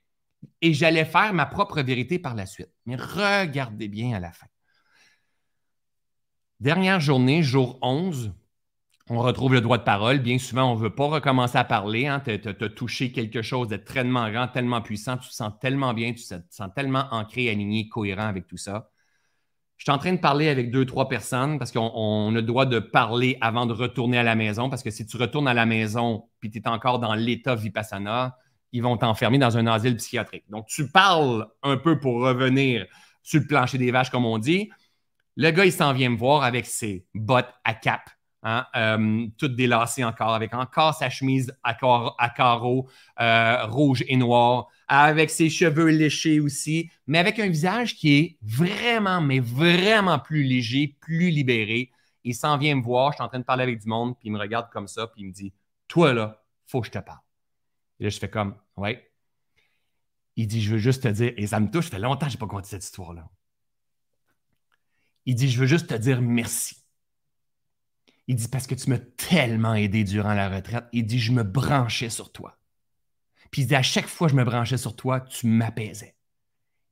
et 0.61 0.73
j'allais 0.73 1.05
faire 1.05 1.33
ma 1.33 1.45
propre 1.45 1.81
vérité 1.81 2.19
par 2.19 2.35
la 2.35 2.45
suite. 2.45 2.69
Mais 2.85 2.95
regardez 2.95 3.87
bien 3.87 4.15
à 4.15 4.19
la 4.19 4.31
fin. 4.31 4.47
Dernière 6.59 6.99
journée, 6.99 7.43
jour 7.43 7.77
11, 7.81 8.33
on 9.09 9.19
retrouve 9.19 9.53
le 9.53 9.61
droit 9.61 9.77
de 9.77 9.83
parole. 9.83 10.19
Bien 10.19 10.37
souvent, 10.37 10.71
on 10.71 10.75
ne 10.75 10.79
veut 10.79 10.95
pas 10.95 11.07
recommencer 11.07 11.57
à 11.57 11.65
parler. 11.65 12.07
Hein. 12.07 12.21
Tu 12.21 12.31
as, 12.31 12.69
touché 12.69 13.11
quelque 13.11 13.41
chose 13.41 13.67
de 13.67 13.75
tellement 13.75 14.29
grand, 14.31 14.47
tellement 14.47 14.81
puissant, 14.81 15.17
tu 15.17 15.27
te 15.27 15.33
sens 15.33 15.51
tellement 15.59 15.93
bien, 15.93 16.13
tu 16.13 16.23
te 16.23 16.35
sens 16.49 16.69
tellement 16.73 17.07
ancré, 17.11 17.49
aligné, 17.49 17.89
cohérent 17.89 18.27
avec 18.27 18.47
tout 18.47 18.57
ça. 18.57 18.92
Je 19.83 19.91
suis 19.91 19.95
en 19.95 19.97
train 19.97 20.13
de 20.13 20.19
parler 20.19 20.47
avec 20.47 20.71
deux, 20.71 20.85
trois 20.85 21.09
personnes 21.09 21.59
parce 21.59 21.73
qu'on 21.73 22.29
a 22.29 22.31
le 22.31 22.41
droit 22.41 22.65
de 22.65 22.79
parler 22.79 23.37
avant 23.41 23.65
de 23.65 23.73
retourner 23.73 24.17
à 24.17 24.23
la 24.23 24.33
maison. 24.33 24.69
Parce 24.69 24.81
que 24.81 24.89
si 24.89 25.05
tu 25.05 25.17
retournes 25.17 25.49
à 25.49 25.53
la 25.53 25.65
maison 25.65 26.29
puis 26.39 26.49
tu 26.49 26.59
es 26.59 26.67
encore 26.69 26.99
dans 26.99 27.13
l'état 27.15 27.53
vipassana, 27.53 28.37
ils 28.71 28.81
vont 28.81 28.95
t'enfermer 28.95 29.39
dans 29.39 29.57
un 29.57 29.67
asile 29.67 29.97
psychiatrique. 29.97 30.45
Donc, 30.47 30.67
tu 30.67 30.89
parles 30.89 31.47
un 31.63 31.75
peu 31.75 31.99
pour 31.99 32.21
revenir 32.21 32.85
sur 33.23 33.41
le 33.41 33.45
plancher 33.45 33.77
des 33.77 33.91
vaches, 33.91 34.09
comme 34.09 34.25
on 34.25 34.37
dit. 34.37 34.69
Le 35.35 35.51
gars, 35.51 35.65
il 35.65 35.73
s'en 35.73 35.91
vient 35.91 36.11
me 36.11 36.17
voir 36.17 36.43
avec 36.43 36.65
ses 36.65 37.05
bottes 37.13 37.53
à 37.65 37.73
cap, 37.73 38.09
hein, 38.43 38.65
euh, 38.75 39.27
toutes 39.37 39.55
délacées 39.55 40.03
encore, 40.03 40.33
avec 40.33 40.53
encore 40.53 40.93
sa 40.93 41.09
chemise 41.09 41.53
à, 41.63 41.73
carreaux 41.73 42.87
euh, 43.19 43.65
rouge 43.65 44.03
et 44.07 44.17
noir, 44.17 44.67
avec 44.87 45.29
ses 45.29 45.49
cheveux 45.49 45.87
léchés 45.87 46.39
aussi, 46.39 46.91
mais 47.07 47.17
avec 47.17 47.39
un 47.39 47.47
visage 47.47 47.95
qui 47.95 48.15
est 48.15 48.37
vraiment, 48.41 49.21
mais 49.21 49.39
vraiment 49.39 50.19
plus 50.19 50.43
léger, 50.43 50.95
plus 50.99 51.29
libéré. 51.29 51.91
Il 52.23 52.35
s'en 52.35 52.57
vient 52.57 52.75
me 52.75 52.81
voir, 52.83 53.11
je 53.11 53.15
suis 53.15 53.23
en 53.23 53.29
train 53.29 53.39
de 53.39 53.45
parler 53.45 53.63
avec 53.63 53.79
du 53.79 53.87
monde, 53.87 54.17
puis 54.19 54.29
il 54.29 54.31
me 54.31 54.39
regarde 54.39 54.69
comme 54.71 54.87
ça, 54.87 55.07
puis 55.07 55.21
il 55.21 55.27
me 55.27 55.33
dit 55.33 55.53
Toi 55.87 56.13
là, 56.13 56.43
faut 56.65 56.81
que 56.81 56.87
je 56.87 56.91
te 56.91 56.99
parle. 56.99 57.19
Et 57.99 58.03
là, 58.03 58.09
je 58.09 58.19
fais 58.19 58.29
comme 58.29 58.55
Ouais. 58.77 59.11
Il 60.35 60.47
dit 60.47 60.61
Je 60.61 60.71
veux 60.71 60.77
juste 60.77 61.03
te 61.03 61.07
dire, 61.07 61.33
et 61.37 61.47
ça 61.47 61.59
me 61.59 61.69
touche, 61.69 61.85
ça 61.85 61.91
fait 61.91 61.99
longtemps 61.99 62.25
que 62.25 62.31
je 62.31 62.37
n'ai 62.37 62.39
pas 62.39 62.47
compté 62.47 62.67
cette 62.69 62.83
histoire-là. 62.83 63.29
Il 65.25 65.35
dit, 65.35 65.49
je 65.49 65.59
veux 65.59 65.67
juste 65.67 65.87
te 65.87 65.93
dire 65.93 66.21
merci. 66.21 66.82
Il 68.27 68.35
dit, 68.35 68.47
parce 68.47 68.67
que 68.67 68.75
tu 68.75 68.89
m'as 68.89 68.99
tellement 68.99 69.73
aidé 69.73 70.03
durant 70.03 70.33
la 70.33 70.49
retraite. 70.49 70.85
Il 70.93 71.05
dit, 71.05 71.19
je 71.19 71.31
me 71.31 71.43
branchais 71.43 72.09
sur 72.09 72.31
toi. 72.31 72.57
Puis 73.51 73.63
il 73.63 73.67
dit, 73.67 73.75
à 73.75 73.83
chaque 73.83 74.07
fois 74.07 74.27
que 74.27 74.31
je 74.31 74.37
me 74.37 74.45
branchais 74.45 74.77
sur 74.77 74.95
toi, 74.95 75.19
tu 75.21 75.47
m'apaisais. 75.47 76.15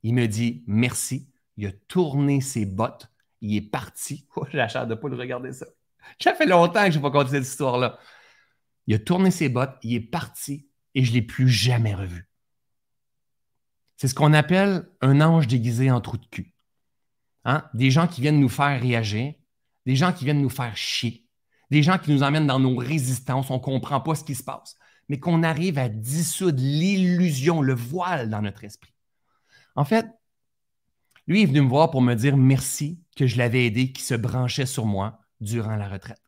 Il 0.02 0.14
me 0.14 0.26
dit, 0.26 0.62
merci. 0.66 1.28
Il 1.56 1.66
a 1.66 1.72
tourné 1.88 2.40
ses 2.40 2.66
bottes. 2.66 3.10
Il 3.40 3.56
est 3.56 3.62
parti. 3.62 4.26
Oh, 4.36 4.46
j'ai 4.50 4.58
la 4.58 4.68
chair 4.68 4.86
de 4.86 4.94
pas 4.94 5.08
le 5.08 5.16
regarder 5.16 5.52
ça. 5.52 5.66
Ça 6.20 6.34
fait 6.34 6.46
longtemps 6.46 6.84
que 6.84 6.90
je 6.90 6.96
n'ai 6.96 7.02
pas 7.02 7.10
compté 7.10 7.30
cette 7.30 7.46
histoire-là. 7.46 7.98
Il 8.86 8.94
a 8.94 8.98
tourné 8.98 9.30
ses 9.30 9.48
bottes, 9.48 9.76
il 9.82 9.94
est 9.94 10.00
parti 10.00 10.68
et 10.94 11.04
je 11.04 11.10
ne 11.10 11.16
l'ai 11.16 11.22
plus 11.22 11.48
jamais 11.48 11.94
revu. 11.94 12.28
C'est 13.96 14.08
ce 14.08 14.14
qu'on 14.14 14.32
appelle 14.32 14.88
un 15.00 15.20
ange 15.20 15.46
déguisé 15.46 15.90
en 15.90 16.00
trou 16.00 16.16
de 16.16 16.26
cul. 16.26 16.52
Hein? 17.44 17.68
Des 17.74 17.90
gens 17.90 18.08
qui 18.08 18.20
viennent 18.20 18.40
nous 18.40 18.48
faire 18.48 18.80
réagir, 18.80 19.34
des 19.86 19.96
gens 19.96 20.12
qui 20.12 20.24
viennent 20.24 20.42
nous 20.42 20.48
faire 20.48 20.76
chier, 20.76 21.21
des 21.72 21.82
gens 21.82 21.96
qui 21.96 22.12
nous 22.12 22.22
emmènent 22.22 22.46
dans 22.46 22.60
nos 22.60 22.76
résistances, 22.76 23.48
on 23.48 23.54
ne 23.54 23.58
comprend 23.58 23.98
pas 23.98 24.14
ce 24.14 24.24
qui 24.24 24.34
se 24.34 24.44
passe, 24.44 24.76
mais 25.08 25.18
qu'on 25.18 25.42
arrive 25.42 25.78
à 25.78 25.88
dissoudre 25.88 26.60
l'illusion, 26.60 27.62
le 27.62 27.72
voile 27.72 28.28
dans 28.28 28.42
notre 28.42 28.62
esprit. 28.64 28.92
En 29.74 29.86
fait, 29.86 30.06
lui 31.26 31.40
est 31.40 31.46
venu 31.46 31.62
me 31.62 31.70
voir 31.70 31.90
pour 31.90 32.02
me 32.02 32.12
dire 32.14 32.36
merci 32.36 33.00
que 33.16 33.26
je 33.26 33.38
l'avais 33.38 33.64
aidé, 33.64 33.90
qui 33.90 34.02
se 34.02 34.12
branchait 34.12 34.66
sur 34.66 34.84
moi 34.84 35.20
durant 35.40 35.76
la 35.76 35.88
retraite. 35.88 36.22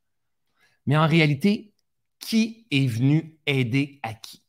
Mais 0.87 0.97
en 0.97 1.07
réalité, 1.07 1.75
qui 2.21 2.67
est 2.71 2.87
venu 2.87 3.39
aider 3.45 4.01
à 4.03 4.15
qui? 4.15 4.43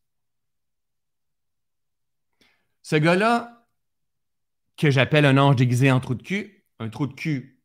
Ce 2.84 2.96
gars-là, 2.96 3.68
que 4.78 4.90
j'appelle 4.92 5.26
un 5.26 5.38
ange 5.38 5.58
déguisé 5.58 5.92
en 5.92 6.00
trou 6.00 6.16
de 6.16 6.24
cul, 6.24 6.66
un 6.80 6.88
trou 6.88 7.06
de 7.06 7.14
cul 7.14 7.62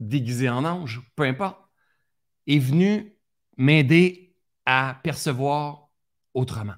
déguisé 0.00 0.50
en 0.50 0.66
ange, 0.66 1.00
peu 1.16 1.22
importe. 1.22 1.63
Est 2.46 2.58
venu 2.58 3.16
m'aider 3.56 4.34
à 4.66 5.00
percevoir 5.02 5.88
autrement. 6.34 6.74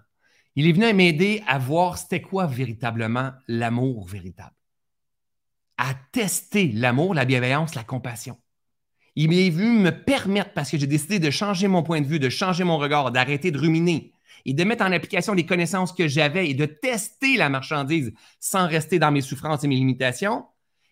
Il 0.54 0.66
est 0.66 0.72
venu 0.72 0.92
m'aider 0.92 1.42
à 1.46 1.58
voir 1.58 1.98
c'était 1.98 2.22
quoi 2.22 2.46
véritablement 2.46 3.32
l'amour 3.46 4.06
véritable. 4.06 4.54
À 5.76 5.94
tester 6.12 6.72
l'amour, 6.72 7.14
la 7.14 7.26
bienveillance, 7.26 7.74
la 7.74 7.84
compassion. 7.84 8.38
Il 9.14 9.32
est 9.32 9.50
venu 9.50 9.78
me 9.78 9.90
permettre, 9.90 10.52
parce 10.52 10.70
que 10.70 10.78
j'ai 10.78 10.86
décidé 10.86 11.18
de 11.18 11.30
changer 11.30 11.68
mon 11.68 11.82
point 11.82 12.00
de 12.00 12.06
vue, 12.06 12.18
de 12.18 12.28
changer 12.28 12.64
mon 12.64 12.78
regard, 12.78 13.12
d'arrêter 13.12 13.50
de 13.50 13.58
ruminer 13.58 14.12
et 14.44 14.52
de 14.52 14.64
mettre 14.64 14.84
en 14.84 14.92
application 14.92 15.34
les 15.34 15.44
connaissances 15.44 15.92
que 15.92 16.06
j'avais 16.06 16.48
et 16.48 16.54
de 16.54 16.66
tester 16.66 17.36
la 17.36 17.48
marchandise 17.48 18.12
sans 18.40 18.66
rester 18.68 18.98
dans 18.98 19.10
mes 19.10 19.22
souffrances 19.22 19.64
et 19.64 19.68
mes 19.68 19.74
limitations. 19.74 20.46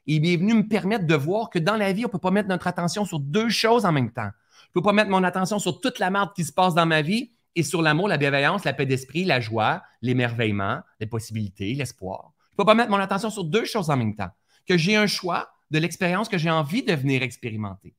Il 0.07 0.27
est 0.27 0.37
venu 0.37 0.55
me 0.55 0.69
permettre 0.69 1.07
de 1.07 1.15
voir 1.15 1.51
que 1.51 1.59
dans 1.59 1.77
la 1.77 1.93
vie, 1.93 2.05
on 2.05 2.09
ne 2.09 2.13
peut 2.13 2.19
pas 2.19 2.31
mettre 2.31 2.49
notre 2.49 2.67
attention 2.67 3.05
sur 3.05 3.21
deux 3.21 3.49
choses 3.49 3.87
en 3.87 3.93
même 3.93 4.11
temps. 4.11 4.31
Ne 4.75 4.81
peux 4.81 4.87
pas 4.87 4.93
mettre 4.93 5.11
mon 5.11 5.23
attention 5.23 5.61
sur 5.61 5.81
toute 5.81 6.01
la 6.01 6.11
merde 6.11 6.31
qui 6.35 6.45
se 6.45 6.53
passe 6.53 6.75
dans 6.75 6.87
ma 6.87 7.01
vie 7.01 7.31
et 7.55 7.63
sur 7.63 7.81
l'amour, 7.81 8.09
la 8.09 8.17
bienveillance, 8.17 8.65
la 8.65 8.73
paix 8.73 8.87
d'esprit, 8.87 9.25
la 9.25 9.41
joie, 9.41 9.83
l'émerveillement, 10.03 10.81
les 10.99 11.07
possibilités, 11.07 11.75
l'espoir. 11.75 12.33
Je 12.49 12.55
ne 12.55 12.57
peux 12.57 12.65
pas 12.65 12.75
mettre 12.75 12.91
mon 12.91 12.99
attention 12.99 13.31
sur 13.31 13.45
deux 13.45 13.65
choses 13.65 13.89
en 13.91 13.97
même 13.97 14.17
temps. 14.17 14.31
Que 14.67 14.77
j'ai 14.77 14.97
un 14.97 15.07
choix 15.07 15.51
de 15.71 15.79
l'expérience 15.79 16.29
que 16.29 16.39
j'ai 16.39 16.51
envie 16.51 16.83
de 16.83 16.93
venir 16.93 17.23
expérimenter. 17.23 17.95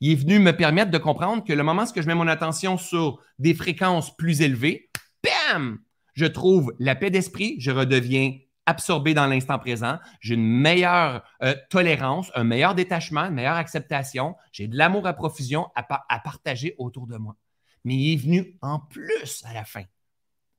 Il 0.00 0.12
est 0.12 0.16
venu 0.16 0.38
me 0.38 0.54
permettre 0.54 0.90
de 0.90 0.98
comprendre 0.98 1.44
que 1.44 1.52
le 1.52 1.62
moment 1.62 1.84
où 1.84 2.00
je 2.00 2.06
mets 2.06 2.14
mon 2.14 2.28
attention 2.28 2.76
sur 2.76 3.18
des 3.38 3.54
fréquences 3.54 4.14
plus 4.14 4.42
élevées, 4.42 4.90
bam, 5.22 5.78
je 6.12 6.26
trouve 6.26 6.74
la 6.78 6.94
paix 6.94 7.10
d'esprit, 7.10 7.56
je 7.58 7.70
redeviens 7.70 8.36
absorbé 8.66 9.14
dans 9.14 9.26
l'instant 9.26 9.58
présent, 9.58 9.98
j'ai 10.20 10.34
une 10.34 10.46
meilleure 10.46 11.24
euh, 11.42 11.54
tolérance, 11.70 12.30
un 12.34 12.44
meilleur 12.44 12.74
détachement, 12.74 13.22
une 13.24 13.34
meilleure 13.34 13.56
acceptation, 13.56 14.36
j'ai 14.52 14.68
de 14.68 14.76
l'amour 14.76 15.06
à 15.06 15.12
profusion 15.12 15.68
à, 15.74 15.82
partager 16.20 16.74
autour 16.78 17.06
de 17.06 17.16
moi. 17.16 17.36
Mais 17.84 17.94
il 17.94 18.12
est 18.12 18.16
venu 18.16 18.58
en 18.62 18.78
plus 18.78 19.42
à 19.44 19.52
la 19.52 19.64
fin 19.64 19.82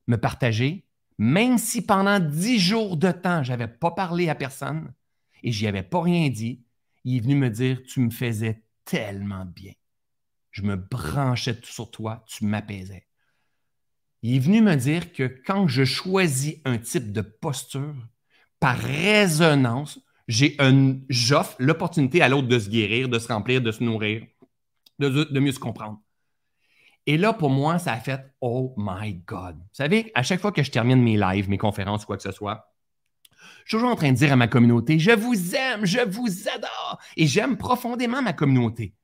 me 0.06 0.16
partager, 0.16 0.86
même 1.16 1.56
si 1.56 1.80
pendant 1.80 2.20
dix 2.20 2.58
jours 2.58 2.96
de 2.96 3.10
temps, 3.10 3.42
je 3.42 3.52
n'avais 3.52 3.68
pas 3.68 3.90
parlé 3.90 4.28
à 4.28 4.34
personne 4.34 4.92
et 5.42 5.52
j'y 5.52 5.66
avais 5.66 5.82
pas 5.82 6.02
rien 6.02 6.28
dit, 6.28 6.62
il 7.04 7.16
est 7.16 7.20
venu 7.20 7.36
me 7.36 7.50
dire 7.50 7.82
Tu 7.86 8.00
me 8.00 8.10
faisais 8.10 8.62
tellement 8.84 9.44
bien. 9.44 9.72
Je 10.50 10.62
me 10.62 10.76
branchais 10.76 11.58
sur 11.62 11.90
toi, 11.90 12.24
tu 12.26 12.44
m'apaisais. 12.44 13.06
Il 14.26 14.36
est 14.36 14.38
venu 14.38 14.62
me 14.62 14.74
dire 14.74 15.12
que 15.12 15.24
quand 15.44 15.68
je 15.68 15.84
choisis 15.84 16.56
un 16.64 16.78
type 16.78 17.12
de 17.12 17.20
posture, 17.20 17.94
par 18.58 18.78
résonance, 18.78 20.00
j'offre 20.26 21.56
l'opportunité 21.58 22.22
à 22.22 22.30
l'autre 22.30 22.48
de 22.48 22.58
se 22.58 22.70
guérir, 22.70 23.10
de 23.10 23.18
se 23.18 23.28
remplir, 23.28 23.60
de 23.60 23.70
se 23.70 23.84
nourrir, 23.84 24.26
de, 24.98 25.38
mieux 25.38 25.52
se 25.52 25.58
comprendre. 25.58 26.00
Et 27.04 27.18
là, 27.18 27.34
pour 27.34 27.50
moi, 27.50 27.78
ça 27.78 27.92
a 27.92 27.98
fait 27.98 28.34
Oh 28.40 28.72
my 28.78 29.12
God. 29.26 29.56
Vous 29.58 29.74
savez, 29.74 30.10
à 30.14 30.22
chaque 30.22 30.40
fois 30.40 30.52
que 30.52 30.62
je 30.62 30.70
termine 30.70 31.02
mes 31.02 31.18
lives, 31.18 31.50
mes 31.50 31.58
conférences, 31.58 32.06
quoi 32.06 32.16
que 32.16 32.22
ce 32.22 32.32
soit, 32.32 32.72
je 33.66 33.68
suis 33.68 33.76
toujours 33.76 33.90
en 33.90 33.96
train 33.96 34.10
de 34.10 34.16
dire 34.16 34.32
à 34.32 34.36
ma 34.36 34.48
communauté 34.48 34.98
Je 34.98 35.10
vous 35.10 35.54
aime, 35.54 35.84
je 35.84 36.00
vous 36.00 36.48
adore. 36.48 36.98
Et 37.18 37.26
j'aime 37.26 37.58
profondément 37.58 38.22
ma 38.22 38.32
communauté. 38.32 38.94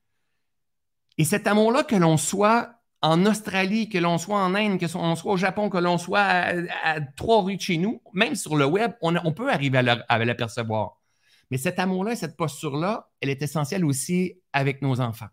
Et 1.19 1.25
cet 1.25 1.45
amour-là, 1.45 1.83
que 1.83 1.95
l'on 1.95 2.17
soit 2.17 2.80
en 3.01 3.25
Australie, 3.25 3.89
que 3.89 3.97
l'on 3.97 4.17
soit 4.17 4.39
en 4.39 4.53
Inde, 4.53 4.79
que 4.79 4.85
l'on 4.93 5.15
soit 5.15 5.33
au 5.33 5.37
Japon, 5.37 5.69
que 5.69 5.77
l'on 5.77 5.97
soit 5.97 6.21
à, 6.21 7.01
trois 7.15 7.41
rues 7.41 7.57
de 7.57 7.61
chez 7.61 7.77
nous, 7.77 8.01
même 8.13 8.35
sur 8.35 8.55
le 8.55 8.65
web, 8.65 8.91
on, 9.01 9.31
peut 9.31 9.51
arriver 9.51 9.79
à 9.79 10.25
l'apercevoir. 10.25 11.01
Mais 11.49 11.57
cet 11.57 11.79
amour-là, 11.79 12.15
cette 12.15 12.37
posture-là, 12.37 13.09
elle 13.19 13.29
est 13.29 13.41
essentielle 13.41 13.83
aussi 13.83 14.39
avec 14.53 14.81
nos 14.81 15.01
enfants. 15.01 15.29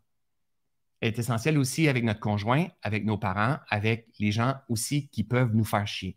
Elle 1.00 1.08
est 1.08 1.18
essentielle 1.18 1.58
aussi 1.58 1.88
avec 1.88 2.02
notre 2.02 2.20
conjoint, 2.20 2.66
avec 2.82 3.04
nos 3.04 3.18
parents, 3.18 3.58
avec 3.68 4.08
les 4.18 4.32
gens 4.32 4.54
aussi 4.68 5.08
qui 5.08 5.22
peuvent 5.22 5.54
nous 5.54 5.64
faire 5.64 5.86
chier. 5.86 6.16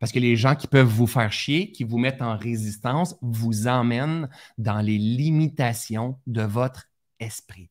Parce 0.00 0.12
que 0.12 0.18
les 0.18 0.36
gens 0.36 0.56
qui 0.56 0.66
peuvent 0.66 0.88
vous 0.88 1.06
faire 1.06 1.32
chier, 1.32 1.70
qui 1.70 1.84
vous 1.84 1.98
mettent 1.98 2.22
en 2.22 2.36
résistance, 2.36 3.16
vous 3.20 3.68
emmènent 3.68 4.28
dans 4.56 4.80
les 4.80 4.98
limitations 4.98 6.18
de 6.26 6.42
votre 6.42 6.88
esprit, 7.20 7.70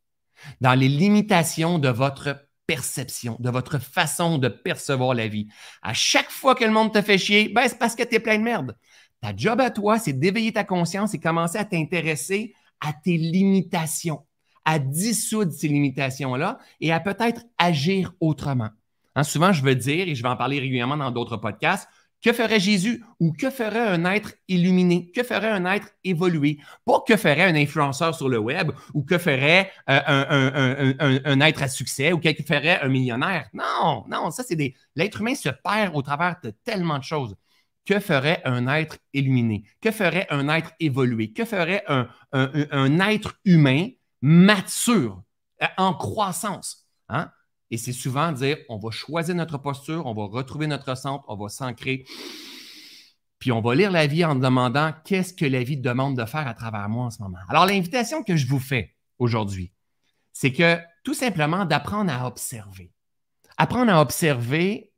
dans 0.62 0.74
les 0.74 0.90
limitations 0.90 1.80
de 1.80 1.90
votre 1.90 2.47
perception, 2.68 3.38
de 3.40 3.50
votre 3.50 3.80
façon 3.80 4.38
de 4.38 4.50
percevoir 4.50 5.14
la 5.14 5.28
vie. 5.28 5.48
À 5.82 5.94
chaque 5.94 6.30
fois 6.30 6.54
que 6.54 6.66
le 6.66 6.72
monde 6.72 6.94
te 6.94 7.02
fait 7.02 7.18
chier, 7.18 7.50
ben, 7.50 7.68
c'est 7.68 7.80
parce 7.80 7.96
que 7.96 8.04
tu 8.04 8.16
es 8.16 8.20
plein 8.20 8.38
de 8.38 8.44
merde. 8.44 8.76
Ta 9.22 9.36
job 9.36 9.60
à 9.62 9.72
toi, 9.72 9.98
c'est 9.98 10.14
d'éveiller 10.14 10.54
ta 10.54 10.64
conscience 10.64 11.14
et 11.14 11.20
commencer 11.20 11.58
à 11.58 11.66
t'intéresser 11.66 12.54
à 12.80 12.94
tes 12.94 13.18
limitations, 13.18 14.26
à 14.66 14.78
dissoudre 14.78 15.52
ces 15.52 15.68
limitations-là 15.68 16.60
et 16.82 16.92
à 16.92 17.00
peut-être 17.00 17.42
agir 17.58 18.14
autrement. 18.20 18.70
Hein, 19.16 19.24
souvent, 19.24 19.52
je 19.52 19.64
veux 19.64 19.74
dire, 19.74 20.08
et 20.08 20.14
je 20.14 20.22
vais 20.22 20.30
en 20.30 20.36
parler 20.36 20.60
régulièrement 20.60 20.98
dans 20.98 21.10
d'autres 21.10 21.38
podcasts, 21.38 21.90
que 22.24 22.34
ferait 22.34 22.60
Jésus 22.60 23.04
ou 23.20 23.32
que 23.32 23.50
ferait 23.50 23.88
un 23.88 24.06
être 24.06 24.34
illuminé? 24.48 25.12
Que 25.12 25.24
ferait 25.24 25.50
un 25.50 25.66
être 25.66 25.88
évolué? 26.04 26.58
Pas 26.86 27.02
que 27.08 27.16
ferait 27.16 27.44
un 27.44 27.56
influenceur 27.56 28.16
sur 28.16 28.30
le 28.30 28.40
web 28.40 28.72
ou 28.94 29.04
que 29.04 29.18
ferait 29.18 29.72
euh, 29.90 30.94
un, 31.26 31.40
être 31.42 31.64
à 31.64 31.68
succès 31.68 32.12
ou 32.12 32.20
que 32.20 32.30
ferait 32.44 32.82
un 32.82 32.88
millionnaire. 32.88 33.50
Non, 33.54 34.06
non, 34.10 34.32
ça 34.32 34.44
c'est 34.44 34.56
des. 34.56 34.76
L'être 34.96 35.22
humain 35.22 35.36
se 35.36 35.50
perd 35.50 35.96
au 35.96 36.02
travers 36.02 36.38
de 36.44 36.52
tellement 36.64 36.98
de 36.98 37.04
choses. 37.04 37.36
Que 37.86 38.00
ferait 38.00 38.42
un 38.44 38.68
être 38.68 38.98
illuminé? 39.14 39.64
Que 39.80 39.92
ferait 39.92 40.28
un 40.30 40.50
être 40.50 40.72
évolué? 40.80 41.32
Que 41.32 41.46
ferait 41.46 41.86
un, 41.88 43.00
être 43.00 43.36
humain 43.46 43.88
mature, 44.22 45.24
euh, 45.62 45.68
en 45.78 45.94
croissance? 45.94 46.86
Hein? 47.08 47.32
Et 47.70 47.78
c'est 47.78 47.94
souvent 47.94 48.32
dire 48.32 48.58
on 48.70 48.78
va 48.78 48.92
choisir 48.92 49.36
notre 49.36 49.58
posture, 49.58 50.06
on 50.06 50.14
va 50.14 50.26
retrouver 50.26 50.68
notre 50.68 50.96
centre, 50.96 51.26
on 51.28 51.36
va 51.36 51.50
s'ancrer. 51.50 52.06
Puis 53.40 53.52
on 53.52 53.62
va 53.62 53.76
lire 53.76 53.92
la 53.92 54.08
vie 54.08 54.26
en 54.26 54.36
demandant 54.36 54.94
qu'est-ce 55.06 55.34
que 55.34 55.46
la 55.46 55.64
vie 55.64 55.78
demande 55.78 56.18
de 56.18 56.26
faire 56.26 56.48
à 56.48 56.54
travers 56.54 56.90
moi 56.90 57.06
en 57.06 57.12
ce 57.12 57.22
moment? 57.22 57.38
Alors, 57.50 57.66
l'invitation 57.66 58.24
que 58.24 58.36
je 58.36 58.48
vous 58.48 58.60
fais 58.60 58.96
aujourd'hui, 59.20 59.74
c'est 60.34 60.52
que 60.52 60.80
tout 61.04 61.14
simplement 61.14 61.66
d'apprendre 61.66 62.12
à 62.12 62.26
observer. 62.26 62.92
Apprendre 63.58 63.92
à 63.92 64.02
observer 64.02 64.94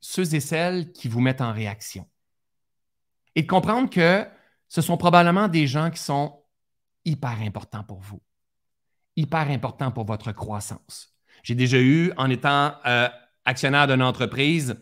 ceux 0.00 0.34
et 0.34 0.40
celles 0.40 0.92
qui 0.92 1.08
vous 1.08 1.20
mettent 1.20 1.40
en 1.40 1.52
réaction. 1.52 2.08
Et 3.34 3.42
de 3.42 3.46
comprendre 3.46 3.90
que 3.90 4.26
ce 4.68 4.80
sont 4.80 4.96
probablement 4.96 5.48
des 5.48 5.66
gens 5.66 5.90
qui 5.90 6.00
sont 6.00 6.42
hyper 7.04 7.40
importants 7.40 7.84
pour 7.84 8.00
vous, 8.00 8.22
hyper 9.16 9.50
importants 9.50 9.90
pour 9.90 10.04
votre 10.04 10.32
croissance. 10.32 11.17
J'ai 11.48 11.54
déjà 11.54 11.78
eu, 11.78 12.12
en 12.18 12.28
étant 12.28 12.74
euh, 12.84 13.08
actionnaire 13.46 13.86
d'une 13.86 14.02
entreprise, 14.02 14.76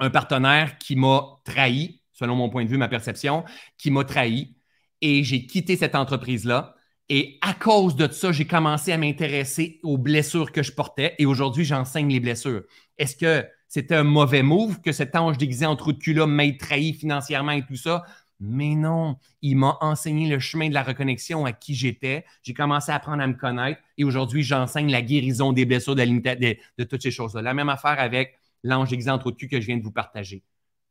un 0.00 0.10
partenaire 0.10 0.76
qui 0.78 0.96
m'a 0.96 1.40
trahi, 1.44 2.02
selon 2.12 2.34
mon 2.34 2.50
point 2.50 2.64
de 2.64 2.68
vue, 2.68 2.78
ma 2.78 2.88
perception, 2.88 3.44
qui 3.78 3.92
m'a 3.92 4.02
trahi. 4.02 4.56
Et 5.02 5.22
j'ai 5.22 5.46
quitté 5.46 5.76
cette 5.76 5.94
entreprise-là. 5.94 6.74
Et 7.10 7.38
à 7.42 7.54
cause 7.54 7.94
de 7.94 8.10
ça, 8.10 8.32
j'ai 8.32 8.44
commencé 8.44 8.90
à 8.90 8.98
m'intéresser 8.98 9.78
aux 9.84 9.96
blessures 9.96 10.50
que 10.50 10.64
je 10.64 10.72
portais. 10.72 11.14
Et 11.20 11.26
aujourd'hui, 11.26 11.64
j'enseigne 11.64 12.08
les 12.08 12.18
blessures. 12.18 12.64
Est-ce 12.98 13.14
que 13.14 13.46
c'était 13.68 13.94
un 13.94 14.02
mauvais 14.02 14.42
move 14.42 14.80
que 14.80 14.90
cet 14.90 15.14
ange 15.14 15.38
déguisé 15.38 15.64
en 15.64 15.76
trou 15.76 15.92
de 15.92 15.98
cul-là 15.98 16.26
m'ait 16.26 16.56
trahi 16.56 16.94
financièrement 16.94 17.52
et 17.52 17.64
tout 17.64 17.76
ça? 17.76 18.02
Mais 18.46 18.74
non, 18.74 19.16
il 19.40 19.56
m'a 19.56 19.78
enseigné 19.80 20.28
le 20.28 20.38
chemin 20.38 20.68
de 20.68 20.74
la 20.74 20.82
reconnexion 20.82 21.46
à 21.46 21.52
qui 21.52 21.74
j'étais. 21.74 22.24
J'ai 22.42 22.52
commencé 22.52 22.92
à 22.92 22.96
apprendre 22.96 23.22
à 23.22 23.26
me 23.26 23.34
connaître 23.34 23.80
et 23.96 24.04
aujourd'hui, 24.04 24.42
j'enseigne 24.42 24.90
la 24.90 25.00
guérison 25.00 25.52
des 25.52 25.64
blessures, 25.64 25.94
de, 25.94 26.04
de, 26.04 26.84
toutes 26.84 27.02
ces 27.02 27.10
choses-là. 27.10 27.40
La 27.40 27.54
même 27.54 27.70
affaire 27.70 27.98
avec 27.98 28.38
l'ange 28.62 28.92
exemple 28.92 29.28
au 29.28 29.32
cul 29.32 29.48
que 29.48 29.60
je 29.60 29.66
viens 29.66 29.78
de 29.78 29.82
vous 29.82 29.92
partager. 29.92 30.42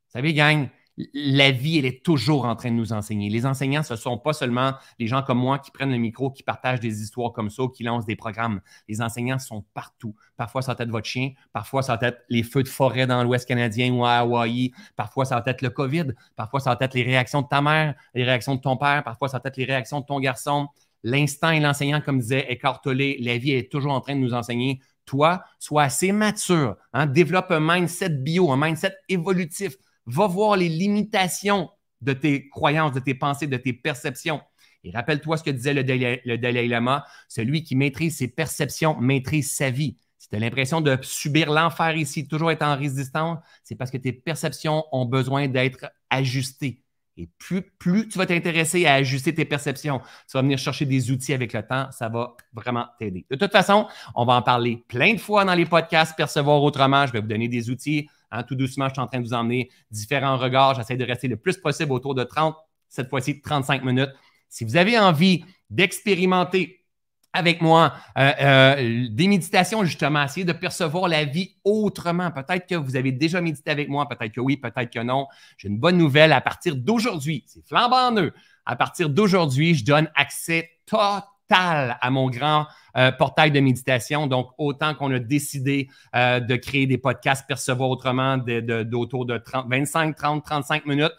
Vous 0.07 0.19
savez, 0.19 0.33
gang, 0.33 0.67
la 0.97 1.51
vie, 1.51 1.79
elle 1.79 1.85
est 1.85 2.03
toujours 2.03 2.45
en 2.45 2.55
train 2.55 2.69
de 2.69 2.75
nous 2.75 2.93
enseigner. 2.93 3.29
Les 3.29 3.45
enseignants, 3.45 3.81
ce 3.81 3.93
ne 3.93 3.97
sont 3.97 4.17
pas 4.17 4.33
seulement 4.33 4.73
les 4.99 5.07
gens 5.07 5.23
comme 5.23 5.39
moi 5.39 5.57
qui 5.57 5.71
prennent 5.71 5.91
le 5.91 5.97
micro, 5.97 6.29
qui 6.29 6.43
partagent 6.43 6.79
des 6.79 7.01
histoires 7.01 7.31
comme 7.33 7.49
ça, 7.49 7.63
qui 7.73 7.83
lancent 7.83 8.05
des 8.05 8.15
programmes. 8.15 8.61
Les 8.87 9.01
enseignants 9.01 9.39
sont 9.39 9.65
partout. 9.73 10.15
Parfois, 10.37 10.61
ça 10.61 10.75
va 10.75 10.83
être 10.83 10.91
votre 10.91 11.07
chien, 11.07 11.31
parfois, 11.51 11.81
ça 11.81 11.97
va 11.97 12.07
être 12.07 12.23
les 12.29 12.43
feux 12.43 12.61
de 12.61 12.67
forêt 12.67 13.07
dans 13.07 13.23
l'Ouest 13.23 13.47
canadien 13.47 13.91
ou 13.93 14.05
à 14.05 14.19
Hawaï, 14.19 14.71
parfois, 14.95 15.25
ça 15.25 15.39
va 15.39 15.43
être 15.47 15.63
le 15.63 15.71
COVID, 15.71 16.13
parfois, 16.35 16.59
ça 16.59 16.75
va 16.75 16.85
être 16.85 16.93
les 16.93 17.03
réactions 17.03 17.41
de 17.41 17.47
ta 17.47 17.61
mère, 17.61 17.95
les 18.13 18.23
réactions 18.23 18.55
de 18.55 18.61
ton 18.61 18.77
père, 18.77 19.03
parfois, 19.03 19.29
ça 19.29 19.39
va 19.39 19.47
être 19.47 19.57
les 19.57 19.65
réactions 19.65 20.01
de 20.01 20.05
ton 20.05 20.19
garçon. 20.19 20.67
L'instant 21.03 21.49
et 21.49 21.59
l'enseignant, 21.59 22.01
comme 22.01 22.19
disait 22.19 22.45
Eckhart 22.49 22.81
Tolle, 22.81 23.15
la 23.19 23.37
vie 23.37 23.51
est 23.51 23.69
toujours 23.71 23.91
en 23.91 23.99
train 23.99 24.15
de 24.15 24.21
nous 24.21 24.33
enseigner. 24.33 24.79
Toi, 25.05 25.43
sois 25.59 25.83
assez 25.83 26.13
mature, 26.13 26.77
hein, 26.93 27.07
développe 27.07 27.51
un 27.51 27.59
mindset 27.59 28.09
bio, 28.09 28.51
un 28.51 28.57
mindset 28.57 28.95
évolutif 29.09 29.75
Va 30.05 30.27
voir 30.27 30.57
les 30.57 30.69
limitations 30.69 31.69
de 32.01 32.13
tes 32.13 32.49
croyances, 32.49 32.93
de 32.93 32.99
tes 32.99 33.15
pensées, 33.15 33.47
de 33.47 33.57
tes 33.57 33.73
perceptions. 33.73 34.41
Et 34.83 34.91
rappelle-toi 34.91 35.37
ce 35.37 35.43
que 35.43 35.49
disait 35.49 35.73
le 35.73 35.83
Dalai, 35.83 36.67
Lama, 36.67 37.05
celui 37.29 37.63
qui 37.63 37.75
maîtrise 37.75 38.17
ses 38.17 38.27
perceptions 38.27 38.99
maîtrise 38.99 39.51
sa 39.51 39.69
vie. 39.69 39.97
Si 40.17 40.29
tu 40.29 40.35
as 40.35 40.39
l'impression 40.39 40.81
de 40.81 40.97
subir 41.01 41.51
l'enfer 41.51 41.95
ici, 41.95 42.27
toujours 42.27 42.51
être 42.51 42.63
en 42.63 42.77
résistance, 42.77 43.39
c'est 43.63 43.75
parce 43.75 43.91
que 43.91 43.97
tes 43.97 44.11
perceptions 44.13 44.83
ont 44.91 45.05
besoin 45.05 45.47
d'être 45.47 45.85
ajustées. 46.09 46.81
Et 47.15 47.29
plus, 47.37 47.61
plus 47.61 48.07
tu 48.07 48.17
vas 48.17 48.25
t'intéresser 48.25 48.85
à 48.87 48.95
ajuster 48.95 49.35
tes 49.35 49.45
perceptions, 49.45 49.99
tu 49.99 50.33
vas 50.33 50.41
venir 50.41 50.57
chercher 50.57 50.85
des 50.85 51.11
outils 51.11 51.33
avec 51.33 51.53
le 51.53 51.61
temps, 51.61 51.87
ça 51.91 52.09
va 52.09 52.35
vraiment 52.53 52.87
t'aider. 52.97 53.25
De 53.29 53.35
toute 53.35 53.51
façon, 53.51 53.87
on 54.15 54.25
va 54.25 54.33
en 54.33 54.41
parler 54.41 54.83
plein 54.87 55.13
de 55.13 55.19
fois 55.19 55.45
dans 55.45 55.53
les 55.53 55.65
podcasts 55.65 56.17
Percevoir 56.17 56.61
autrement. 56.63 57.05
Je 57.05 57.13
vais 57.13 57.21
vous 57.21 57.27
donner 57.27 57.47
des 57.47 57.69
outils. 57.69 58.09
Hein, 58.33 58.43
tout 58.43 58.55
doucement, 58.55 58.87
je 58.87 58.93
suis 58.93 59.01
en 59.01 59.07
train 59.07 59.19
de 59.19 59.25
vous 59.25 59.33
emmener 59.33 59.69
différents 59.91 60.37
regards. 60.37 60.73
J'essaie 60.73 60.97
de 60.97 61.05
rester 61.05 61.27
le 61.27 61.37
plus 61.37 61.57
possible 61.57 61.91
autour 61.91 62.15
de 62.15 62.23
30, 62.23 62.55
cette 62.89 63.09
fois-ci 63.09 63.41
35 63.41 63.83
minutes. 63.83 64.09
Si 64.49 64.65
vous 64.65 64.75
avez 64.75 64.97
envie 64.97 65.45
d'expérimenter 65.69 66.83
avec 67.31 67.61
moi 67.61 67.93
euh, 68.17 68.31
euh, 68.41 69.07
des 69.09 69.27
méditations, 69.27 69.83
justement, 69.85 70.23
essayer 70.23 70.45
de 70.45 70.53
percevoir 70.53 71.07
la 71.07 71.25
vie 71.25 71.55
autrement. 71.63 72.31
Peut-être 72.31 72.67
que 72.67 72.75
vous 72.75 72.95
avez 72.95 73.11
déjà 73.11 73.39
médité 73.41 73.71
avec 73.71 73.87
moi, 73.89 74.07
peut-être 74.07 74.31
que 74.31 74.41
oui, 74.41 74.57
peut-être 74.57 74.91
que 74.91 74.99
non. 74.99 75.27
J'ai 75.57 75.67
une 75.67 75.79
bonne 75.79 75.97
nouvelle 75.97 76.31
à 76.31 76.41
partir 76.41 76.75
d'aujourd'hui. 76.75 77.43
C'est 77.47 77.65
flambant 77.65 78.11
neuf. 78.11 78.33
À 78.65 78.75
partir 78.75 79.09
d'aujourd'hui, 79.09 79.75
je 79.75 79.83
donne 79.83 80.09
accès 80.15 80.69
total 80.85 81.23
à 81.49 82.09
mon 82.09 82.29
grand 82.29 82.65
euh, 82.97 83.11
portail 83.11 83.51
de 83.51 83.59
méditation. 83.59 84.27
Donc, 84.27 84.49
autant 84.57 84.95
qu'on 84.95 85.11
a 85.13 85.19
décidé 85.19 85.89
de 86.13 86.55
créer 86.55 86.87
des 86.87 86.97
podcasts 86.97 87.47
Percevoir 87.47 87.89
autrement 87.89 88.37
d'autour 88.37 89.25
de, 89.25 89.33
de 89.33 89.37
30, 89.37 89.67
25, 89.69 90.15
30, 90.15 90.43
35 90.43 90.85
minutes 90.85 91.13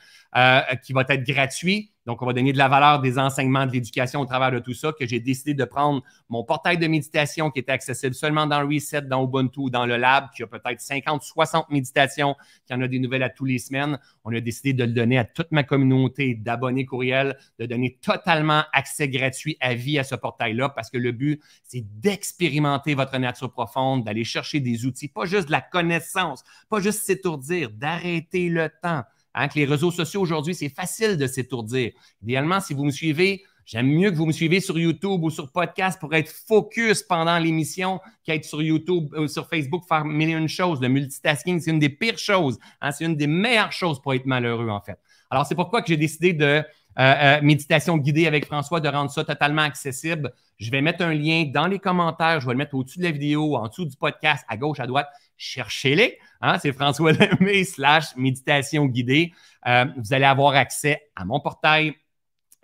qui 0.82 0.92
va 0.92 1.04
être 1.08 1.24
gratuit 1.24 1.93
donc, 2.06 2.20
on 2.20 2.26
va 2.26 2.34
donner 2.34 2.52
de 2.52 2.58
la 2.58 2.68
valeur 2.68 3.00
des 3.00 3.18
enseignements 3.18 3.64
de 3.64 3.72
l'éducation 3.72 4.20
au 4.20 4.26
travers 4.26 4.50
de 4.50 4.58
tout 4.58 4.74
ça, 4.74 4.92
que 4.92 5.06
j'ai 5.06 5.20
décidé 5.20 5.54
de 5.54 5.64
prendre 5.64 6.02
mon 6.28 6.44
portail 6.44 6.76
de 6.76 6.86
méditation 6.86 7.50
qui 7.50 7.60
était 7.60 7.72
accessible 7.72 8.14
seulement 8.14 8.46
dans 8.46 8.60
Reset, 8.66 9.02
dans 9.02 9.24
Ubuntu, 9.24 9.70
dans 9.70 9.86
le 9.86 9.96
Lab, 9.96 10.28
qui 10.36 10.42
a 10.42 10.46
peut-être 10.46 10.80
50, 10.80 11.22
60 11.22 11.70
méditations, 11.70 12.36
qui 12.66 12.74
en 12.74 12.82
a 12.82 12.88
des 12.88 12.98
nouvelles 12.98 13.22
à 13.22 13.30
tous 13.30 13.46
les 13.46 13.58
semaines. 13.58 13.98
On 14.24 14.34
a 14.34 14.40
décidé 14.40 14.74
de 14.74 14.84
le 14.84 14.92
donner 14.92 15.16
à 15.16 15.24
toute 15.24 15.50
ma 15.50 15.62
communauté 15.62 16.34
d'abonnés 16.34 16.84
courriels, 16.84 17.38
de 17.58 17.64
donner 17.64 17.98
totalement 18.02 18.64
accès 18.74 19.08
gratuit 19.08 19.56
à 19.60 19.72
vie 19.72 19.98
à 19.98 20.04
ce 20.04 20.14
portail-là, 20.14 20.68
parce 20.68 20.90
que 20.90 20.98
le 20.98 21.12
but, 21.12 21.40
c'est 21.62 21.84
d'expérimenter 22.00 22.94
votre 22.94 23.16
nature 23.16 23.50
profonde, 23.50 24.04
d'aller 24.04 24.24
chercher 24.24 24.60
des 24.60 24.84
outils, 24.84 25.08
pas 25.08 25.24
juste 25.24 25.46
de 25.46 25.52
la 25.52 25.62
connaissance, 25.62 26.44
pas 26.68 26.80
juste 26.80 27.02
s'étourdir, 27.04 27.70
d'arrêter 27.70 28.50
le 28.50 28.68
temps 28.82 29.04
Hein, 29.34 29.48
que 29.48 29.58
les 29.58 29.64
réseaux 29.64 29.90
sociaux 29.90 30.20
aujourd'hui, 30.20 30.54
c'est 30.54 30.68
facile 30.68 31.16
de 31.16 31.26
s'étourdir. 31.26 31.92
Idéalement, 32.22 32.60
si 32.60 32.72
vous 32.72 32.84
me 32.84 32.90
suivez, 32.90 33.42
j'aime 33.66 33.88
mieux 33.88 34.10
que 34.10 34.16
vous 34.16 34.26
me 34.26 34.32
suivez 34.32 34.60
sur 34.60 34.78
YouTube 34.78 35.24
ou 35.24 35.30
sur 35.30 35.50
podcast 35.50 35.98
pour 35.98 36.14
être 36.14 36.30
focus 36.30 37.02
pendant 37.02 37.38
l'émission 37.38 38.00
qu'être 38.22 38.44
sur 38.44 38.62
YouTube 38.62 39.12
ou 39.16 39.26
sur 39.26 39.48
Facebook 39.48 39.82
faire 39.88 40.04
mille 40.04 40.30
et 40.30 40.32
une 40.32 40.48
choses. 40.48 40.80
Le 40.80 40.88
multitasking, 40.88 41.60
c'est 41.60 41.70
une 41.70 41.80
des 41.80 41.88
pires 41.88 42.18
choses. 42.18 42.58
Hein, 42.80 42.92
c'est 42.92 43.04
une 43.04 43.16
des 43.16 43.26
meilleures 43.26 43.72
choses 43.72 44.00
pour 44.00 44.14
être 44.14 44.26
malheureux, 44.26 44.68
en 44.68 44.80
fait. 44.80 44.98
Alors, 45.30 45.46
c'est 45.46 45.56
pourquoi 45.56 45.82
que 45.82 45.88
j'ai 45.88 45.96
décidé 45.96 46.32
de 46.32 46.44
euh, 46.44 46.62
euh, 46.98 47.40
méditation 47.42 47.98
guidée 47.98 48.28
avec 48.28 48.46
François, 48.46 48.78
de 48.78 48.88
rendre 48.88 49.10
ça 49.10 49.24
totalement 49.24 49.62
accessible. 49.62 50.32
Je 50.58 50.70
vais 50.70 50.80
mettre 50.80 51.02
un 51.02 51.12
lien 51.12 51.50
dans 51.52 51.66
les 51.66 51.80
commentaires, 51.80 52.40
je 52.40 52.46
vais 52.46 52.52
le 52.52 52.58
mettre 52.58 52.74
au-dessus 52.76 53.00
de 53.00 53.04
la 53.04 53.10
vidéo, 53.10 53.56
en 53.56 53.66
dessous 53.66 53.84
du 53.84 53.96
podcast, 53.96 54.44
à 54.48 54.56
gauche, 54.56 54.78
à 54.78 54.86
droite. 54.86 55.08
Cherchez-les. 55.36 56.18
Hein, 56.40 56.58
c'est 56.58 56.72
François 56.72 57.12
Lemay 57.40 57.64
slash 57.64 58.16
méditation 58.16 58.86
guidée. 58.86 59.32
Euh, 59.66 59.86
vous 59.96 60.12
allez 60.12 60.24
avoir 60.24 60.54
accès 60.54 61.02
à 61.16 61.24
mon 61.24 61.40
portail, 61.40 61.94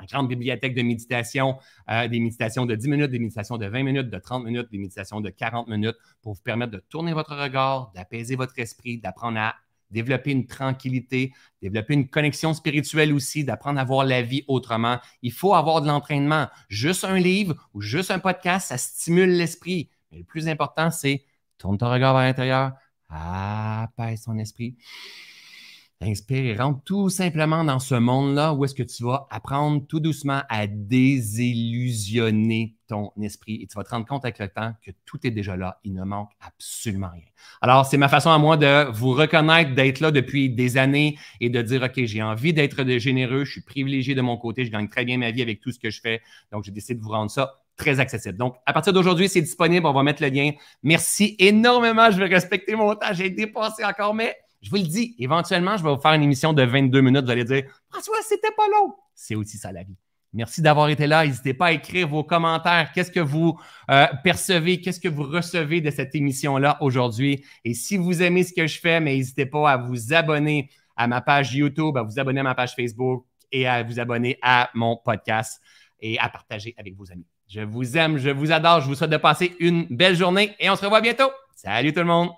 une 0.01 0.07
grande 0.07 0.29
bibliothèque 0.29 0.75
de 0.75 0.83
méditation, 0.83 1.59
euh, 1.91 2.09
des 2.09 2.21
méditations 2.21 2.67
de 2.67 2.75
10 2.75 2.89
minutes, 2.89 3.11
des 3.11 3.19
méditations 3.19 3.59
de 3.59 3.67
20 3.67 3.83
minutes, 3.83 4.11
de 4.11 4.19
30 4.19 4.45
minutes, 4.45 4.69
des 4.71 4.79
méditations 4.79 5.21
de 5.21 5.31
40 5.31 5.69
minutes 5.69 5.97
pour 6.23 6.35
vous 6.35 6.43
permettre 6.43 6.73
de 6.73 6.83
tourner 6.89 7.13
votre 7.13 7.37
regard, 7.37 7.93
d'apaiser 7.95 8.37
votre 8.37 8.59
esprit, 8.59 8.99
d'apprendre 8.99 9.39
à 9.39 9.57
développer 9.91 10.31
une 10.31 10.47
tranquillité, 10.47 11.33
développer 11.61 11.95
une 11.95 12.09
connexion 12.09 12.55
spirituelle 12.55 13.13
aussi, 13.13 13.45
d'apprendre 13.45 13.81
à 13.81 13.85
voir 13.85 14.05
la 14.05 14.23
vie 14.23 14.45
autrement. 14.47 14.99
Il 15.23 15.33
faut 15.33 15.55
avoir 15.55 15.83
de 15.83 15.89
l'entraînement. 15.89 16.49
Juste 16.69 17.05
un 17.05 17.19
livre 17.19 17.69
ou 17.75 17.81
juste 17.81 18.11
un 18.11 18.19
podcast, 18.19 18.69
ça 18.69 18.79
stimule 18.79 19.31
l'esprit. 19.31 19.91
Mais 20.13 20.19
le 20.19 20.25
plus 20.25 20.49
important, 20.49 20.91
c'est 20.91 21.25
tourne 21.61 21.79
ton 21.79 21.91
regard 21.91 22.15
vers 22.15 22.25
l'intérieur, 22.25 22.73
apaise 23.09 24.23
ton 24.23 24.37
esprit. 24.39 24.77
Inspire 26.03 26.47
et 26.47 26.57
rentre 26.57 26.83
tout 26.83 27.11
simplement 27.11 27.63
dans 27.63 27.79
ce 27.79 27.95
monde-là 27.95 28.55
où 28.55 28.65
est-ce 28.65 28.75
que 28.75 28.83
tu 28.83 29.05
vas 29.05 29.27
apprendre 29.29 29.87
tout 29.87 30.01
doucement 30.01 30.41
à 30.49 30.67
désillusionner 30.67 32.75
ton 32.89 33.13
esprit 33.21 33.61
et 33.61 33.67
tu 33.67 33.77
vas 33.77 33.85
te 33.85 33.91
rendre 33.91 34.07
compte 34.07 34.25
avec 34.25 34.39
le 34.39 34.49
temps 34.49 34.73
que 34.83 34.93
tout 35.05 35.19
est 35.27 35.31
déjà 35.31 35.59
là. 35.59 35.79
Il 35.85 35.93
ne 35.93 36.05
manque 36.05 36.31
absolument 36.41 37.11
rien. 37.13 37.27
Alors, 37.61 37.85
c'est 37.85 37.99
ma 37.99 38.09
façon 38.09 38.31
à 38.31 38.39
moi 38.39 38.57
de 38.57 38.91
vous 38.93 39.13
reconnaître, 39.13 39.75
d'être 39.75 40.01
là 40.01 40.11
depuis 40.11 40.49
des 40.49 40.79
années 40.79 41.19
et 41.39 41.51
de 41.51 41.61
dire, 41.61 41.83
OK, 41.83 42.03
j'ai 42.03 42.23
envie 42.23 42.55
d'être 42.55 42.83
généreux, 42.99 43.45
je 43.45 43.53
suis 43.53 43.61
privilégié 43.61 44.15
de 44.15 44.23
mon 44.23 44.39
côté, 44.39 44.65
je 44.65 44.71
gagne 44.71 44.89
très 44.89 45.05
bien 45.05 45.19
ma 45.19 45.33
vie 45.33 45.43
avec 45.43 45.61
tout 45.61 45.71
ce 45.71 45.79
que 45.79 45.91
je 45.91 46.01
fais. 46.01 46.23
Donc, 46.51 46.65
j'ai 46.65 46.73
décidé 46.73 46.95
de 46.95 47.05
vous 47.05 47.11
rendre 47.11 47.31
ça 47.31 47.60
très 47.81 47.99
accessible. 47.99 48.37
Donc, 48.37 48.57
à 48.67 48.73
partir 48.73 48.93
d'aujourd'hui, 48.93 49.29
c'est 49.29 49.41
disponible. 49.41 49.87
On 49.87 49.93
va 49.93 50.03
mettre 50.03 50.23
le 50.23 50.29
lien. 50.29 50.53
Merci 50.83 51.35
énormément. 51.39 52.11
Je 52.11 52.19
vais 52.19 52.27
respecter 52.27 52.75
mon 52.77 52.95
temps. 52.95 53.13
J'ai 53.13 53.31
dépassé 53.31 53.85
encore, 53.85 54.15
mais 54.15 54.37
je 54.61 54.71
vous 54.71 54.77
le 54.77 54.83
dis, 54.83 55.17
éventuellement, 55.19 55.77
je 55.79 55.83
vais 55.83 55.91
vous 55.91 56.01
faire 56.01 56.13
une 56.13 56.23
émission 56.23 56.53
de 56.53 56.63
22 56.63 57.01
minutes. 57.01 57.25
Vous 57.25 57.31
allez 57.31 57.45
dire, 57.45 57.65
François, 57.91 58.17
c'était 58.23 58.53
pas 58.57 58.67
long. 58.69 58.95
C'est 59.15 59.35
aussi 59.35 59.57
ça 59.57 59.73
la 59.73 59.83
vie. 59.83 59.97
Merci 60.33 60.63
d'avoir 60.63 60.91
été 60.91 61.07
là. 61.07 61.27
N'hésitez 61.27 61.55
pas 61.55 61.67
à 61.67 61.73
écrire 61.73 62.07
vos 62.07 62.23
commentaires. 62.23 62.93
Qu'est-ce 62.93 63.11
que 63.11 63.21
vous 63.21 63.59
euh, 63.91 64.07
percevez? 64.23 64.81
Qu'est-ce 64.81 65.01
que 65.01 65.09
vous 65.09 65.25
recevez 65.25 65.81
de 65.81 65.91
cette 65.91 66.15
émission-là 66.15 66.77
aujourd'hui? 66.81 67.45
Et 67.65 67.75
si 67.75 67.97
vous 67.97 68.23
aimez 68.23 68.45
ce 68.45 68.53
que 68.53 68.67
je 68.67 68.79
fais, 68.79 69.01
n'hésitez 69.01 69.47
pas 69.47 69.73
à 69.73 69.77
vous 69.79 70.13
abonner 70.13 70.71
à 70.97 71.09
ma 71.09 71.21
page 71.21 71.55
YouTube, 71.55 71.97
à 71.97 72.03
vous 72.03 72.21
abonner 72.21 72.41
à 72.41 72.45
ma 72.45 72.55
page 72.55 72.75
Facebook 72.77 73.25
et 73.51 73.67
à 73.67 73.83
vous 73.83 73.99
abonner 73.99 74.39
à 74.43 74.71
mon 74.75 74.97
podcast 74.97 75.61
et 76.01 76.19
à 76.19 76.29
partager 76.29 76.75
avec 76.79 76.95
vos 76.95 77.11
amis. 77.11 77.27
Je 77.53 77.63
vous 77.63 77.97
aime, 77.97 78.17
je 78.17 78.31
vous 78.31 78.53
adore, 78.53 78.81
je 78.81 78.87
vous 78.87 78.95
souhaite 78.95 79.11
de 79.11 79.17
passer 79.17 79.57
une 79.59 79.85
belle 79.91 80.15
journée 80.15 80.55
et 80.61 80.71
on 80.71 80.77
se 80.77 80.85
revoit 80.85 81.01
bientôt. 81.01 81.33
Salut 81.57 81.93
tout 81.93 81.99
le 81.99 82.07
monde! 82.07 82.29